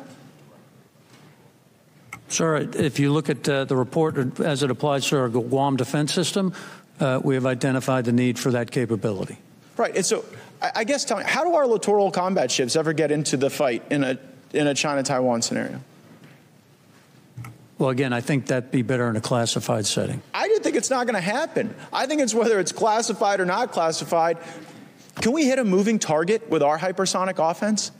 Sir, 2.29 2.69
if 2.75 2.99
you 2.99 3.11
look 3.11 3.29
at 3.29 3.49
uh, 3.49 3.65
the 3.65 3.75
report 3.75 4.39
as 4.39 4.61
it 4.61 4.69
applies 4.69 5.07
to 5.07 5.17
our 5.17 5.29
Guam 5.29 5.77
defense 5.77 6.13
system, 6.13 6.53
uh, 6.99 7.19
we 7.23 7.33
have 7.33 7.47
identified 7.47 8.05
the 8.05 8.11
need 8.11 8.37
for 8.37 8.51
that 8.51 8.69
capability. 8.69 9.37
Right. 9.77 9.95
And 9.95 10.05
so 10.05 10.25
I 10.61 10.71
I 10.75 10.83
guess 10.83 11.05
tell 11.05 11.17
me, 11.17 11.23
how 11.25 11.43
do 11.43 11.55
our 11.55 11.67
littoral 11.67 12.11
combat 12.11 12.51
ships 12.51 12.75
ever 12.75 12.93
get 12.93 13.11
into 13.11 13.37
the 13.37 13.49
fight 13.49 13.83
in 13.89 14.03
a 14.03 14.17
in 14.53 14.67
a 14.67 14.73
China-Taiwan 14.73 15.41
scenario? 15.41 15.81
Well, 17.77 17.89
again, 17.89 18.11
I 18.11 18.21
think 18.21 18.47
that'd 18.47 18.71
be 18.71 18.81
better 18.81 19.07
in 19.09 19.15
a 19.15 19.21
classified 19.21 19.85
setting. 19.85 20.21
I 20.33 20.47
do 20.47 20.57
think 20.59 20.75
it's 20.75 20.89
not 20.89 21.05
going 21.05 21.15
to 21.15 21.21
happen. 21.21 21.75
I 21.93 22.07
think 22.07 22.21
it's 22.21 22.33
whether 22.33 22.59
it's 22.59 22.71
classified 22.71 23.39
or 23.39 23.45
not 23.45 23.71
classified. 23.71 24.39
Can 25.21 25.31
we 25.31 25.45
hit 25.45 25.59
a 25.59 25.63
moving 25.63 25.99
target 25.99 26.49
with 26.49 26.63
our 26.63 26.79
hypersonic 26.79 27.37
offense? 27.37 27.91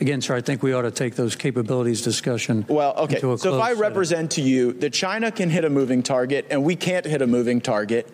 Again, 0.00 0.22
sir, 0.22 0.34
I 0.34 0.40
think 0.40 0.62
we 0.62 0.72
ought 0.72 0.82
to 0.82 0.90
take 0.90 1.16
those 1.16 1.36
capabilities 1.36 2.00
discussion. 2.00 2.64
Well, 2.66 2.94
okay. 2.96 3.20
So 3.20 3.34
if 3.34 3.44
I 3.60 3.72
represent 3.72 4.30
to 4.32 4.40
you 4.40 4.72
that 4.74 4.94
China 4.94 5.30
can 5.30 5.50
hit 5.50 5.66
a 5.66 5.70
moving 5.70 6.02
target 6.02 6.46
and 6.50 6.64
we 6.64 6.76
can't 6.76 7.04
hit 7.04 7.20
a 7.20 7.26
moving 7.26 7.60
target, 7.60 8.10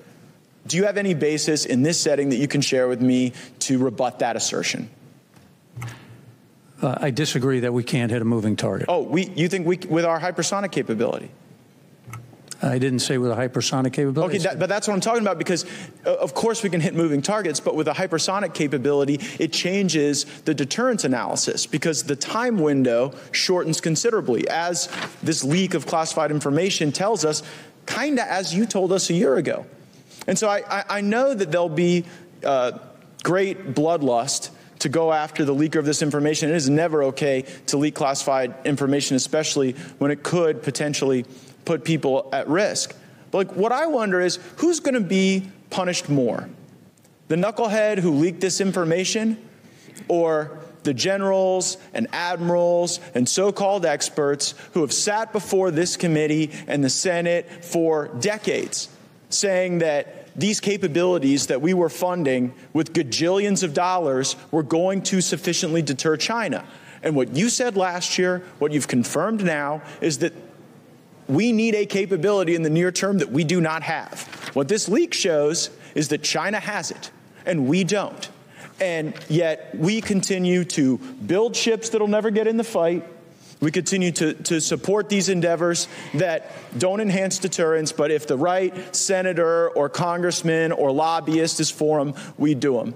do 0.66 0.76
you 0.76 0.85
have 0.85 0.96
any 0.96 1.14
basis 1.14 1.64
in 1.64 1.83
this 1.83 2.00
setting 2.00 2.31
that 2.31 2.37
you 2.37 2.48
can 2.48 2.61
share 2.61 2.88
with 2.88 3.00
me 3.00 3.33
to 3.61 3.79
rebut 3.79 4.18
that 4.20 4.37
assertion? 4.37 4.90
Uh, 6.83 6.94
I 7.00 7.11
disagree 7.11 7.61
that 7.61 7.72
we 7.72 7.83
can't 7.83 8.11
hit 8.11 8.20
a 8.20 8.24
moving 8.24 8.55
target. 8.55 8.87
Oh, 8.88 9.02
we 9.02 9.31
you 9.31 9.48
think 9.48 9.66
we 9.66 9.79
with 9.88 10.05
our 10.05 10.20
hypersonic 10.20 10.72
capability? 10.72 11.31
I 12.62 12.79
didn't 12.79 13.00
say 13.00 13.18
with 13.18 13.31
a 13.31 13.35
hypersonic 13.35 13.92
capability. 13.92 14.37
Okay, 14.37 14.44
that, 14.44 14.59
but 14.59 14.68
that's 14.68 14.88
what 14.88 14.94
I'm 14.94 15.00
talking 15.00 15.20
about 15.20 15.37
because, 15.37 15.66
uh, 16.07 16.14
of 16.14 16.33
course, 16.33 16.62
we 16.62 16.70
can 16.70 16.81
hit 16.81 16.94
moving 16.94 17.20
targets, 17.20 17.61
but 17.61 17.76
with 17.76 17.87
a 17.87 17.92
hypersonic 17.92 18.55
capability, 18.55 19.20
it 19.38 19.52
changes 19.52 20.24
the 20.42 20.55
deterrence 20.55 21.05
analysis 21.05 21.66
because 21.66 22.05
the 22.05 22.16
time 22.16 22.59
window 22.59 23.12
shortens 23.31 23.81
considerably, 23.81 24.48
as 24.48 24.88
this 25.22 25.44
leak 25.44 25.74
of 25.74 25.87
classified 25.87 26.31
information 26.31 26.92
tells 26.92 27.24
us, 27.24 27.42
kind 27.85 28.18
of 28.18 28.26
as 28.26 28.55
you 28.55 28.64
told 28.64 28.90
us 28.90 29.11
a 29.11 29.14
year 29.14 29.37
ago. 29.37 29.66
And 30.27 30.39
so 30.39 30.49
I, 30.49 30.85
I, 30.89 31.01
know 31.01 31.33
that 31.33 31.53
there'll 31.53 31.69
be 31.69 32.05
uh, 32.45 32.79
great 33.23 33.75
bloodlust 33.75 34.51
to 34.81 34.89
go 34.89 35.12
after 35.12 35.45
the 35.45 35.55
leaker 35.55 35.77
of 35.77 35.85
this 35.85 36.03
information. 36.03 36.51
It 36.51 36.57
is 36.57 36.69
never 36.69 37.05
okay 37.05 37.43
to 37.67 37.77
leak 37.77 37.95
classified 37.95 38.55
information, 38.65 39.17
especially 39.17 39.73
when 39.99 40.11
it 40.11 40.23
could 40.23 40.62
potentially 40.62 41.25
put 41.65 41.85
people 41.85 42.29
at 42.33 42.49
risk. 42.49 42.95
But 43.31 43.49
like, 43.49 43.57
what 43.57 43.73
I 43.73 43.87
wonder 43.87 44.21
is 44.21 44.39
who's 44.57 44.81
going 44.81 44.95
to 44.95 45.01
be 45.01 45.51
punished 45.71 46.09
more? 46.09 46.49
The 47.29 47.37
knucklehead 47.37 47.99
who 47.99 48.12
leaked 48.12 48.41
this 48.41 48.61
information 48.61 49.43
or 50.09 50.59
the 50.83 50.95
generals 50.95 51.79
and 51.93 52.07
admirals 52.12 53.01
and 53.15 53.29
so 53.29 53.51
called 53.51 53.85
experts 53.85 54.55
who 54.73 54.83
have 54.83 54.93
sat 54.93 55.33
before 55.33 55.71
this 55.71 55.97
committee 55.97 56.53
and 56.69 56.85
the 56.85 56.91
Senate 56.91 57.65
for 57.65 58.09
decades 58.21 58.89
saying 59.29 59.79
that 59.79 60.15
these 60.37 60.61
capabilities 60.61 61.46
that 61.46 61.62
we 61.62 61.75
were 61.75 61.88
funding 61.88 62.53
with 62.72 62.92
gajillions 62.92 63.62
of 63.62 63.72
dollars 63.75 64.37
were 64.51 64.62
going 64.62 65.03
to 65.03 65.20
sufficiently 65.20 65.83
deter 65.83 66.17
China. 66.17 66.65
And 67.02 67.17
what 67.17 67.35
you 67.35 67.48
said 67.48 67.77
last 67.77 68.19
year, 68.19 68.42
what 68.58 68.73
you've 68.73 68.88
confirmed 68.88 69.44
now, 69.44 69.83
is 70.00 70.19
that 70.19 70.33
we 71.29 71.52
need 71.52 71.75
a 71.75 71.87
capability 71.87 72.54
in 72.54 72.63
the 72.63 72.71
near 72.71 72.92
term 72.92 73.19
that 73.19 73.31
we 73.31 73.44
do 73.44 73.61
not 73.61 73.83
have. 73.83 74.23
What 74.54 74.69
this 74.69 74.88
leak 74.88 75.15
shows 75.15 75.71
is 75.94 76.08
that 76.08 76.23
China 76.23 76.61
has 76.61 76.90
it 76.90 77.11
and 77.44 77.67
we 77.67 77.85
don't. 77.85 78.29
And 78.81 79.15
yet 79.29 79.75
we 79.75 80.00
continue 80.00 80.65
to 80.65 80.98
build 80.98 81.56
ships 81.56 81.88
that'll 81.88 82.08
never 82.08 82.31
get 82.31 82.46
in 82.46 82.56
the 82.56 82.65
fight. 82.65 83.04
We 83.61 83.71
continue 83.71 84.13
to, 84.13 84.35
to 84.35 84.61
support 84.61 85.09
these 85.09 85.29
endeavors 85.29 85.88
that 86.15 86.52
don't 86.79 87.00
enhance 87.00 87.38
deterrence, 87.38 87.90
but 87.90 88.11
if 88.11 88.27
the 88.27 88.37
right 88.37 88.94
senator 88.94 89.71
or 89.71 89.88
congressman 89.88 90.73
or 90.73 90.92
lobbyist 90.92 91.59
is 91.61 91.71
for 91.71 92.04
them, 92.04 92.15
we 92.37 92.54
do 92.54 92.75
them. 92.77 92.94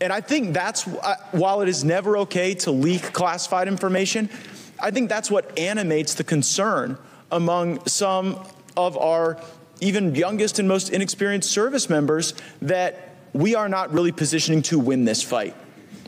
And 0.00 0.12
I 0.12 0.20
think 0.20 0.52
that's 0.52 0.82
while 0.82 1.62
it 1.62 1.68
is 1.68 1.84
never 1.84 2.18
okay 2.18 2.54
to 2.56 2.72
leak 2.72 3.12
classified 3.12 3.68
information, 3.68 4.28
I 4.80 4.90
think 4.90 5.08
that's 5.08 5.30
what 5.30 5.58
animates 5.58 6.14
the 6.14 6.24
concern 6.24 6.98
among 7.30 7.86
some 7.86 8.44
of 8.76 8.98
our 8.98 9.40
even 9.80 10.14
youngest 10.14 10.58
and 10.58 10.68
most 10.68 10.90
inexperienced 10.90 11.50
service 11.50 11.88
members 11.88 12.34
that 12.60 13.16
we 13.32 13.54
are 13.54 13.68
not 13.68 13.92
really 13.92 14.12
positioning 14.12 14.62
to 14.62 14.78
win 14.78 15.04
this 15.04 15.22
fight. 15.22 15.54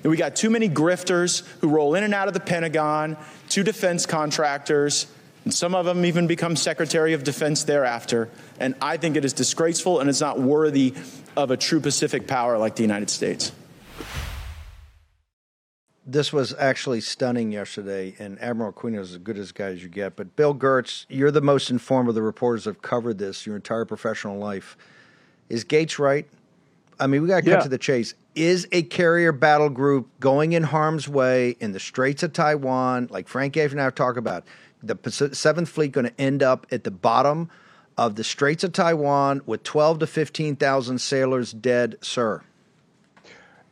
We 0.04 0.18
got 0.18 0.36
too 0.36 0.50
many 0.50 0.68
grifters 0.68 1.46
who 1.60 1.68
roll 1.68 1.94
in 1.94 2.04
and 2.04 2.12
out 2.12 2.28
of 2.28 2.34
the 2.34 2.40
Pentagon, 2.40 3.16
two 3.48 3.62
defense 3.62 4.04
contractors, 4.04 5.06
and 5.44 5.52
some 5.52 5.74
of 5.74 5.86
them 5.86 6.04
even 6.04 6.26
become 6.26 6.56
Secretary 6.56 7.14
of 7.14 7.24
Defense 7.24 7.64
thereafter. 7.64 8.28
And 8.60 8.74
I 8.82 8.98
think 8.98 9.16
it 9.16 9.24
is 9.24 9.32
disgraceful 9.32 10.00
and 10.00 10.10
it's 10.10 10.20
not 10.20 10.38
worthy 10.38 10.94
of 11.36 11.50
a 11.50 11.56
true 11.56 11.80
Pacific 11.80 12.26
power 12.26 12.58
like 12.58 12.76
the 12.76 12.82
United 12.82 13.08
States. 13.08 13.52
This 16.06 16.34
was 16.34 16.54
actually 16.58 17.00
stunning 17.00 17.50
yesterday, 17.50 18.14
and 18.18 18.38
Admiral 18.38 18.74
Aquino 18.74 19.00
is 19.00 19.12
as 19.12 19.18
good 19.18 19.38
as 19.38 19.52
guy 19.52 19.68
as 19.68 19.82
you 19.82 19.88
get. 19.88 20.16
But 20.16 20.36
Bill 20.36 20.54
Gertz, 20.54 21.06
you're 21.08 21.30
the 21.30 21.40
most 21.40 21.70
informed 21.70 22.10
of 22.10 22.14
the 22.14 22.20
reporters 22.20 22.64
that 22.64 22.74
have 22.74 22.82
covered 22.82 23.16
this 23.16 23.46
your 23.46 23.56
entire 23.56 23.86
professional 23.86 24.38
life. 24.38 24.76
Is 25.48 25.64
Gaetz 25.64 25.98
right? 25.98 26.26
I 27.00 27.06
mean, 27.06 27.22
we 27.22 27.28
got 27.28 27.42
to 27.42 27.50
cut 27.50 27.62
to 27.62 27.70
the 27.70 27.78
chase. 27.78 28.14
Is 28.34 28.66
a 28.72 28.82
carrier 28.82 29.30
battle 29.30 29.68
group 29.68 30.08
going 30.18 30.52
in 30.52 30.64
harm's 30.64 31.08
way 31.08 31.56
in 31.60 31.70
the 31.70 31.78
Straits 31.78 32.24
of 32.24 32.32
Taiwan, 32.32 33.06
like 33.10 33.28
Frank 33.28 33.52
Gaffney 33.52 33.78
and 33.78 33.86
I 33.86 33.90
talk 33.90 34.16
about, 34.16 34.44
the 34.82 34.98
Seventh 35.32 35.68
Fleet 35.68 35.92
going 35.92 36.06
to 36.06 36.20
end 36.20 36.42
up 36.42 36.66
at 36.72 36.82
the 36.84 36.90
bottom 36.90 37.48
of 37.96 38.16
the 38.16 38.24
Straits 38.24 38.64
of 38.64 38.72
Taiwan 38.72 39.40
with 39.46 39.62
12 39.62 40.00
to 40.00 40.06
15,000 40.06 40.98
sailors 40.98 41.52
dead, 41.52 41.96
sir? 42.00 42.42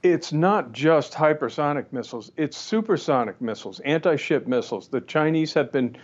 It's 0.03 0.33
not 0.33 0.73
just 0.73 1.13
hypersonic 1.13 1.93
missiles, 1.93 2.33
it's 2.37 2.57
supersonic 2.57 3.41
missiles, 3.41 3.81
anti 3.81 4.17
ship 4.17 4.47
missiles. 4.47 4.89
The 4.89 5.01
Chinese 5.01 5.55
have 5.55 5.71
been 5.71 5.97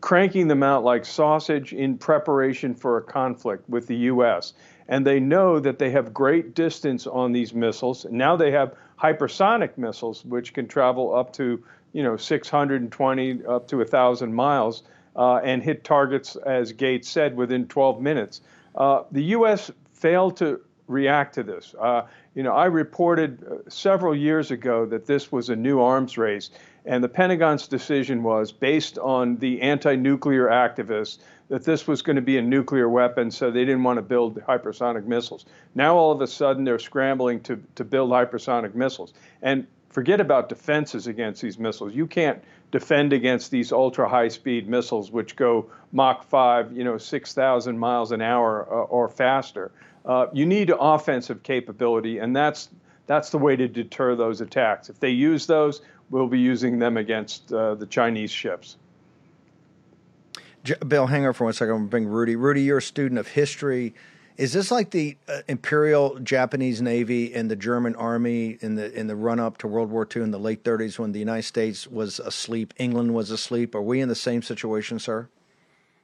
cranking 0.00 0.48
them 0.48 0.62
out 0.62 0.84
like 0.84 1.04
sausage 1.04 1.72
in 1.72 1.96
preparation 1.96 2.74
for 2.74 2.96
a 2.96 3.02
conflict 3.02 3.68
with 3.68 3.86
the 3.86 3.96
U.S. 3.96 4.54
And 4.88 5.06
they 5.06 5.20
know 5.20 5.58
that 5.60 5.78
they 5.78 5.90
have 5.90 6.12
great 6.12 6.54
distance 6.54 7.06
on 7.06 7.32
these 7.32 7.54
missiles. 7.54 8.06
Now 8.10 8.36
they 8.36 8.50
have 8.50 8.74
hypersonic 9.00 9.78
missiles, 9.78 10.24
which 10.24 10.52
can 10.52 10.68
travel 10.68 11.14
up 11.14 11.32
to, 11.34 11.62
you 11.92 12.02
know, 12.02 12.16
620 12.16 13.46
up 13.46 13.68
to 13.68 13.78
1,000 13.78 14.34
miles 14.34 14.82
uh, 15.16 15.36
and 15.36 15.62
hit 15.62 15.84
targets, 15.84 16.36
as 16.36 16.72
Gaetz 16.72 17.06
said, 17.06 17.36
within 17.36 17.66
12 17.66 18.00
minutes. 18.00 18.40
Uh, 18.74 19.04
the 19.12 19.22
U.S. 19.24 19.70
failed 19.92 20.36
to 20.38 20.60
react 20.86 21.34
to 21.34 21.42
this. 21.42 21.74
Uh, 21.80 22.06
you 22.34 22.42
know, 22.42 22.52
I 22.52 22.66
reported 22.66 23.44
uh, 23.44 23.70
several 23.70 24.14
years 24.14 24.50
ago 24.50 24.86
that 24.86 25.06
this 25.06 25.30
was 25.30 25.48
a 25.48 25.56
new 25.56 25.80
arms 25.80 26.18
race, 26.18 26.50
and 26.84 27.02
the 27.02 27.08
Pentagon's 27.08 27.68
decision 27.68 28.22
was 28.22 28.52
based 28.52 28.98
on 28.98 29.36
the 29.36 29.62
anti-nuclear 29.62 30.48
activists 30.48 31.18
that 31.54 31.62
this 31.62 31.86
was 31.86 32.02
going 32.02 32.16
to 32.16 32.22
be 32.22 32.36
a 32.36 32.42
nuclear 32.42 32.88
weapon, 32.88 33.30
so 33.30 33.48
they 33.48 33.64
didn't 33.64 33.84
want 33.84 33.96
to 33.96 34.02
build 34.02 34.40
hypersonic 34.40 35.04
missiles. 35.04 35.46
Now 35.76 35.94
all 35.94 36.10
of 36.10 36.20
a 36.20 36.26
sudden 36.26 36.64
they're 36.64 36.80
scrambling 36.80 37.38
to 37.42 37.62
to 37.76 37.84
build 37.84 38.10
hypersonic 38.10 38.74
missiles, 38.74 39.12
and 39.40 39.64
forget 39.90 40.20
about 40.20 40.48
defenses 40.48 41.06
against 41.06 41.40
these 41.42 41.56
missiles. 41.56 41.94
You 41.94 42.08
can't 42.08 42.42
defend 42.72 43.12
against 43.12 43.52
these 43.52 43.70
ultra 43.70 44.08
high 44.08 44.26
speed 44.26 44.68
missiles 44.68 45.12
which 45.12 45.36
go 45.36 45.70
Mach 45.92 46.24
5, 46.24 46.76
you 46.76 46.82
know, 46.82 46.98
6,000 46.98 47.78
miles 47.78 48.10
an 48.10 48.20
hour 48.20 48.66
uh, 48.68 48.86
or 48.86 49.08
faster. 49.08 49.70
Uh, 50.04 50.26
you 50.32 50.46
need 50.46 50.72
offensive 50.76 51.44
capability, 51.44 52.18
and 52.18 52.34
that's 52.34 52.68
that's 53.06 53.30
the 53.30 53.38
way 53.38 53.54
to 53.54 53.68
deter 53.68 54.16
those 54.16 54.40
attacks. 54.40 54.90
If 54.90 54.98
they 54.98 55.10
use 55.10 55.46
those, 55.46 55.82
we'll 56.10 56.26
be 56.26 56.40
using 56.40 56.80
them 56.80 56.96
against 56.96 57.52
uh, 57.52 57.76
the 57.76 57.86
Chinese 57.86 58.32
ships. 58.32 58.76
Bill, 60.86 61.06
hang 61.06 61.26
on 61.26 61.32
for 61.34 61.44
one 61.44 61.52
second. 61.52 61.72
I'm 61.72 61.76
going 61.78 61.86
to 61.86 61.90
bring 61.90 62.06
Rudy. 62.06 62.36
Rudy, 62.36 62.62
you're 62.62 62.78
a 62.78 62.82
student 62.82 63.18
of 63.18 63.28
history. 63.28 63.94
Is 64.36 64.52
this 64.52 64.70
like 64.70 64.90
the 64.90 65.16
uh, 65.28 65.42
Imperial 65.46 66.18
Japanese 66.18 66.82
Navy 66.82 67.34
and 67.34 67.50
the 67.50 67.56
German 67.56 67.94
Army 67.94 68.58
in 68.60 68.74
the 68.74 68.92
in 68.92 69.06
the 69.06 69.14
run 69.14 69.38
up 69.38 69.58
to 69.58 69.68
World 69.68 69.90
War 69.90 70.08
II 70.14 70.22
in 70.22 70.30
the 70.32 70.38
late 70.38 70.64
30s 70.64 70.98
when 70.98 71.12
the 71.12 71.20
United 71.20 71.44
States 71.44 71.86
was 71.86 72.18
asleep, 72.18 72.74
England 72.76 73.14
was 73.14 73.30
asleep? 73.30 73.74
Are 73.74 73.82
we 73.82 74.00
in 74.00 74.08
the 74.08 74.16
same 74.16 74.42
situation, 74.42 74.98
sir? 74.98 75.28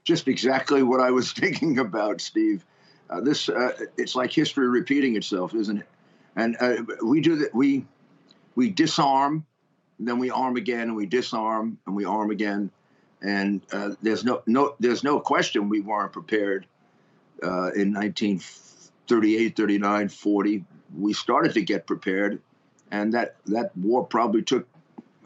just 0.05 0.29
exactly 0.29 0.83
what 0.83 1.01
I 1.01 1.11
was 1.11 1.33
thinking 1.41 1.79
about, 1.79 2.21
Steve. 2.21 2.65
Uh, 3.09 3.21
this 3.21 3.49
uh, 3.49 3.73
it's 3.97 4.15
like 4.15 4.33
history 4.33 4.69
repeating 4.69 5.17
itself, 5.17 5.55
isn't 5.55 5.79
it? 5.79 5.89
And 6.37 6.57
uh, 6.61 6.77
we 7.05 7.21
do 7.21 7.37
that. 7.37 7.55
We 7.55 7.87
we 8.55 8.71
disarm, 8.71 9.47
then 9.99 10.19
we 10.19 10.31
arm 10.31 10.57
again, 10.57 10.83
and 10.83 10.97
we 10.97 11.07
disarm, 11.07 11.79
and 11.87 11.97
we 11.97 12.05
arm 12.05 12.31
again. 12.31 12.71
And 13.23 13.61
uh, 13.73 13.91
there's 14.01 14.25
no 14.25 14.43
no 14.47 14.75
there's 14.81 15.05
no 15.05 15.21
question 15.21 15.68
we 15.68 15.81
weren't 15.81 16.12
prepared 16.12 16.66
uh, 17.43 17.71
in 17.73 17.93
1938, 17.93 19.57
39, 19.57 20.09
40. 20.09 20.64
We 20.99 21.12
started 21.12 21.55
to 21.55 21.62
get 21.62 21.87
prepared, 21.87 22.41
and 22.91 23.12
that 23.12 23.37
that 23.47 23.77
war 23.77 24.05
probably 24.05 24.43
took 24.43 24.66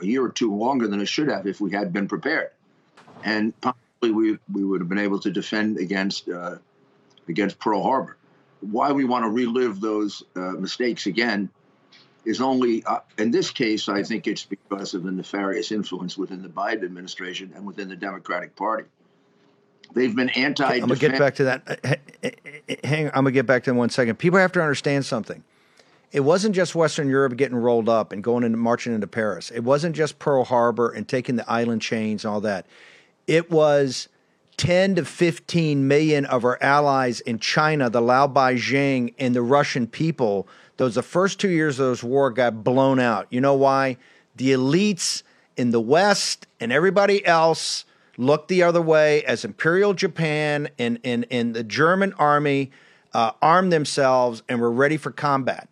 a 0.01 0.07
year 0.07 0.25
or 0.25 0.31
two 0.31 0.55
longer 0.55 0.89
than 0.89 1.01
it 1.01 1.09
should 1.09 1.29
have 1.29 1.47
if 1.47 1.61
we 1.61 1.71
had 1.71 1.93
been 1.93 2.09
prepared. 2.09 2.51
And 3.23 3.59
possibly 3.61 4.11
we 4.11 4.39
we 4.53 4.65
would 4.65 4.81
have 4.81 4.89
been 4.89 4.99
able 4.99 5.21
to 5.21 5.31
defend 5.31 5.79
against 5.79 6.29
uh, 6.29 6.57
against 7.29 7.59
Pearl 7.59 7.83
Harbor. 7.83 8.17
Why 8.61 8.93
we 8.93 9.05
want 9.05 9.25
to 9.25 9.31
relive 9.31 9.81
those 9.81 10.25
uh, 10.35 10.53
mistakes 10.53 11.07
again 11.07 11.51
is 12.25 12.41
only, 12.41 12.85
uh, 12.85 13.01
in 13.19 13.31
this 13.31 13.51
case, 13.51 13.89
I 13.89 14.03
think 14.03 14.27
it's 14.27 14.45
because 14.45 14.95
of 14.95 15.03
the 15.03 15.13
nefarious 15.13 15.73
influence 15.73 16.17
within 16.17 16.43
the 16.43 16.49
Biden 16.49 16.85
administration 16.85 17.53
and 17.55 17.67
within 17.67 17.89
the 17.89 17.97
Democratic 17.97 18.57
Party. 18.57 18.89
They've 19.93 20.15
been 20.15 20.31
anti. 20.31 20.65
I'm 20.65 20.81
gonna 20.81 20.97
get 20.97 21.19
back 21.19 21.37
to 21.37 21.45
that. 21.45 21.81
Uh, 21.85 22.35
Hang. 22.83 23.07
I'm 23.09 23.13
gonna 23.13 23.31
get 23.31 23.47
back 23.47 23.65
to 23.65 23.71
that 23.71 23.75
in 23.75 23.77
one 23.77 23.91
second. 23.91 24.17
People 24.17 24.39
have 24.39 24.53
to 24.53 24.61
understand 24.61 25.05
something. 25.05 25.45
It 26.11 26.21
wasn't 26.21 26.55
just 26.55 26.75
Western 26.75 27.09
Europe 27.09 27.37
getting 27.37 27.57
rolled 27.57 27.89
up 27.89 28.13
and 28.13 28.23
going 28.23 28.45
and 28.45 28.59
marching 28.59 28.95
into 28.95 29.07
Paris. 29.07 29.51
It 29.51 29.61
wasn't 29.61 29.97
just 29.97 30.19
Pearl 30.19 30.45
Harbor 30.45 30.91
and 30.91 31.09
taking 31.09 31.37
the 31.37 31.49
island 31.51 31.83
chains 31.83 32.25
and 32.25 32.33
all 32.33 32.41
that. 32.43 32.67
It 33.27 33.51
was 33.51 34.09
10 34.57 34.95
to 34.97 35.05
15 35.05 35.89
million 35.89 36.25
of 36.27 36.45
our 36.45 36.57
allies 36.63 37.21
in 37.21 37.39
China, 37.39 37.91
the 37.91 38.01
Lao 38.01 38.29
Beijing, 38.29 39.15
and 39.19 39.35
the 39.35 39.43
Russian 39.43 39.87
people. 39.87 40.47
Those 40.77 40.95
the 40.97 41.03
first 41.03 41.39
two 41.41 41.49
years 41.49 41.79
of 41.79 41.91
this 41.91 42.03
war 42.03 42.31
got 42.31 42.65
blown 42.65 42.99
out. 42.99 43.27
You 43.31 43.41
know 43.41 43.55
why? 43.55 43.97
The 44.37 44.53
elites 44.53 45.23
in 45.57 45.71
the 45.71 45.81
West 45.81 46.47
and 46.61 46.73
everybody 46.73 47.25
else 47.25 47.85
looked 48.17 48.49
the 48.49 48.63
other 48.63 48.83
way 48.83 49.25
as 49.25 49.45
Imperial 49.45 49.95
Japan 49.95 50.69
and, 50.79 50.99
and, 51.05 51.27
and 51.31 51.55
the 51.55 51.65
German 51.65 52.13
army 52.15 52.71
uh, 53.13 53.33
armed 53.41 53.73
themselves 53.73 54.43
and 54.49 54.61
were 54.61 54.73
ready 54.73 54.97
for 54.97 55.11
combat. 55.11 55.69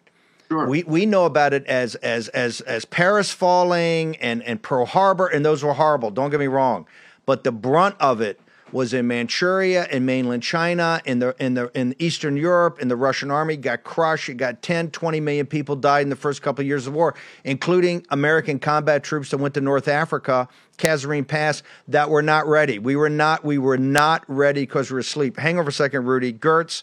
We 0.67 0.83
we 0.83 1.07
know 1.07 1.25
about 1.25 1.55
it 1.55 1.65
as 1.67 1.95
as 1.97 2.29
as 2.29 2.61
as 2.61 2.85
Paris 2.85 3.33
falling 3.33 4.17
and 4.17 4.43
and 4.43 4.61
Pearl 4.61 4.85
Harbor, 4.85 5.27
and 5.27 5.43
those 5.43 5.65
were 5.65 5.73
horrible. 5.73 6.11
Don't 6.11 6.29
get 6.29 6.41
me 6.41 6.47
wrong, 6.47 6.87
but 7.25 7.43
the 7.43 7.53
brunt 7.53 7.97
of 8.01 8.21
it 8.21 8.39
was 8.73 8.95
in 8.95 9.07
Manchuria 9.07 9.87
and 9.91 10.07
mainland 10.07 10.43
China, 10.43 11.01
in 11.05 11.19
the 11.19 11.35
in 11.39 11.55
the 11.55 11.71
in 11.79 11.95
Eastern 11.99 12.37
Europe, 12.37 12.79
and 12.81 12.91
the 12.91 12.97
Russian 12.97 13.31
army 13.31 13.57
got 13.57 13.85
crushed. 13.85 14.29
It 14.29 14.35
got 14.35 14.63
10, 14.63 14.91
20 14.91 15.21
million 15.21 15.47
people 15.47 15.77
died 15.77 16.03
in 16.03 16.09
the 16.09 16.17
first 16.17 16.43
couple 16.43 16.63
of 16.63 16.67
years 16.67 16.87
of 16.87 16.95
war, 16.95 17.15
including 17.45 18.07
American 18.11 18.59
combat 18.59 19.03
troops 19.03 19.31
that 19.31 19.39
went 19.39 19.55
to 19.55 19.61
North 19.61 19.89
Africa, 19.89 20.49
Kasserine 20.79 21.27
Pass, 21.27 21.63
that 21.89 22.11
were 22.11 22.23
not 22.23 22.47
ready. 22.47 22.79
We 22.79 22.97
were 22.97 23.11
not 23.11 23.45
we 23.45 23.59
were 23.59 23.79
not 23.79 24.25
ready 24.29 24.63
because 24.63 24.91
we 24.91 24.95
were 24.95 25.01
asleep. 25.01 25.37
Hang 25.37 25.59
over 25.59 25.69
a 25.69 25.73
second, 25.73 26.05
Rudy. 26.07 26.33
Gertz, 26.33 26.83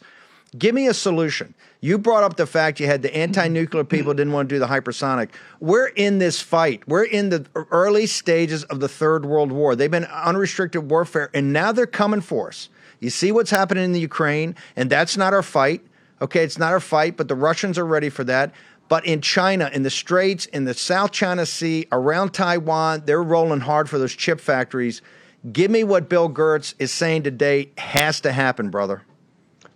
Give 0.57 0.73
me 0.73 0.87
a 0.87 0.93
solution. 0.93 1.53
You 1.79 1.97
brought 1.97 2.23
up 2.23 2.35
the 2.35 2.47
fact 2.47 2.79
you 2.79 2.87
had 2.87 3.01
the 3.01 3.15
anti 3.15 3.47
nuclear 3.47 3.83
mm-hmm. 3.83 3.95
people 3.95 4.13
didn't 4.13 4.33
want 4.33 4.49
to 4.49 4.55
do 4.55 4.59
the 4.59 4.67
hypersonic. 4.67 5.29
We're 5.59 5.87
in 5.87 6.17
this 6.17 6.41
fight. 6.41 6.87
We're 6.87 7.03
in 7.03 7.29
the 7.29 7.45
early 7.53 8.07
stages 8.07 8.63
of 8.65 8.79
the 8.79 8.89
Third 8.89 9.25
World 9.25 9.51
War. 9.51 9.75
They've 9.75 9.91
been 9.91 10.05
unrestricted 10.05 10.89
warfare, 10.89 11.29
and 11.33 11.53
now 11.53 11.71
they're 11.71 11.85
coming 11.85 12.21
for 12.21 12.47
us. 12.47 12.69
You 12.99 13.09
see 13.09 13.31
what's 13.31 13.51
happening 13.51 13.83
in 13.83 13.93
the 13.93 13.99
Ukraine, 13.99 14.55
and 14.75 14.89
that's 14.89 15.15
not 15.15 15.33
our 15.33 15.43
fight. 15.43 15.81
Okay, 16.21 16.43
it's 16.43 16.57
not 16.57 16.73
our 16.73 16.81
fight, 16.81 17.15
but 17.15 17.27
the 17.27 17.35
Russians 17.35 17.77
are 17.77 17.85
ready 17.85 18.09
for 18.09 18.23
that. 18.25 18.53
But 18.89 19.05
in 19.05 19.21
China, 19.21 19.69
in 19.71 19.83
the 19.83 19.91
Straits, 19.91 20.47
in 20.47 20.65
the 20.65 20.73
South 20.73 21.11
China 21.11 21.45
Sea, 21.45 21.87
around 21.91 22.33
Taiwan, 22.33 23.03
they're 23.05 23.23
rolling 23.23 23.61
hard 23.61 23.87
for 23.87 23.99
those 23.99 24.15
chip 24.15 24.41
factories. 24.41 25.01
Give 25.49 25.69
me 25.71 25.83
what 25.83 26.09
Bill 26.09 26.29
Gertz 26.29 26.73
is 26.79 26.91
saying 26.91 27.23
today 27.23 27.69
has 27.77 28.19
to 28.21 28.31
happen, 28.31 28.69
brother. 28.69 29.03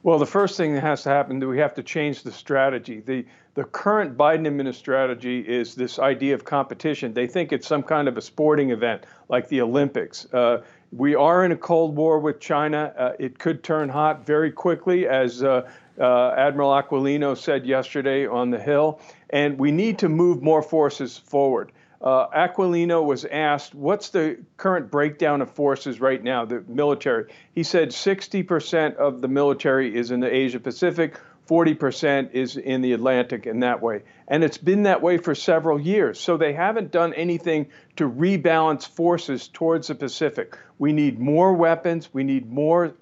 Well, 0.04 0.20
the 0.20 0.26
first 0.26 0.58
thing 0.58 0.74
that 0.74 0.82
has 0.82 1.04
to 1.04 1.10
happen 1.10 1.42
is 1.42 1.48
we 1.48 1.60
have 1.60 1.74
to 1.76 1.84
change 1.84 2.24
the 2.24 2.32
strategy. 2.32 3.00
The 3.00 3.26
the 3.56 3.64
current 3.64 4.18
Biden 4.18 4.48
administration 4.48 4.74
strategy 4.74 5.40
is 5.40 5.76
this 5.76 6.00
idea 6.00 6.34
of 6.34 6.44
competition. 6.44 7.14
They 7.14 7.28
think 7.28 7.54
it's 7.54 7.68
some 7.68 7.84
kind 7.84 8.08
of 8.08 8.18
a 8.18 8.22
sporting 8.22 8.72
event 8.72 9.06
like 9.30 9.48
the 9.48 9.62
Olympics. 9.62 10.26
Uh, 10.34 10.64
we 10.92 11.16
are 11.16 11.46
in 11.46 11.52
a 11.52 11.56
cold 11.56 11.96
war 11.96 12.20
with 12.20 12.40
China. 12.40 12.94
Uh, 12.98 13.12
it 13.20 13.38
could 13.38 13.64
turn 13.64 13.90
hot 13.90 14.26
very 14.26 14.52
quickly 14.52 15.08
as 15.08 15.44
uh, 15.44 15.70
uh, 16.00 16.32
Admiral 16.32 16.72
Aquilino 16.72 17.38
said 17.38 17.66
yesterday 17.66 18.26
on 18.26 18.50
the 18.50 18.60
Hill, 18.60 19.00
and 19.30 19.58
we 19.58 19.72
need 19.72 20.00
to 20.00 20.10
move 20.10 20.42
more 20.42 20.64
forces 20.64 21.18
forward. 21.18 21.72
Uh, 22.04 22.28
Aquilino 22.32 23.06
was 23.06 23.24
asked, 23.24 23.74
What's 23.74 24.10
the 24.10 24.38
current 24.58 24.92
breakdown 24.92 25.42
of 25.42 25.50
forces 25.52 26.02
right 26.02 26.22
now, 26.22 26.44
the 26.44 26.62
military? 26.68 27.32
He 27.56 27.64
said 27.64 27.90
60% 27.90 28.98
of 28.98 29.22
the 29.22 29.30
military 29.30 29.96
is 29.96 30.12
in 30.12 30.20
the 30.20 30.34
Asia 30.34 30.60
Pacific, 30.60 31.18
40% 31.48 32.32
is 32.34 32.58
in 32.58 32.82
the 32.82 32.94
Atlantic 32.94 33.46
in 33.46 33.62
that 33.62 33.82
way. 33.82 34.04
And 34.28 34.44
it's 34.44 34.58
been 34.58 34.84
that 34.84 35.02
way 35.02 35.18
for 35.18 35.34
several 35.34 35.80
years. 35.80 36.20
So 36.20 36.38
they 36.38 36.54
haven't 36.54 36.92
done 36.92 37.14
anything 37.14 37.68
to 37.98 38.10
rebalance 38.10 38.88
forces 38.88 39.48
towards 39.48 39.88
the 39.88 39.96
Pacific. 39.96 40.58
We 40.80 40.94
need 40.94 41.20
more 41.20 41.54
weapons, 41.54 42.14
we 42.14 42.24
need 42.24 42.52
more 42.52 42.94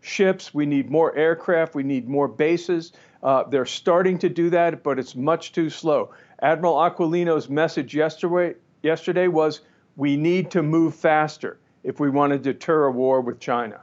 ships, 0.00 0.54
we 0.54 0.66
need 0.66 0.90
more 0.90 1.14
aircraft, 1.14 1.74
we 1.74 1.82
need 1.82 2.08
more 2.08 2.28
bases. 2.28 2.92
Uh, 3.22 3.44
they're 3.44 3.66
starting 3.66 4.18
to 4.18 4.28
do 4.28 4.50
that, 4.50 4.82
but 4.82 4.98
it's 4.98 5.16
much 5.16 5.52
too 5.52 5.70
slow. 5.70 6.10
Admiral 6.40 6.74
Aquilino's 6.74 7.48
message 7.48 7.94
yesterday, 7.94 8.54
yesterday 8.82 9.28
was 9.28 9.62
we 9.96 10.16
need 10.16 10.50
to 10.52 10.62
move 10.62 10.94
faster 10.94 11.58
if 11.82 11.98
we 11.98 12.10
want 12.10 12.32
to 12.32 12.38
deter 12.38 12.84
a 12.84 12.92
war 12.92 13.20
with 13.20 13.40
China. 13.40 13.80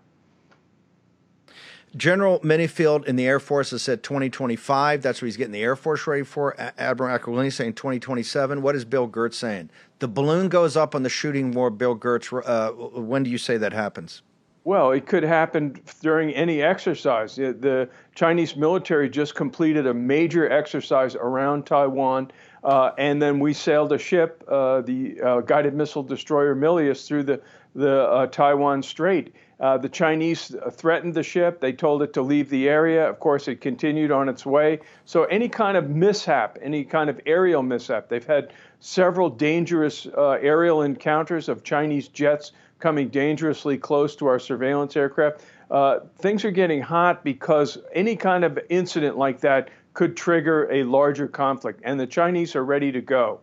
General 1.95 2.39
Minifield 2.41 3.05
in 3.05 3.15
the 3.15 3.25
Air 3.25 3.39
Force 3.39 3.71
has 3.71 3.81
said 3.81 4.03
2025. 4.03 5.01
That's 5.01 5.21
what 5.21 5.27
he's 5.27 5.37
getting 5.37 5.53
the 5.53 5.63
Air 5.63 5.77
Force 5.77 6.05
ready 6.07 6.23
for. 6.23 6.55
Admiral 6.77 7.17
Aquilino 7.17 7.51
saying 7.51 7.73
2027. 7.73 8.61
What 8.61 8.75
is 8.75 8.83
Bill 8.83 9.07
Gertz 9.07 9.35
saying? 9.35 9.69
The 9.99 10.09
balloon 10.09 10.49
goes 10.49 10.75
up 10.75 10.93
on 10.93 11.03
the 11.03 11.09
shooting 11.09 11.51
war, 11.51 11.69
Bill 11.69 11.95
Gertz. 11.95 12.33
Uh, 12.45 12.71
when 12.99 13.23
do 13.23 13.29
you 13.29 13.37
say 13.37 13.55
that 13.57 13.71
happens? 13.71 14.23
Well, 14.65 14.93
it 14.93 15.05
could 15.05 15.21
happen 15.21 15.79
during 16.01 16.31
any 16.31 16.63
exercise. 16.63 17.35
The 17.35 17.87
Chinese 18.15 18.55
military 18.55 19.11
just 19.11 19.35
completed 19.35 19.85
a 19.85 19.93
major 19.93 20.51
exercise 20.51 21.13
around 21.13 21.67
Taiwan, 21.67 22.31
uh, 22.63 22.89
and 22.97 23.21
then 23.21 23.39
we 23.39 23.53
sailed 23.53 23.93
a 23.93 23.99
ship, 23.99 24.43
uh, 24.47 24.81
the 24.81 25.21
uh, 25.21 25.41
guided 25.41 25.75
missile 25.75 26.01
destroyer 26.01 26.55
Milius, 26.55 27.07
through 27.07 27.23
the, 27.23 27.41
the 27.75 28.09
uh, 28.09 28.25
Taiwan 28.25 28.81
Strait. 28.81 29.35
Uh, 29.59 29.77
the 29.77 29.87
Chinese 29.87 30.53
threatened 30.71 31.13
the 31.13 31.21
ship. 31.21 31.61
They 31.61 31.71
told 31.71 32.01
it 32.01 32.11
to 32.13 32.23
leave 32.23 32.49
the 32.49 32.67
area. 32.67 33.07
Of 33.07 33.19
course, 33.19 33.47
it 33.47 33.61
continued 33.61 34.11
on 34.11 34.27
its 34.27 34.47
way. 34.47 34.79
So, 35.05 35.25
any 35.25 35.47
kind 35.47 35.77
of 35.77 35.91
mishap, 35.91 36.57
any 36.61 36.83
kind 36.83 37.09
of 37.09 37.21
aerial 37.27 37.61
mishap, 37.61 38.09
they've 38.09 38.25
had 38.25 38.51
several 38.79 39.29
dangerous 39.29 40.07
uh, 40.07 40.39
aerial 40.41 40.81
encounters 40.81 41.49
of 41.49 41.63
Chinese 41.63 42.07
jets 42.07 42.51
coming 42.85 43.09
dangerously 43.09 43.79
close 43.79 44.15
to 44.15 44.27
our 44.27 44.37
surveillance 44.37 44.95
aircraft. 44.95 45.41
Uh, 45.71 46.01
things 46.19 46.45
are 46.45 46.51
getting 46.51 46.79
hot 46.79 47.23
because 47.23 47.79
any 47.93 48.15
kind 48.15 48.43
of 48.43 48.59
incident 48.69 49.17
like 49.17 49.39
that 49.39 49.71
could 49.95 50.15
trigger 50.15 50.71
a 50.71 50.83
larger 50.83 51.27
conflict, 51.27 51.81
and 51.83 51.99
the 51.99 52.05
Chinese 52.05 52.55
are 52.55 52.63
ready 52.63 52.91
to 52.91 53.01
go. 53.01 53.39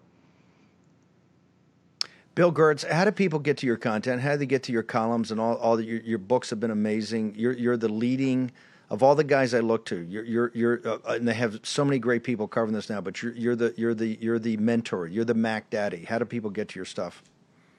Bill 2.36 2.52
Gertz, 2.52 2.88
how 2.88 3.04
do 3.04 3.10
people 3.10 3.40
get 3.40 3.56
to 3.56 3.66
your 3.66 3.76
content? 3.76 4.22
How 4.22 4.30
do 4.30 4.36
they 4.36 4.46
get 4.46 4.62
to 4.62 4.72
your 4.72 4.84
columns 4.84 5.32
and 5.32 5.40
all? 5.40 5.56
All 5.56 5.76
the, 5.76 5.84
your, 5.84 6.00
your 6.02 6.18
books 6.18 6.50
have 6.50 6.60
been 6.60 6.70
amazing. 6.70 7.34
You're 7.36 7.54
you're 7.54 7.76
the 7.76 7.88
leading 7.88 8.52
of 8.90 9.02
all 9.02 9.16
the 9.16 9.24
guys 9.24 9.54
I 9.54 9.58
look 9.58 9.84
to. 9.86 10.02
You're 10.02 10.24
you're, 10.24 10.52
you're 10.54 10.88
uh, 10.88 10.98
and 11.06 11.26
they 11.26 11.34
have 11.34 11.58
so 11.64 11.84
many 11.84 11.98
great 11.98 12.22
people 12.22 12.46
covering 12.46 12.74
this 12.74 12.88
now. 12.88 13.00
But 13.00 13.20
you're 13.20 13.32
you're 13.32 13.56
the 13.56 13.74
you're 13.76 13.94
the 13.94 14.16
you're 14.20 14.38
the 14.38 14.56
mentor. 14.58 15.08
You're 15.08 15.24
the 15.24 15.34
Mac 15.34 15.68
Daddy. 15.68 16.04
How 16.04 16.20
do 16.20 16.26
people 16.26 16.50
get 16.50 16.68
to 16.68 16.78
your 16.78 16.86
stuff? 16.86 17.24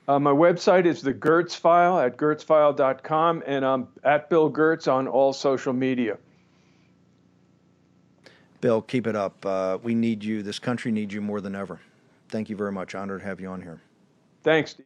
Uh, 0.07 0.19
my 0.19 0.31
website 0.31 0.85
is 0.85 1.01
the 1.01 1.13
Gertz 1.13 1.55
File 1.55 1.97
at 1.97 2.17
gertzfile.com, 2.17 3.43
and 3.45 3.65
I'm 3.65 3.87
at 4.03 4.29
Bill 4.29 4.51
Gertz 4.51 4.91
on 4.91 5.07
all 5.07 5.31
social 5.31 5.71
media. 5.71 6.17
Bill, 8.59 8.81
keep 8.81 9.07
it 9.07 9.15
up. 9.15 9.45
Uh, 9.45 9.77
we 9.81 9.95
need 9.95 10.23
you. 10.23 10.43
This 10.43 10.59
country 10.59 10.91
needs 10.91 11.13
you 11.13 11.21
more 11.21 11.39
than 11.39 11.55
ever. 11.55 11.79
Thank 12.29 12.49
you 12.49 12.55
very 12.55 12.71
much. 12.71 12.95
Honored 12.95 13.21
to 13.21 13.25
have 13.25 13.39
you 13.39 13.47
on 13.47 13.61
here. 13.61 13.81
Thanks. 14.43 14.71
Steve. 14.71 14.85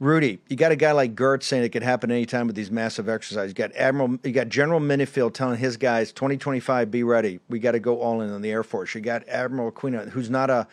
Rudy, 0.00 0.40
you 0.48 0.56
got 0.56 0.72
a 0.72 0.76
guy 0.76 0.90
like 0.90 1.14
Gertz 1.14 1.44
saying 1.44 1.62
it 1.62 1.68
could 1.68 1.84
happen 1.84 2.10
anytime 2.10 2.48
with 2.48 2.56
these 2.56 2.70
massive 2.70 3.08
exercises. 3.08 3.50
You 3.50 3.54
got 3.54 3.72
Admiral, 3.76 4.18
you 4.24 4.32
got 4.32 4.48
General 4.48 4.80
Minifield 4.80 5.34
telling 5.34 5.56
his 5.56 5.76
guys, 5.76 6.12
2025, 6.12 6.90
be 6.90 7.04
ready. 7.04 7.38
We 7.48 7.60
got 7.60 7.72
to 7.72 7.80
go 7.80 8.00
all 8.00 8.20
in 8.20 8.30
on 8.30 8.42
the 8.42 8.50
Air 8.50 8.64
Force. 8.64 8.94
You 8.94 9.00
got 9.00 9.26
Admiral 9.28 9.70
Aquino, 9.70 10.08
who's 10.08 10.30
not 10.30 10.50
a, 10.50 10.66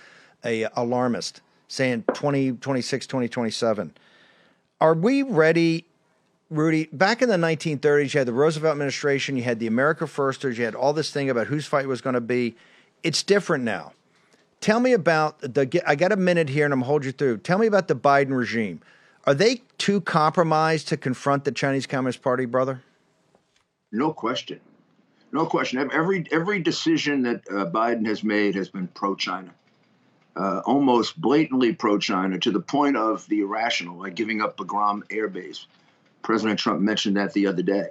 a 0.43 0.67
alarmist 0.75 1.41
saying 1.71 2.03
2026, 2.13 3.07
2027. 3.07 3.93
Are 4.81 4.93
we 4.93 5.23
ready, 5.23 5.85
Rudy? 6.49 6.89
Back 6.91 7.21
in 7.21 7.29
the 7.29 7.37
1930s, 7.37 8.13
you 8.13 8.17
had 8.17 8.27
the 8.27 8.33
Roosevelt 8.33 8.73
administration, 8.73 9.37
you 9.37 9.43
had 9.43 9.59
the 9.59 9.67
America 9.67 10.05
Firsters, 10.05 10.57
you 10.57 10.65
had 10.65 10.75
all 10.75 10.91
this 10.91 11.11
thing 11.11 11.29
about 11.29 11.47
whose 11.47 11.65
fight 11.65 11.87
was 11.87 12.01
going 12.01 12.15
to 12.15 12.21
be. 12.21 12.55
It's 13.03 13.23
different 13.23 13.63
now. 13.63 13.93
Tell 14.59 14.79
me 14.79 14.91
about 14.93 15.39
the. 15.39 15.81
I 15.87 15.95
got 15.95 16.11
a 16.11 16.17
minute 16.17 16.47
here, 16.47 16.65
and 16.65 16.73
I'm 16.73 16.81
gonna 16.81 16.87
hold 16.87 17.03
you 17.03 17.11
through. 17.11 17.37
Tell 17.37 17.57
me 17.57 17.65
about 17.65 17.87
the 17.87 17.95
Biden 17.95 18.37
regime. 18.37 18.79
Are 19.25 19.33
they 19.33 19.63
too 19.79 20.01
compromised 20.01 20.89
to 20.89 20.97
confront 20.97 21.45
the 21.45 21.51
Chinese 21.51 21.87
Communist 21.87 22.21
Party, 22.21 22.45
brother? 22.45 22.83
No 23.91 24.13
question, 24.13 24.59
no 25.31 25.47
question. 25.47 25.89
Every 25.91 26.27
every 26.31 26.59
decision 26.59 27.23
that 27.23 27.41
uh, 27.49 27.71
Biden 27.71 28.05
has 28.05 28.23
made 28.23 28.53
has 28.53 28.69
been 28.69 28.87
pro-China 28.89 29.51
uh, 30.35 30.61
almost 30.65 31.19
blatantly 31.19 31.73
pro-China 31.73 32.39
to 32.39 32.51
the 32.51 32.59
point 32.59 32.97
of 32.97 33.27
the 33.27 33.41
irrational, 33.41 33.97
like 33.97 34.15
giving 34.15 34.41
up 34.41 34.57
Bagram 34.57 35.03
Air 35.09 35.27
Base. 35.27 35.65
President 36.21 36.59
Trump 36.59 36.81
mentioned 36.81 37.17
that 37.17 37.33
the 37.33 37.47
other 37.47 37.63
day. 37.63 37.89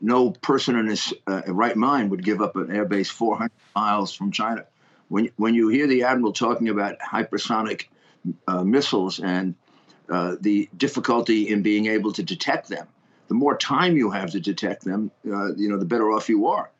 No 0.00 0.30
person 0.30 0.76
in 0.76 0.86
his 0.86 1.12
uh, 1.26 1.42
right 1.48 1.76
mind 1.76 2.10
would 2.10 2.24
give 2.24 2.40
up 2.40 2.56
an 2.56 2.70
air 2.70 2.84
base 2.84 3.10
400 3.10 3.50
miles 3.74 4.14
from 4.14 4.30
China. 4.30 4.64
When 5.08 5.30
when 5.36 5.54
you 5.54 5.68
hear 5.68 5.86
the 5.86 6.04
admiral 6.04 6.32
talking 6.32 6.68
about 6.68 6.98
hypersonic 7.00 7.86
uh, 8.46 8.62
missiles 8.62 9.18
and 9.18 9.54
uh, 10.08 10.36
the 10.40 10.68
difficulty 10.76 11.48
in 11.48 11.62
being 11.62 11.86
able 11.86 12.12
to 12.12 12.22
detect 12.22 12.68
them, 12.68 12.86
the 13.28 13.34
more 13.34 13.56
time 13.56 13.96
you 13.96 14.10
have 14.10 14.30
to 14.32 14.40
detect 14.40 14.84
them, 14.84 15.10
uh, 15.26 15.54
you 15.54 15.68
know, 15.68 15.78
the 15.78 15.84
better 15.84 16.12
off 16.12 16.28
you 16.28 16.46
are. 16.46 16.70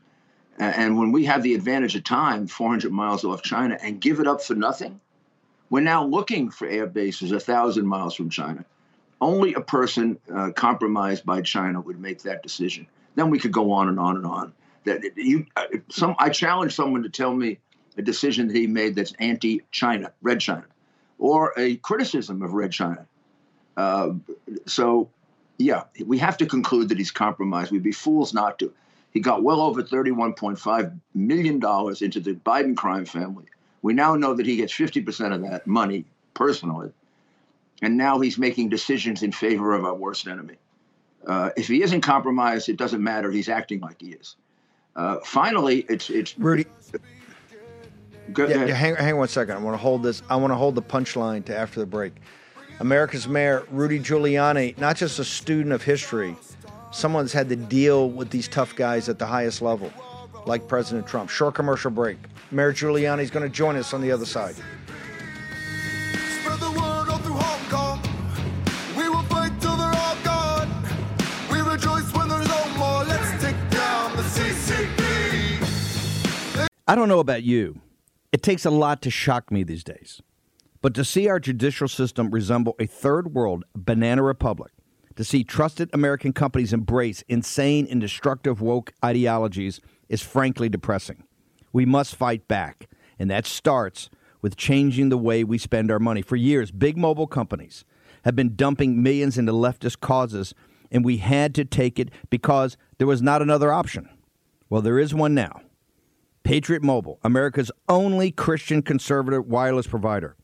And 0.58 0.98
when 0.98 1.12
we 1.12 1.24
have 1.26 1.42
the 1.42 1.54
advantage 1.54 1.94
of 1.94 2.04
time, 2.04 2.48
400 2.48 2.90
miles 2.90 3.24
off 3.24 3.42
China, 3.42 3.78
and 3.80 4.00
give 4.00 4.18
it 4.18 4.26
up 4.26 4.42
for 4.42 4.54
nothing, 4.54 5.00
we're 5.70 5.80
now 5.80 6.04
looking 6.04 6.50
for 6.50 6.66
air 6.66 6.86
bases 6.86 7.30
a 7.30 7.38
thousand 7.38 7.86
miles 7.86 8.14
from 8.14 8.30
China. 8.30 8.64
Only 9.20 9.54
a 9.54 9.60
person 9.60 10.18
uh, 10.34 10.50
compromised 10.50 11.24
by 11.24 11.42
China 11.42 11.80
would 11.80 12.00
make 12.00 12.22
that 12.22 12.42
decision. 12.42 12.86
Then 13.14 13.30
we 13.30 13.38
could 13.38 13.52
go 13.52 13.72
on 13.72 13.88
and 13.88 14.00
on 14.00 14.16
and 14.16 14.26
on. 14.26 14.52
That 14.84 15.04
you, 15.16 15.46
uh, 15.56 15.66
some, 15.90 16.16
I 16.18 16.28
challenge 16.30 16.74
someone 16.74 17.02
to 17.02 17.08
tell 17.08 17.34
me 17.34 17.58
a 17.96 18.02
decision 18.02 18.48
that 18.48 18.56
he 18.56 18.66
made 18.66 18.94
that's 18.94 19.12
anti-China, 19.18 20.12
red 20.22 20.40
China, 20.40 20.66
or 21.18 21.52
a 21.56 21.76
criticism 21.76 22.42
of 22.42 22.52
red 22.52 22.72
China. 22.72 23.06
Uh, 23.76 24.10
so, 24.66 25.10
yeah, 25.58 25.84
we 26.04 26.18
have 26.18 26.36
to 26.38 26.46
conclude 26.46 26.88
that 26.88 26.98
he's 26.98 27.10
compromised. 27.10 27.70
We'd 27.70 27.82
be 27.82 27.92
fools 27.92 28.32
not 28.32 28.58
to. 28.60 28.72
He 29.18 29.20
got 29.20 29.42
well 29.42 29.60
over 29.60 29.82
$31.5 29.82 31.00
million 31.12 31.56
into 31.56 32.20
the 32.20 32.34
Biden 32.34 32.76
crime 32.76 33.04
family. 33.04 33.46
We 33.82 33.92
now 33.92 34.14
know 34.14 34.32
that 34.32 34.46
he 34.46 34.54
gets 34.54 34.72
50% 34.72 35.34
of 35.34 35.42
that 35.42 35.66
money 35.66 36.04
personally. 36.34 36.92
And 37.82 37.96
now 37.96 38.20
he's 38.20 38.38
making 38.38 38.68
decisions 38.68 39.24
in 39.24 39.32
favor 39.32 39.74
of 39.74 39.84
our 39.84 39.96
worst 39.96 40.28
enemy. 40.28 40.54
Uh, 41.26 41.50
if 41.56 41.66
he 41.66 41.82
isn't 41.82 42.02
compromised, 42.02 42.68
it 42.68 42.76
doesn't 42.76 43.02
matter. 43.02 43.32
He's 43.32 43.48
acting 43.48 43.80
like 43.80 44.00
he 44.00 44.10
is. 44.10 44.36
Uh, 44.94 45.16
finally, 45.24 45.84
it's 45.88 46.10
it's 46.10 46.38
Rudy. 46.38 46.66
Go, 48.32 48.46
yeah, 48.46 48.66
yeah, 48.66 48.74
hang, 48.74 48.94
hang 48.94 49.16
one 49.16 49.26
second. 49.26 49.56
I 49.56 49.58
want 49.58 49.74
to 49.74 49.78
hold 49.78 50.04
this. 50.04 50.22
I 50.30 50.36
want 50.36 50.52
to 50.52 50.56
hold 50.56 50.76
the 50.76 50.82
punchline 50.82 51.44
to 51.46 51.58
after 51.58 51.80
the 51.80 51.86
break. 51.86 52.12
America's 52.78 53.26
Mayor 53.26 53.64
Rudy 53.72 53.98
Giuliani, 53.98 54.78
not 54.78 54.94
just 54.96 55.18
a 55.18 55.24
student 55.24 55.72
of 55.72 55.82
history, 55.82 56.36
someone 56.90 57.24
that's 57.24 57.32
had 57.32 57.48
to 57.48 57.56
deal 57.56 58.10
with 58.10 58.30
these 58.30 58.48
tough 58.48 58.74
guys 58.76 59.08
at 59.08 59.18
the 59.18 59.26
highest 59.26 59.62
level, 59.62 59.92
like 60.46 60.68
President 60.68 61.06
Trump. 61.06 61.30
Short 61.30 61.54
commercial 61.54 61.90
break. 61.90 62.18
Mayor 62.50 62.72
Giuliani 62.72 63.20
is 63.20 63.30
going 63.30 63.42
to 63.42 63.54
join 63.54 63.76
us 63.76 63.92
on 63.92 64.00
the 64.00 64.10
other 64.10 64.26
side. 64.26 64.54
I 76.90 76.94
don't 76.94 77.10
know 77.10 77.20
about 77.20 77.42
you. 77.42 77.82
It 78.32 78.42
takes 78.42 78.64
a 78.64 78.70
lot 78.70 79.02
to 79.02 79.10
shock 79.10 79.50
me 79.50 79.62
these 79.62 79.84
days. 79.84 80.22
But 80.80 80.94
to 80.94 81.04
see 81.04 81.28
our 81.28 81.38
judicial 81.38 81.86
system 81.86 82.30
resemble 82.30 82.76
a 82.78 82.86
third 82.86 83.34
world 83.34 83.64
banana 83.74 84.22
republic 84.22 84.72
to 85.18 85.24
see 85.24 85.42
trusted 85.42 85.90
American 85.92 86.32
companies 86.32 86.72
embrace 86.72 87.24
insane 87.26 87.88
and 87.90 88.00
destructive 88.00 88.60
woke 88.60 88.92
ideologies 89.04 89.80
is 90.08 90.22
frankly 90.22 90.68
depressing. 90.68 91.24
We 91.72 91.84
must 91.84 92.14
fight 92.14 92.46
back, 92.46 92.88
and 93.18 93.28
that 93.28 93.44
starts 93.44 94.10
with 94.42 94.56
changing 94.56 95.08
the 95.08 95.18
way 95.18 95.42
we 95.42 95.58
spend 95.58 95.90
our 95.90 95.98
money. 95.98 96.22
For 96.22 96.36
years, 96.36 96.70
big 96.70 96.96
mobile 96.96 97.26
companies 97.26 97.84
have 98.24 98.36
been 98.36 98.54
dumping 98.54 99.02
millions 99.02 99.36
into 99.36 99.50
leftist 99.50 99.98
causes 99.98 100.54
and 100.88 101.04
we 101.04 101.16
had 101.16 101.52
to 101.56 101.64
take 101.64 101.98
it 101.98 102.10
because 102.30 102.76
there 102.98 103.06
was 103.08 103.20
not 103.20 103.42
another 103.42 103.72
option. 103.72 104.08
Well, 104.70 104.82
there 104.82 105.00
is 105.00 105.12
one 105.14 105.34
now. 105.34 105.62
Patriot 106.44 106.84
Mobile, 106.84 107.18
America's 107.24 107.72
only 107.88 108.30
Christian 108.30 108.82
conservative 108.82 109.48
wireless 109.48 109.88
provider, 109.88 110.36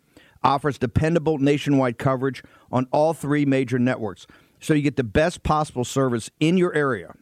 offers 0.42 0.78
dependable 0.78 1.38
nationwide 1.38 1.96
coverage 1.96 2.42
on 2.72 2.88
all 2.90 3.14
three 3.14 3.46
major 3.46 3.78
networks, 3.78 4.26
so 4.64 4.72
you 4.72 4.80
get 4.80 4.96
the 4.96 5.04
best 5.04 5.42
possible 5.42 5.84
service 5.84 6.30
in 6.40 6.56
your 6.56 6.74
area 6.74 7.14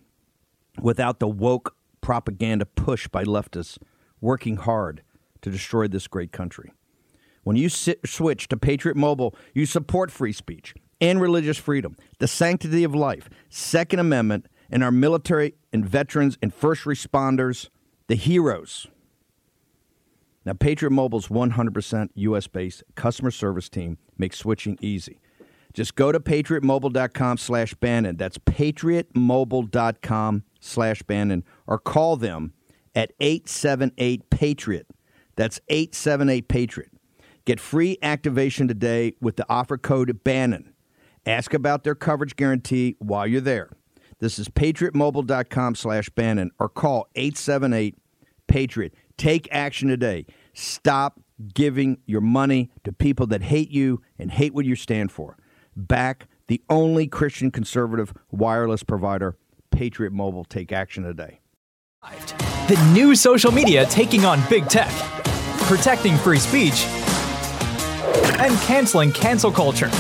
without 0.81 1.19
the 1.19 1.27
woke 1.27 1.75
propaganda 2.01 2.65
push 2.65 3.09
by 3.09 3.25
leftists 3.25 3.79
working 4.21 4.57
hard 4.59 5.03
to 5.41 5.51
destroy 5.51 5.89
this 5.89 6.07
great 6.07 6.31
country. 6.31 6.73
When 7.43 7.57
you 7.57 7.69
sit, 7.69 8.07
switch 8.07 8.47
to 8.49 8.57
Patriot 8.57 8.97
Mobile, 8.97 9.35
you 9.55 9.67
support 9.67 10.13
free 10.13 10.33
speech 10.33 10.73
and 11.01 11.21
religious 11.21 11.59
freedom, 11.59 11.97
the 12.21 12.29
sanctity 12.29 12.85
of 12.85 12.95
life, 12.95 13.29
Second 13.49 13.99
Amendment, 13.99 14.47
and 14.71 14.85
our 14.85 14.93
military 14.93 15.55
and 15.73 15.85
veterans 15.85 16.39
and 16.41 16.55
first 16.55 16.85
responders, 16.85 17.71
the 18.07 18.15
heroes. 18.15 18.87
Now, 20.45 20.53
Patriot 20.53 20.93
Mobile's 20.93 21.27
100% 21.27 22.11
US 22.15 22.47
based 22.47 22.85
customer 22.95 23.33
service 23.33 23.69
team 23.69 23.99
makes 24.17 24.39
switching 24.39 24.79
easy. 24.81 25.19
Just 25.73 25.95
go 25.95 26.13
to 26.13 26.21
patriotmobile.com 26.21 27.39
slash 27.39 27.75
Bannon. 27.75 28.17
That's 28.17 28.39
patriotmobile.com 28.39 30.43
slash 30.61 31.03
Bannon 31.03 31.45
or 31.67 31.79
call 31.79 32.17
them 32.17 32.53
at 32.95 33.13
878 33.21 34.31
Patriot. 34.31 34.87
That's 35.37 35.61
878 35.69 36.49
Patriot. 36.49 36.91
Get 37.45 37.59
free 37.59 37.99
activation 38.03 38.69
today 38.69 39.15
with 39.21 39.37
the 39.37 39.47
offer 39.49 39.79
code 39.79 40.23
Bannon. 40.23 40.75
Ask 41.27 41.55
about 41.55 41.85
their 41.85 41.95
coverage 41.95 42.37
guarantee 42.37 42.97
while 42.99 43.27
you're 43.27 43.41
there. 43.41 43.71
This 44.19 44.39
is 44.39 44.49
patriotmobile.com 44.49 45.75
slash 45.75 46.09
Bannon 46.11 46.51
or 46.59 46.69
call 46.69 47.09
878 47.17 47.97
Patriot. 48.47 48.95
Take 49.17 49.49
action 49.51 49.89
today. 49.89 50.27
Stop 50.55 51.21
giving 51.55 51.99
your 52.07 52.21
money 52.21 52.71
to 52.85 52.93
people 52.93 53.27
that 53.29 53.43
hate 53.43 53.71
you 53.71 54.03
and 54.19 54.31
hate 54.31 54.55
what 54.55 54.65
you 54.65 54.77
stand 54.77 55.11
for. 55.11 55.37
Back 55.77 56.27
the 56.49 56.61
only 56.69 57.07
Christian 57.07 57.51
conservative 57.51 58.13
wireless 58.31 58.83
provider, 58.83 59.37
Patriot 59.71 60.13
Mobile. 60.13 60.45
Take 60.45 60.73
action 60.73 61.03
today. 61.05 61.41
The 62.69 62.91
new 62.93 63.15
social 63.15 63.53
media 63.53 63.87
taking 63.87 64.25
on 64.25 64.41
big 64.51 64.69
tech, 64.69 64.91
protecting 65.63 66.17
free 66.19 66.39
speech, 66.39 66.85
and 68.39 68.55
canceling 68.61 69.13
cancel 69.13 69.51
culture. 69.51 69.91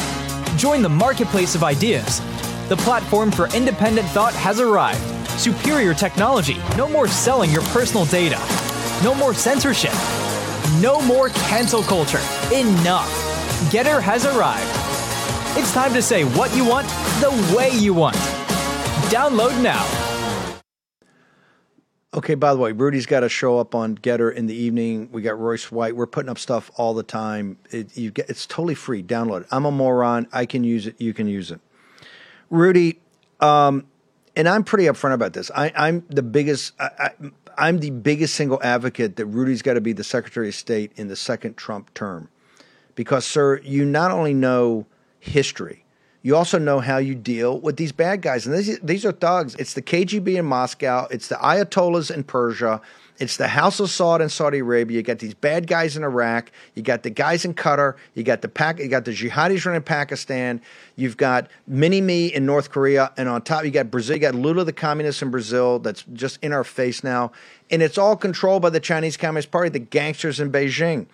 Join 0.56 0.82
the 0.82 0.88
marketplace 0.88 1.54
of 1.54 1.62
ideas. 1.62 2.20
The 2.68 2.76
platform 2.78 3.30
for 3.30 3.48
independent 3.54 4.06
thought 4.08 4.34
has 4.34 4.60
arrived. 4.60 5.00
Superior 5.40 5.94
technology. 5.94 6.58
No 6.76 6.88
more 6.88 7.08
selling 7.08 7.50
your 7.50 7.62
personal 7.62 8.04
data. 8.04 8.38
No 9.02 9.14
more 9.14 9.32
censorship. 9.32 9.94
No 10.80 11.00
more 11.02 11.30
cancel 11.30 11.82
culture. 11.82 12.20
Enough. 12.52 13.08
Gettr 13.72 14.02
has 14.02 14.26
arrived. 14.26 14.81
It's 15.54 15.70
time 15.74 15.92
to 15.92 16.00
say 16.00 16.24
what 16.24 16.56
you 16.56 16.64
want 16.64 16.88
the 17.20 17.54
way 17.54 17.68
you 17.68 17.92
want. 17.92 18.16
Download 19.10 19.62
now. 19.62 19.86
Okay, 22.14 22.34
by 22.34 22.54
the 22.54 22.58
way, 22.58 22.72
Rudy's 22.72 23.04
got 23.04 23.20
to 23.20 23.28
show 23.28 23.58
up 23.58 23.74
on 23.74 23.98
Gettr 23.98 24.34
in 24.34 24.46
the 24.46 24.54
evening. 24.54 25.10
We 25.12 25.20
got 25.20 25.38
Royce 25.38 25.70
White. 25.70 25.94
We're 25.94 26.06
putting 26.06 26.30
up 26.30 26.38
stuff 26.38 26.70
all 26.76 26.94
the 26.94 27.02
time. 27.02 27.58
It, 27.70 27.98
you 27.98 28.10
get, 28.10 28.30
it's 28.30 28.46
totally 28.46 28.74
free. 28.74 29.02
Download 29.02 29.42
it. 29.42 29.48
I'm 29.50 29.66
a 29.66 29.70
moron. 29.70 30.26
I 30.32 30.46
can 30.46 30.64
use 30.64 30.86
it. 30.86 30.98
You 30.98 31.12
can 31.12 31.26
use 31.26 31.50
it. 31.50 31.60
Rudy, 32.48 33.00
um, 33.40 33.86
and 34.34 34.48
I'm 34.48 34.64
pretty 34.64 34.84
upfront 34.84 35.12
about 35.12 35.34
this. 35.34 35.50
I, 35.54 35.88
am 35.88 36.06
the 36.08 36.22
biggest. 36.22 36.72
I, 36.80 37.10
I'm 37.58 37.80
the 37.80 37.90
biggest 37.90 38.36
single 38.36 38.58
advocate 38.62 39.16
that 39.16 39.26
Rudy's 39.26 39.60
got 39.60 39.74
to 39.74 39.82
be 39.82 39.92
the 39.92 40.04
Secretary 40.04 40.48
of 40.48 40.54
State 40.54 40.92
in 40.96 41.08
the 41.08 41.16
second 41.16 41.58
Trump 41.58 41.92
term, 41.92 42.30
because, 42.94 43.26
sir, 43.26 43.60
you 43.62 43.84
not 43.84 44.10
only 44.10 44.32
know 44.32 44.86
history, 45.22 45.84
you 46.22 46.36
also 46.36 46.58
know 46.58 46.80
how 46.80 46.98
you 46.98 47.14
deal 47.14 47.58
with 47.58 47.76
these 47.76 47.92
bad 47.92 48.22
guys. 48.22 48.46
And 48.46 48.54
these, 48.56 48.78
these 48.80 49.04
are 49.04 49.12
thugs. 49.12 49.54
It's 49.56 49.74
the 49.74 49.82
KGB 49.82 50.36
in 50.36 50.44
Moscow, 50.44 51.08
it's 51.10 51.28
the 51.28 51.36
Ayatollahs 51.36 52.10
in 52.12 52.24
Persia, 52.24 52.80
it's 53.18 53.36
the 53.36 53.46
House 53.46 53.78
of 53.78 53.88
Saud 53.88 54.20
in 54.20 54.28
Saudi 54.28 54.58
Arabia. 54.58 54.96
You 54.96 55.02
got 55.02 55.20
these 55.20 55.34
bad 55.34 55.66
guys 55.68 55.96
in 55.96 56.02
Iraq. 56.02 56.50
You 56.74 56.82
got 56.82 57.04
the 57.04 57.10
guys 57.10 57.44
in 57.44 57.54
Qatar. 57.54 57.94
You 58.14 58.24
got 58.24 58.42
the 58.42 58.48
Pac- 58.48 58.80
You 58.80 58.88
got 58.88 59.04
the 59.04 59.12
jihadis 59.12 59.64
running 59.64 59.82
Pakistan. 59.82 60.60
You've 60.96 61.16
got 61.16 61.48
Mini 61.66 62.00
Me 62.00 62.26
in 62.34 62.46
North 62.46 62.70
Korea, 62.70 63.12
and 63.16 63.28
on 63.28 63.42
top 63.42 63.64
you 63.64 63.70
got 63.70 63.90
Brazil. 63.90 64.16
You 64.16 64.22
got 64.22 64.34
Lula 64.34 64.64
the 64.64 64.72
communist 64.72 65.22
in 65.22 65.30
Brazil. 65.30 65.78
That's 65.78 66.04
just 66.12 66.42
in 66.42 66.52
our 66.52 66.64
face 66.64 67.04
now, 67.04 67.30
and 67.70 67.80
it's 67.80 67.96
all 67.96 68.16
controlled 68.16 68.62
by 68.62 68.70
the 68.70 68.80
Chinese 68.80 69.16
Communist 69.16 69.50
Party, 69.52 69.68
the 69.68 69.78
gangsters 69.78 70.40
in 70.40 70.50
Beijing. 70.50 71.06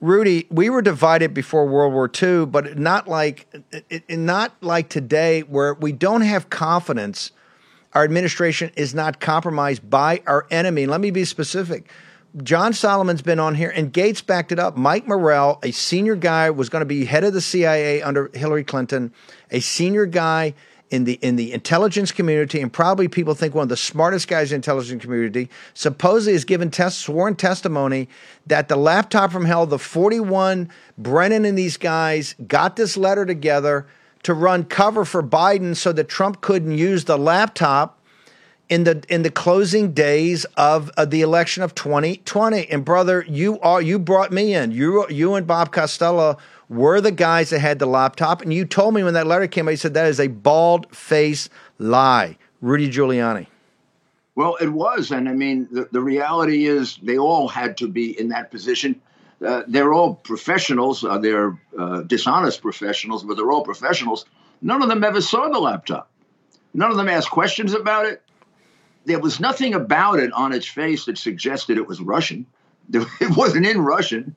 Rudy, 0.00 0.46
we 0.50 0.68
were 0.68 0.82
divided 0.82 1.32
before 1.32 1.66
World 1.66 1.94
War 1.94 2.10
II, 2.22 2.46
but 2.46 2.78
not 2.78 3.08
like 3.08 3.46
not 4.08 4.54
like 4.60 4.88
today, 4.88 5.40
where 5.42 5.74
we 5.74 5.92
don't 5.92 6.20
have 6.20 6.50
confidence. 6.50 7.32
Our 7.94 8.04
administration 8.04 8.70
is 8.76 8.94
not 8.94 9.20
compromised 9.20 9.88
by 9.88 10.22
our 10.26 10.46
enemy. 10.50 10.86
let 10.86 11.00
me 11.00 11.10
be 11.10 11.24
specific. 11.24 11.90
John 12.42 12.74
Solomon's 12.74 13.22
been 13.22 13.40
on 13.40 13.54
here, 13.54 13.72
and 13.74 13.90
Gaetz 13.90 14.24
backed 14.24 14.52
it 14.52 14.58
up. 14.58 14.76
Mike 14.76 15.08
Morrell, 15.08 15.58
a 15.62 15.70
senior 15.70 16.16
guy, 16.16 16.50
was 16.50 16.68
going 16.68 16.82
to 16.82 16.86
be 16.86 17.06
head 17.06 17.24
of 17.24 17.32
the 17.32 17.40
CIA 17.40 18.02
under 18.02 18.30
Hillary 18.34 18.64
Clinton, 18.64 19.14
a 19.50 19.60
senior 19.60 20.04
guy 20.04 20.52
in 20.90 21.04
the 21.04 21.14
in 21.14 21.36
the 21.36 21.52
intelligence 21.52 22.12
community, 22.12 22.60
and 22.60 22.72
probably 22.72 23.08
people 23.08 23.34
think 23.34 23.54
one 23.54 23.64
of 23.64 23.68
the 23.68 23.76
smartest 23.76 24.28
guys 24.28 24.52
in 24.52 24.56
the 24.56 24.56
intelligence 24.56 25.02
community, 25.02 25.50
supposedly 25.74 26.34
has 26.34 26.44
given 26.44 26.70
test, 26.70 26.98
sworn 26.98 27.34
testimony 27.34 28.08
that 28.46 28.68
the 28.68 28.76
laptop 28.76 29.32
from 29.32 29.44
hell, 29.44 29.66
the 29.66 29.78
41 29.78 30.70
Brennan 30.96 31.44
and 31.44 31.58
these 31.58 31.76
guys 31.76 32.34
got 32.46 32.76
this 32.76 32.96
letter 32.96 33.26
together 33.26 33.86
to 34.22 34.34
run 34.34 34.64
cover 34.64 35.04
for 35.04 35.22
Biden 35.22 35.76
so 35.76 35.92
that 35.92 36.08
Trump 36.08 36.40
couldn't 36.40 36.78
use 36.78 37.04
the 37.04 37.18
laptop 37.18 38.00
in 38.68 38.84
the 38.84 39.02
in 39.08 39.22
the 39.22 39.30
closing 39.30 39.92
days 39.92 40.44
of, 40.56 40.90
of, 40.90 41.10
the 41.10 41.22
election 41.22 41.62
of 41.62 41.74
2020. 41.74 42.68
And 42.68 42.84
brother, 42.84 43.24
you 43.28 43.60
are 43.60 43.80
you 43.80 43.98
brought 43.98 44.32
me 44.32 44.54
in. 44.54 44.72
You 44.72 45.08
you 45.08 45.34
and 45.34 45.46
Bob 45.46 45.72
Costello 45.72 46.38
were 46.68 47.00
the 47.00 47.12
guys 47.12 47.50
that 47.50 47.60
had 47.60 47.78
the 47.78 47.86
laptop. 47.86 48.42
And 48.42 48.52
you 48.52 48.64
told 48.64 48.94
me 48.94 49.02
when 49.02 49.14
that 49.14 49.26
letter 49.26 49.46
came 49.46 49.68
out, 49.68 49.72
you 49.72 49.76
said 49.76 49.94
that 49.94 50.06
is 50.06 50.20
a 50.20 50.28
bald 50.28 50.94
face 50.94 51.48
lie. 51.78 52.36
Rudy 52.60 52.88
Giuliani. 52.88 53.46
Well, 54.34 54.56
it 54.60 54.68
was. 54.68 55.10
And 55.10 55.28
I 55.28 55.32
mean, 55.32 55.68
the, 55.70 55.88
the 55.92 56.00
reality 56.00 56.66
is 56.66 56.98
they 57.02 57.18
all 57.18 57.48
had 57.48 57.76
to 57.78 57.88
be 57.88 58.18
in 58.18 58.28
that 58.28 58.50
position. 58.50 59.00
Uh, 59.44 59.62
they're 59.66 59.92
all 59.92 60.14
professionals. 60.14 61.04
Uh, 61.04 61.18
they're 61.18 61.58
uh, 61.78 62.02
dishonest 62.02 62.62
professionals, 62.62 63.24
but 63.24 63.36
they're 63.36 63.50
all 63.50 63.64
professionals. 63.64 64.26
None 64.62 64.82
of 64.82 64.88
them 64.88 65.04
ever 65.04 65.20
saw 65.20 65.48
the 65.48 65.58
laptop. 65.58 66.10
None 66.74 66.90
of 66.90 66.96
them 66.96 67.08
asked 67.08 67.30
questions 67.30 67.72
about 67.72 68.06
it. 68.06 68.22
There 69.06 69.20
was 69.20 69.40
nothing 69.40 69.72
about 69.74 70.18
it 70.18 70.32
on 70.32 70.52
its 70.52 70.66
face 70.66 71.04
that 71.04 71.16
suggested 71.16 71.78
it 71.78 71.86
was 71.86 72.00
Russian. 72.00 72.46
It 73.20 73.36
wasn't 73.36 73.66
in 73.66 73.80
Russian. 73.80 74.36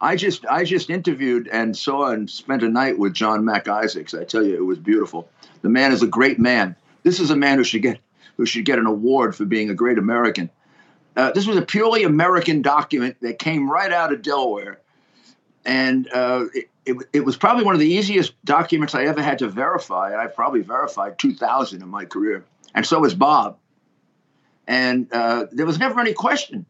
I 0.00 0.16
just 0.16 0.46
I 0.46 0.64
just 0.64 0.88
interviewed 0.88 1.48
and 1.48 1.76
saw 1.76 2.10
and 2.10 2.28
spent 2.30 2.62
a 2.62 2.68
night 2.68 2.98
with 2.98 3.12
John 3.12 3.44
Mac 3.44 3.68
Isaacs. 3.68 4.14
I 4.14 4.24
tell 4.24 4.42
you, 4.42 4.54
it 4.56 4.64
was 4.64 4.78
beautiful. 4.78 5.28
The 5.62 5.68
man 5.68 5.92
is 5.92 6.02
a 6.02 6.06
great 6.06 6.38
man. 6.38 6.74
This 7.02 7.20
is 7.20 7.30
a 7.30 7.36
man 7.36 7.58
who 7.58 7.64
should 7.64 7.82
get 7.82 8.00
who 8.36 8.46
should 8.46 8.64
get 8.64 8.78
an 8.78 8.86
award 8.86 9.36
for 9.36 9.44
being 9.44 9.68
a 9.68 9.74
great 9.74 9.98
American. 9.98 10.48
Uh, 11.16 11.32
this 11.32 11.46
was 11.46 11.56
a 11.56 11.62
purely 11.62 12.04
American 12.04 12.62
document 12.62 13.16
that 13.20 13.38
came 13.38 13.70
right 13.70 13.92
out 13.92 14.12
of 14.12 14.22
Delaware, 14.22 14.80
and 15.66 16.08
uh, 16.14 16.46
it, 16.54 16.70
it, 16.86 16.96
it, 17.12 17.24
was 17.24 17.36
probably 17.36 17.64
one 17.64 17.74
of 17.74 17.80
the 17.80 17.88
easiest 17.88 18.32
documents 18.44 18.94
I 18.94 19.04
ever 19.04 19.20
had 19.20 19.40
to 19.40 19.48
verify. 19.48 20.16
I 20.16 20.28
probably 20.28 20.62
verified 20.62 21.18
2,000 21.18 21.82
in 21.82 21.88
my 21.88 22.04
career, 22.04 22.44
and 22.74 22.86
so 22.86 23.00
was 23.00 23.14
Bob. 23.14 23.58
And 24.66 25.12
uh, 25.12 25.46
there 25.50 25.66
was 25.66 25.78
never 25.78 26.00
any 26.00 26.12
question 26.12 26.64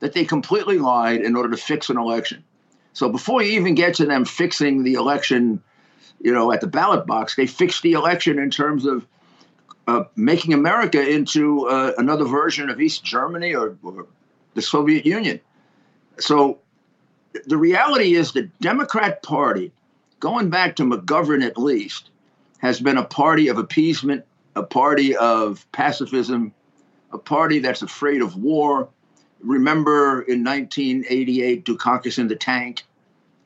that 0.00 0.12
they 0.12 0.24
completely 0.24 0.78
lied 0.78 1.22
in 1.22 1.36
order 1.36 1.50
to 1.50 1.56
fix 1.56 1.88
an 1.88 1.96
election. 1.96 2.44
So 2.96 3.10
before 3.10 3.42
you 3.42 3.52
even 3.60 3.74
get 3.74 3.92
to 3.96 4.06
them 4.06 4.24
fixing 4.24 4.82
the 4.82 4.94
election, 4.94 5.62
you 6.18 6.32
know, 6.32 6.50
at 6.50 6.62
the 6.62 6.66
ballot 6.66 7.06
box, 7.06 7.36
they 7.36 7.46
fixed 7.46 7.82
the 7.82 7.92
election 7.92 8.38
in 8.38 8.50
terms 8.50 8.86
of 8.86 9.06
uh, 9.86 10.04
making 10.16 10.54
America 10.54 11.06
into 11.06 11.68
uh, 11.68 11.92
another 11.98 12.24
version 12.24 12.70
of 12.70 12.80
East 12.80 13.04
Germany 13.04 13.54
or, 13.54 13.76
or, 13.82 14.06
the 14.54 14.62
Soviet 14.62 15.04
Union. 15.04 15.38
So 16.18 16.58
the 17.44 17.58
reality 17.58 18.14
is 18.14 18.32
the 18.32 18.48
Democrat 18.62 19.22
Party, 19.22 19.72
going 20.18 20.48
back 20.48 20.76
to 20.76 20.82
McGovern 20.82 21.44
at 21.44 21.58
least, 21.58 22.08
has 22.60 22.80
been 22.80 22.96
a 22.96 23.04
party 23.04 23.48
of 23.48 23.58
appeasement, 23.58 24.24
a 24.54 24.62
party 24.62 25.14
of 25.14 25.70
pacifism, 25.72 26.54
a 27.12 27.18
party 27.18 27.58
that's 27.58 27.82
afraid 27.82 28.22
of 28.22 28.36
war, 28.36 28.88
remember 29.46 30.22
in 30.22 30.44
1988 30.44 31.64
Dukakis 31.64 32.18
in 32.18 32.28
the 32.28 32.36
tank, 32.36 32.82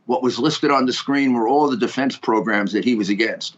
what 0.07 0.23
was 0.23 0.39
listed 0.39 0.71
on 0.71 0.87
the 0.87 0.93
screen 0.93 1.35
were 1.35 1.47
all 1.47 1.71
the 1.71 1.77
defense 1.77 2.17
programs 2.17 2.73
that 2.73 2.85
he 2.85 2.95
was 2.95 3.09
against. 3.09 3.57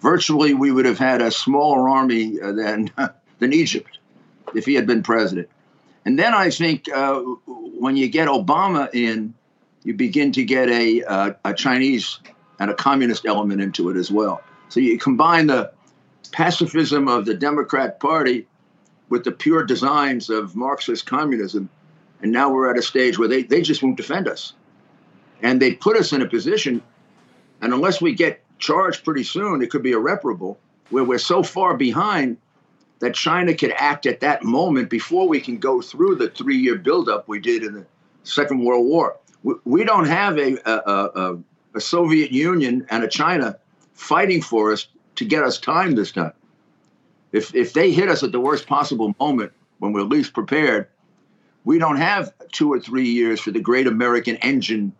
virtually 0.00 0.54
we 0.54 0.72
would 0.72 0.84
have 0.84 0.98
had 0.98 1.20
a 1.22 1.30
smaller 1.30 1.88
army 1.88 2.40
uh, 2.40 2.52
than 2.52 2.90
than 3.38 3.52
Egypt 3.52 3.98
if 4.54 4.64
he 4.64 4.74
had 4.74 4.86
been 4.86 5.02
president. 5.02 5.48
And 6.04 6.18
then 6.18 6.34
I 6.34 6.50
think 6.50 6.88
uh, 6.92 7.20
when 7.46 7.96
you 7.96 8.08
get 8.08 8.28
Obama 8.28 8.88
in, 8.92 9.34
you 9.84 9.94
begin 9.94 10.32
to 10.32 10.44
get 10.44 10.68
a 10.68 11.02
uh, 11.02 11.32
a 11.44 11.54
Chinese 11.54 12.18
and 12.58 12.70
a 12.70 12.74
communist 12.74 13.26
element 13.26 13.60
into 13.60 13.90
it 13.90 13.96
as 13.96 14.10
well. 14.10 14.42
So 14.68 14.80
you 14.80 14.98
combine 14.98 15.46
the 15.48 15.72
pacifism 16.32 17.08
of 17.08 17.24
the 17.26 17.34
Democrat 17.34 18.00
Party 18.00 18.46
with 19.12 19.24
the 19.24 19.30
pure 19.30 19.62
designs 19.62 20.30
of 20.30 20.56
Marxist 20.56 21.04
communism, 21.04 21.68
and 22.22 22.32
now 22.32 22.50
we're 22.50 22.70
at 22.70 22.78
a 22.78 22.82
stage 22.82 23.18
where 23.18 23.28
they, 23.28 23.42
they 23.42 23.60
just 23.60 23.82
won't 23.82 23.98
defend 23.98 24.26
us. 24.26 24.54
And 25.42 25.60
they 25.60 25.74
put 25.74 25.98
us 25.98 26.14
in 26.14 26.22
a 26.22 26.26
position, 26.26 26.80
and 27.60 27.74
unless 27.74 28.00
we 28.00 28.14
get 28.14 28.42
charged 28.58 29.04
pretty 29.04 29.24
soon, 29.24 29.60
it 29.60 29.68
could 29.70 29.82
be 29.82 29.92
irreparable, 29.92 30.58
where 30.88 31.04
we're 31.04 31.18
so 31.18 31.42
far 31.42 31.76
behind 31.76 32.38
that 33.00 33.12
China 33.12 33.52
could 33.54 33.74
act 33.76 34.06
at 34.06 34.20
that 34.20 34.44
moment 34.44 34.88
before 34.88 35.28
we 35.28 35.42
can 35.42 35.58
go 35.58 35.82
through 35.82 36.14
the 36.14 36.30
three 36.30 36.56
year 36.56 36.76
buildup 36.76 37.28
we 37.28 37.38
did 37.38 37.64
in 37.64 37.74
the 37.74 37.86
Second 38.22 38.64
World 38.64 38.86
War. 38.86 39.18
We, 39.42 39.54
we 39.66 39.84
don't 39.84 40.06
have 40.06 40.38
a, 40.38 40.56
a, 40.64 40.72
a, 40.74 41.38
a 41.74 41.80
Soviet 41.82 42.32
Union 42.32 42.86
and 42.88 43.04
a 43.04 43.08
China 43.08 43.58
fighting 43.92 44.40
for 44.40 44.72
us 44.72 44.86
to 45.16 45.26
get 45.26 45.44
us 45.44 45.58
time 45.58 45.96
this 45.96 46.12
time. 46.12 46.32
If, 47.32 47.54
if 47.54 47.72
they 47.72 47.92
hit 47.92 48.08
us 48.08 48.22
at 48.22 48.32
the 48.32 48.40
worst 48.40 48.66
possible 48.66 49.14
moment 49.18 49.52
when 49.78 49.92
we're 49.92 50.02
least 50.02 50.34
prepared, 50.34 50.88
we 51.64 51.78
don't 51.78 51.96
have 51.96 52.32
two 52.52 52.72
or 52.72 52.80
three 52.80 53.08
years 53.08 53.40
for 53.40 53.50
the 53.50 53.60
great 53.60 53.86
American 53.86 54.36
engine 54.36 54.94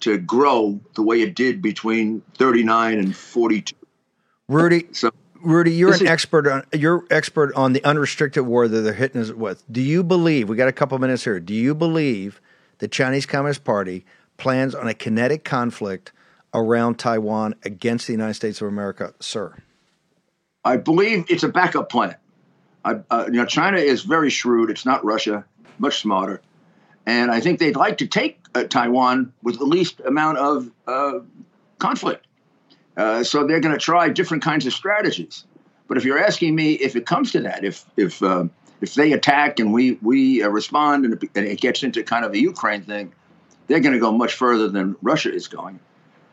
to 0.00 0.18
grow 0.18 0.80
the 0.94 1.02
way 1.02 1.22
it 1.22 1.34
did 1.34 1.62
between 1.62 2.22
39 2.36 2.98
and 2.98 3.16
42. 3.16 3.74
Rudy, 4.48 4.86
so, 4.92 5.10
Rudy, 5.40 5.72
you're 5.72 5.94
an 5.94 6.02
is, 6.02 6.02
expert 6.02 6.46
on 6.46 6.64
you're 6.72 7.04
expert 7.10 7.54
on 7.54 7.72
the 7.72 7.82
unrestricted 7.84 8.44
war 8.44 8.68
that 8.68 8.80
they're 8.80 8.92
hitting 8.92 9.20
us 9.22 9.30
with. 9.30 9.64
Do 9.72 9.80
you 9.80 10.02
believe 10.02 10.48
we 10.48 10.56
got 10.56 10.68
a 10.68 10.72
couple 10.72 10.98
minutes 10.98 11.24
here? 11.24 11.40
Do 11.40 11.54
you 11.54 11.74
believe 11.74 12.40
the 12.78 12.88
Chinese 12.88 13.24
Communist 13.24 13.64
Party 13.64 14.04
plans 14.36 14.74
on 14.74 14.88
a 14.88 14.94
kinetic 14.94 15.44
conflict 15.44 16.12
around 16.52 16.98
Taiwan 16.98 17.54
against 17.62 18.06
the 18.06 18.12
United 18.12 18.34
States 18.34 18.60
of 18.60 18.68
America, 18.68 19.14
sir? 19.20 19.56
I 20.64 20.76
believe 20.76 21.26
it's 21.28 21.42
a 21.42 21.48
backup 21.48 21.90
plan. 21.90 22.16
I, 22.84 23.00
uh, 23.10 23.24
you 23.26 23.34
know, 23.34 23.46
China 23.46 23.78
is 23.78 24.02
very 24.02 24.30
shrewd. 24.30 24.70
It's 24.70 24.84
not 24.86 25.04
Russia, 25.04 25.44
much 25.78 26.00
smarter, 26.00 26.40
and 27.06 27.30
I 27.30 27.40
think 27.40 27.58
they'd 27.58 27.76
like 27.76 27.98
to 27.98 28.06
take 28.06 28.38
uh, 28.54 28.64
Taiwan 28.64 29.32
with 29.42 29.58
the 29.58 29.64
least 29.64 30.00
amount 30.00 30.38
of 30.38 30.70
uh, 30.86 31.20
conflict. 31.78 32.26
Uh, 32.96 33.24
so 33.24 33.46
they're 33.46 33.60
going 33.60 33.74
to 33.74 33.80
try 33.80 34.08
different 34.08 34.42
kinds 34.42 34.66
of 34.66 34.72
strategies. 34.72 35.44
But 35.88 35.96
if 35.96 36.04
you're 36.04 36.18
asking 36.18 36.54
me 36.54 36.72
if 36.74 36.96
it 36.96 37.06
comes 37.06 37.32
to 37.32 37.40
that, 37.40 37.64
if 37.64 37.84
if 37.96 38.22
uh, 38.22 38.44
if 38.80 38.94
they 38.94 39.12
attack 39.12 39.60
and 39.60 39.72
we 39.72 39.98
we 40.02 40.42
uh, 40.42 40.48
respond 40.48 41.04
and 41.04 41.14
it, 41.14 41.30
and 41.34 41.46
it 41.46 41.60
gets 41.60 41.82
into 41.82 42.02
kind 42.02 42.24
of 42.24 42.32
a 42.32 42.38
Ukraine 42.38 42.82
thing, 42.82 43.12
they're 43.66 43.80
going 43.80 43.94
to 43.94 44.00
go 44.00 44.12
much 44.12 44.34
further 44.34 44.68
than 44.68 44.96
Russia 45.02 45.32
is 45.32 45.48
going. 45.48 45.80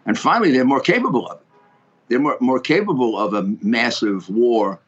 And 0.06 0.18
finally, 0.18 0.52
they're 0.52 0.66
more 0.66 0.80
capable 0.80 1.28
of 1.28 1.40
it. 1.40 1.46
They're 2.12 2.20
more, 2.20 2.38
more 2.42 2.60
capable 2.60 3.18
of 3.18 3.34
a 3.34 3.44
massive 3.62 4.30
war 4.30 4.80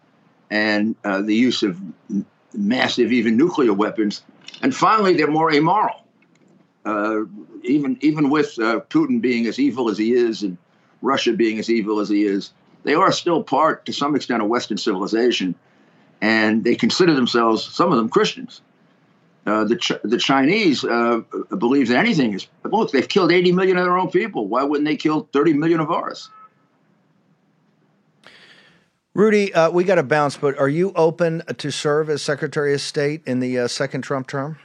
and 0.51 0.93
uh, 1.05 1.21
the 1.21 1.33
use 1.33 1.63
of 1.63 1.79
massive, 2.53 3.13
even 3.13 3.37
nuclear 3.37 3.71
weapons. 3.71 4.23
And 4.61 4.75
finally, 4.75 5.13
they're 5.13 5.31
more 5.31 5.49
amoral. 5.49 6.03
Uh, 6.85 7.21
even 7.63 7.97
even 8.01 8.29
with 8.29 8.59
uh, 8.59 8.81
Putin 8.89 9.21
being 9.21 9.47
as 9.47 9.57
evil 9.57 9.89
as 9.89 9.97
he 9.97 10.11
is 10.11 10.43
and 10.43 10.57
Russia 11.01 11.31
being 11.31 11.59
as 11.59 11.69
evil 11.69 12.01
as 12.01 12.09
he 12.09 12.25
is, 12.25 12.51
they 12.83 12.93
are 12.93 13.13
still 13.13 13.41
part, 13.41 13.85
to 13.85 13.93
some 13.93 14.17
extent, 14.17 14.43
of 14.43 14.49
Western 14.49 14.77
civilization, 14.77 15.55
and 16.19 16.65
they 16.65 16.75
consider 16.75 17.13
themselves, 17.13 17.63
some 17.63 17.89
of 17.89 17.97
them, 17.97 18.09
Christians. 18.09 18.59
Uh, 19.45 19.63
the 19.63 19.77
Ch- 19.77 20.03
the 20.03 20.17
Chinese 20.17 20.83
uh, 20.83 21.21
believe 21.57 21.87
that 21.87 21.99
anything 21.99 22.33
is 22.33 22.47
look. 22.65 22.91
They've 22.91 23.07
killed 23.07 23.31
80 23.31 23.53
million 23.53 23.77
of 23.77 23.85
their 23.85 23.97
own 23.97 24.11
people. 24.11 24.49
Why 24.49 24.63
wouldn't 24.63 24.85
they 24.85 24.97
kill 24.97 25.29
30 25.31 25.53
million 25.53 25.79
of 25.79 25.89
ours? 25.89 26.29
Rudy, 29.15 29.53
uh, 29.53 29.69
we 29.69 29.83
got 29.83 29.95
to 29.95 30.03
bounce, 30.03 30.37
but 30.37 30.57
are 30.57 30.69
you 30.69 30.91
open 30.95 31.43
to 31.57 31.71
serve 31.71 32.09
as 32.09 32.21
Secretary 32.23 32.73
of 32.73 32.81
State 32.81 33.21
in 33.27 33.39
the 33.39 33.59
uh, 33.59 33.67
second 33.67 34.01
Trump 34.01 34.27
term? 34.27 34.57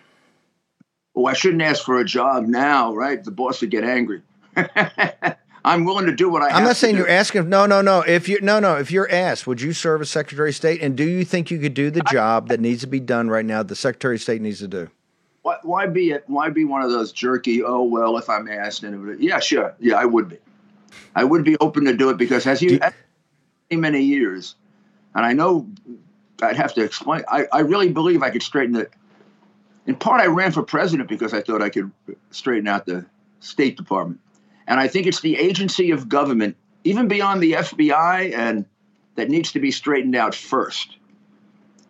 Oh, 1.14 1.26
I 1.26 1.34
shouldn't 1.34 1.62
ask 1.62 1.84
for 1.84 1.98
a 1.98 2.04
job 2.04 2.46
now, 2.46 2.94
right? 2.94 3.22
The 3.22 3.30
boss 3.30 3.60
would 3.60 3.70
get 3.70 3.84
angry. 3.84 4.22
I'm 5.64 5.84
willing 5.84 6.06
to 6.06 6.14
do 6.14 6.30
what 6.30 6.42
I. 6.42 6.48
I'm 6.48 6.64
not 6.64 6.76
saying 6.76 6.94
do. 6.94 7.00
you're 7.00 7.10
asking. 7.10 7.48
No, 7.50 7.66
no, 7.66 7.82
no. 7.82 8.00
If 8.00 8.28
you 8.28 8.40
no, 8.40 8.58
no. 8.58 8.76
If 8.76 8.90
you're 8.90 9.10
asked, 9.10 9.46
would 9.46 9.60
you 9.60 9.72
serve 9.74 10.00
as 10.00 10.08
Secretary 10.08 10.50
of 10.50 10.56
State? 10.56 10.80
And 10.80 10.96
do 10.96 11.04
you 11.04 11.24
think 11.24 11.50
you 11.50 11.58
could 11.58 11.74
do 11.74 11.90
the 11.90 12.00
job 12.10 12.48
that 12.48 12.60
needs 12.60 12.80
to 12.82 12.86
be 12.86 13.00
done 13.00 13.28
right 13.28 13.44
now? 13.44 13.62
The 13.62 13.76
Secretary 13.76 14.14
of 14.14 14.22
State 14.22 14.40
needs 14.40 14.60
to 14.60 14.68
do. 14.68 14.88
Why, 15.42 15.56
why 15.62 15.86
be 15.86 16.10
it? 16.12 16.24
Why 16.26 16.48
be 16.48 16.64
one 16.64 16.82
of 16.82 16.90
those 16.90 17.12
jerky? 17.12 17.62
Oh 17.62 17.82
well, 17.82 18.16
if 18.16 18.30
I'm 18.30 18.48
asked, 18.48 18.82
and 18.82 19.20
yeah, 19.20 19.40
sure, 19.40 19.74
yeah, 19.78 19.96
I 19.96 20.06
would 20.06 20.30
be. 20.30 20.38
I 21.14 21.24
would 21.24 21.44
be 21.44 21.56
open 21.58 21.84
to 21.84 21.94
do 21.94 22.08
it 22.10 22.16
because 22.16 22.46
as 22.46 22.62
you, 22.62 22.78
many, 22.78 22.94
many 23.76 24.02
years, 24.02 24.54
and 25.14 25.24
I 25.24 25.32
know 25.32 25.68
I'd 26.42 26.56
have 26.56 26.74
to 26.74 26.82
explain. 26.82 27.22
I, 27.28 27.46
I 27.52 27.60
really 27.60 27.92
believe 27.92 28.22
I 28.22 28.30
could 28.30 28.42
straighten 28.42 28.76
it. 28.76 28.92
In 29.86 29.96
part, 29.96 30.20
I 30.20 30.26
ran 30.26 30.52
for 30.52 30.62
president 30.62 31.08
because 31.08 31.32
I 31.32 31.40
thought 31.40 31.62
I 31.62 31.70
could 31.70 31.90
straighten 32.30 32.68
out 32.68 32.86
the 32.86 33.06
State 33.40 33.76
Department. 33.76 34.20
And 34.66 34.78
I 34.78 34.88
think 34.88 35.06
it's 35.06 35.20
the 35.20 35.36
agency 35.36 35.90
of 35.90 36.08
government, 36.08 36.56
even 36.84 37.08
beyond 37.08 37.42
the 37.42 37.52
FBI, 37.52 38.34
and 38.34 38.66
that 39.14 39.30
needs 39.30 39.52
to 39.52 39.60
be 39.60 39.70
straightened 39.70 40.14
out 40.14 40.34
first, 40.34 40.98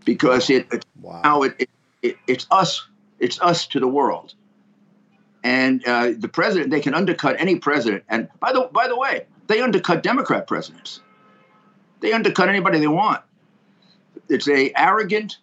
because 0.05 0.49
it, 0.49 0.73
it 0.73 0.85
wow. 1.01 1.21
now 1.25 1.43
it, 1.43 1.55
it, 1.59 1.71
it, 2.03 2.17
it's 2.27 2.47
us, 2.51 2.87
it's 3.19 3.41
us 3.41 3.67
to 3.69 3.81
the 3.81 3.89
world. 3.89 4.35
And 5.43 5.85
uh, 5.87 6.13
the 6.17 6.29
president, 6.29 6.71
they 6.71 6.81
can 6.81 6.95
undercut 6.95 7.37
any 7.39 7.57
president. 7.57 8.05
And 8.09 8.29
by 8.41 8.53
the 8.53 8.69
by 8.73 8.89
the 8.89 8.97
way, 8.97 9.27
they 9.47 9.61
undercut 9.61 10.03
Democrat 10.03 10.47
presidents. 10.47 11.01
They 12.01 12.13
undercut 12.13 12.49
anybody 12.49 12.79
they 12.79 12.87
want. 12.87 13.23
It's 14.29 14.49
a 14.49 14.73
arrogant, 14.77 15.39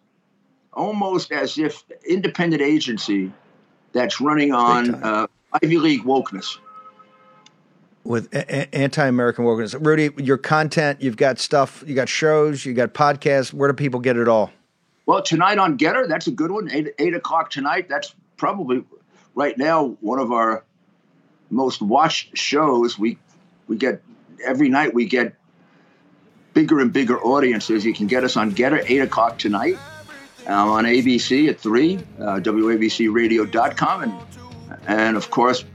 almost 0.74 1.32
as 1.32 1.58
if 1.58 1.84
independent 2.08 2.62
agency 2.62 3.32
that's 3.94 4.22
running 4.22 4.54
on 4.54 4.96
uh, 4.96 5.28
Ivy 5.62 5.78
League 5.78 6.04
wokeness 6.04 6.58
with 8.06 8.34
a- 8.34 8.74
anti-American 8.74 9.44
wokeness. 9.44 9.76
Rudy, 9.86 10.12
your 10.24 10.38
content, 10.38 11.02
you've 11.02 11.18
got 11.18 11.40
stuff, 11.40 11.84
you 11.86 11.96
got 11.96 12.08
shows, 12.08 12.64
you 12.66 12.74
got 12.74 12.94
podcasts. 12.94 13.52
Where 13.52 13.70
do 13.70 13.76
people 13.76 14.00
get 14.00 14.16
it 14.16 14.28
all? 14.28 14.52
Well, 15.06 15.22
tonight 15.22 15.58
on 15.58 15.78
Gettr, 15.78 16.08
that's 16.08 16.28
a 16.28 16.32
good 16.32 16.52
one. 16.52 16.70
Eight, 16.72 16.94
eight 17.00 17.14
o'clock 17.14 17.50
tonight. 17.50 17.90
That's 17.90 18.16
probably 18.38 18.84
right 19.34 19.58
now 19.58 19.98
one 20.02 20.20
of 20.20 20.32
our 20.32 20.64
most 21.50 21.82
watched 21.82 22.38
shows. 22.38 22.98
We 22.98 23.18
we 23.68 23.76
get 23.76 24.02
every 24.44 24.70
night 24.70 24.94
we 24.94 25.06
get 25.06 25.36
bigger 26.56 26.80
and 26.80 26.92
bigger 26.92 27.22
audiences. 27.22 27.86
You 27.86 27.94
can 27.94 28.08
get 28.08 28.24
us 28.24 28.36
on 28.36 28.52
Gettr 28.54 28.84
eight 28.90 29.02
o'clock 29.02 29.38
tonight. 29.38 29.78
Um, 30.48 30.70
on 30.70 30.86
ABC 30.86 31.50
at 31.50 31.60
3, 31.60 31.96
uh, 31.96 32.00
WABCRadio.com, 32.40 34.04
and, 34.04 34.14
and 34.86 35.18
of 35.18 35.32
course, 35.32 35.66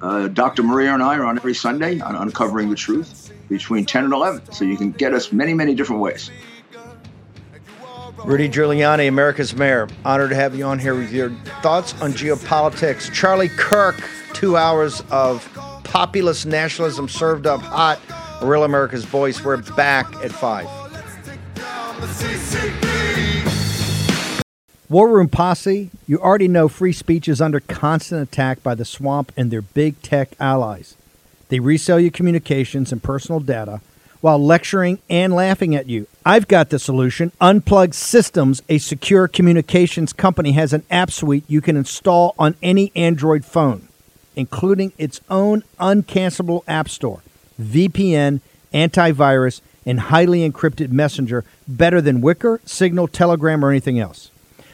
uh, 0.00 0.28
Dr. 0.28 0.62
Maria 0.62 0.94
and 0.94 1.02
I 1.02 1.16
are 1.16 1.24
on 1.24 1.36
every 1.36 1.54
Sunday 1.54 1.98
on 1.98 2.14
Uncovering 2.14 2.70
the 2.70 2.76
Truth 2.76 3.32
between 3.48 3.84
10 3.84 4.04
and 4.04 4.12
11. 4.12 4.52
So 4.52 4.64
you 4.64 4.76
can 4.76 4.92
get 4.92 5.14
us 5.14 5.32
many, 5.32 5.52
many 5.52 5.74
different 5.74 6.00
ways. 6.00 6.30
Rudy 8.24 8.48
Giuliani, 8.48 9.08
America's 9.08 9.56
mayor. 9.56 9.88
Honored 10.04 10.30
to 10.30 10.36
have 10.36 10.54
you 10.54 10.64
on 10.64 10.78
here 10.78 10.94
with 10.94 11.12
your 11.12 11.30
thoughts 11.60 12.00
on 12.00 12.12
geopolitics. 12.12 13.12
Charlie 13.12 13.48
Kirk, 13.48 13.96
two 14.32 14.56
hours 14.56 15.02
of 15.10 15.50
populist 15.82 16.46
nationalism 16.46 17.08
served 17.08 17.48
up 17.48 17.60
hot. 17.60 18.00
Real 18.42 18.64
America's 18.64 19.04
voice. 19.04 19.42
We're 19.42 19.58
back 19.74 20.14
at 20.16 20.32
5. 20.32 20.68
War 24.90 25.08
Room 25.08 25.28
Posse, 25.28 25.90
you 26.06 26.18
already 26.20 26.46
know 26.46 26.68
free 26.68 26.92
speech 26.92 27.26
is 27.26 27.40
under 27.40 27.58
constant 27.60 28.22
attack 28.28 28.62
by 28.62 28.74
the 28.74 28.84
swamp 28.84 29.32
and 29.36 29.50
their 29.50 29.62
big 29.62 30.00
tech 30.02 30.30
allies. 30.38 30.94
They 31.48 31.58
resell 31.58 31.98
your 31.98 32.10
communications 32.10 32.92
and 32.92 33.02
personal 33.02 33.40
data 33.40 33.80
while 34.20 34.38
lecturing 34.38 34.98
and 35.10 35.32
laughing 35.34 35.74
at 35.74 35.88
you. 35.88 36.06
I've 36.24 36.48
got 36.48 36.70
the 36.70 36.78
solution. 36.78 37.32
Unplug 37.40 37.92
Systems, 37.92 38.62
a 38.68 38.78
secure 38.78 39.28
communications 39.28 40.12
company, 40.12 40.52
has 40.52 40.72
an 40.72 40.82
app 40.90 41.10
suite 41.10 41.44
you 41.48 41.60
can 41.60 41.76
install 41.76 42.34
on 42.38 42.54
any 42.62 42.92
Android 42.94 43.44
phone, 43.44 43.88
including 44.36 44.92
its 44.96 45.20
own 45.28 45.62
uncancelable 45.78 46.62
app 46.66 46.88
store, 46.88 47.20
VPN, 47.60 48.40
antivirus, 48.72 49.60
and 49.86 50.00
highly 50.00 50.48
encrypted 50.48 50.90
messenger 50.90 51.44
better 51.68 52.00
than 52.00 52.22
Wickr, 52.22 52.66
Signal, 52.68 53.08
Telegram, 53.08 53.64
or 53.64 53.70
anything 53.70 53.98
else. 53.98 54.30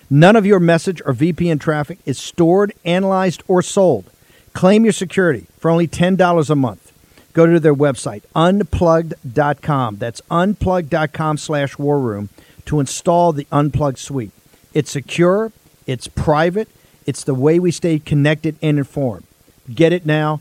None 0.08 0.36
of 0.36 0.46
your 0.46 0.60
message 0.60 1.00
or 1.06 1.14
VPN 1.14 1.60
traffic 1.60 1.98
is 2.04 2.18
stored, 2.18 2.72
analyzed, 2.84 3.42
or 3.46 3.62
sold. 3.62 4.10
Claim 4.52 4.84
your 4.84 4.92
security 4.92 5.46
for 5.58 5.70
only 5.70 5.86
$10 5.86 6.50
a 6.50 6.54
month. 6.56 6.92
go 7.32 7.46
to 7.46 7.60
their 7.60 7.74
website, 7.74 8.22
unplugged.com. 8.34 9.96
That's 9.98 10.20
unplugged.com 10.30 11.36
slash 11.38 11.78
war 11.78 12.00
room 12.00 12.28
to 12.64 12.80
install 12.80 13.32
the 13.32 13.46
Unplugged 13.52 13.98
suite. 13.98 14.32
It's 14.74 14.90
secure, 14.90 15.52
it's 15.86 16.08
private, 16.08 16.68
it's 17.06 17.22
the 17.24 17.34
way 17.34 17.58
we 17.58 17.70
stay 17.70 17.98
connected 18.00 18.56
and 18.60 18.78
informed. 18.78 19.24
Get 19.72 19.92
it 19.92 20.04
now. 20.04 20.40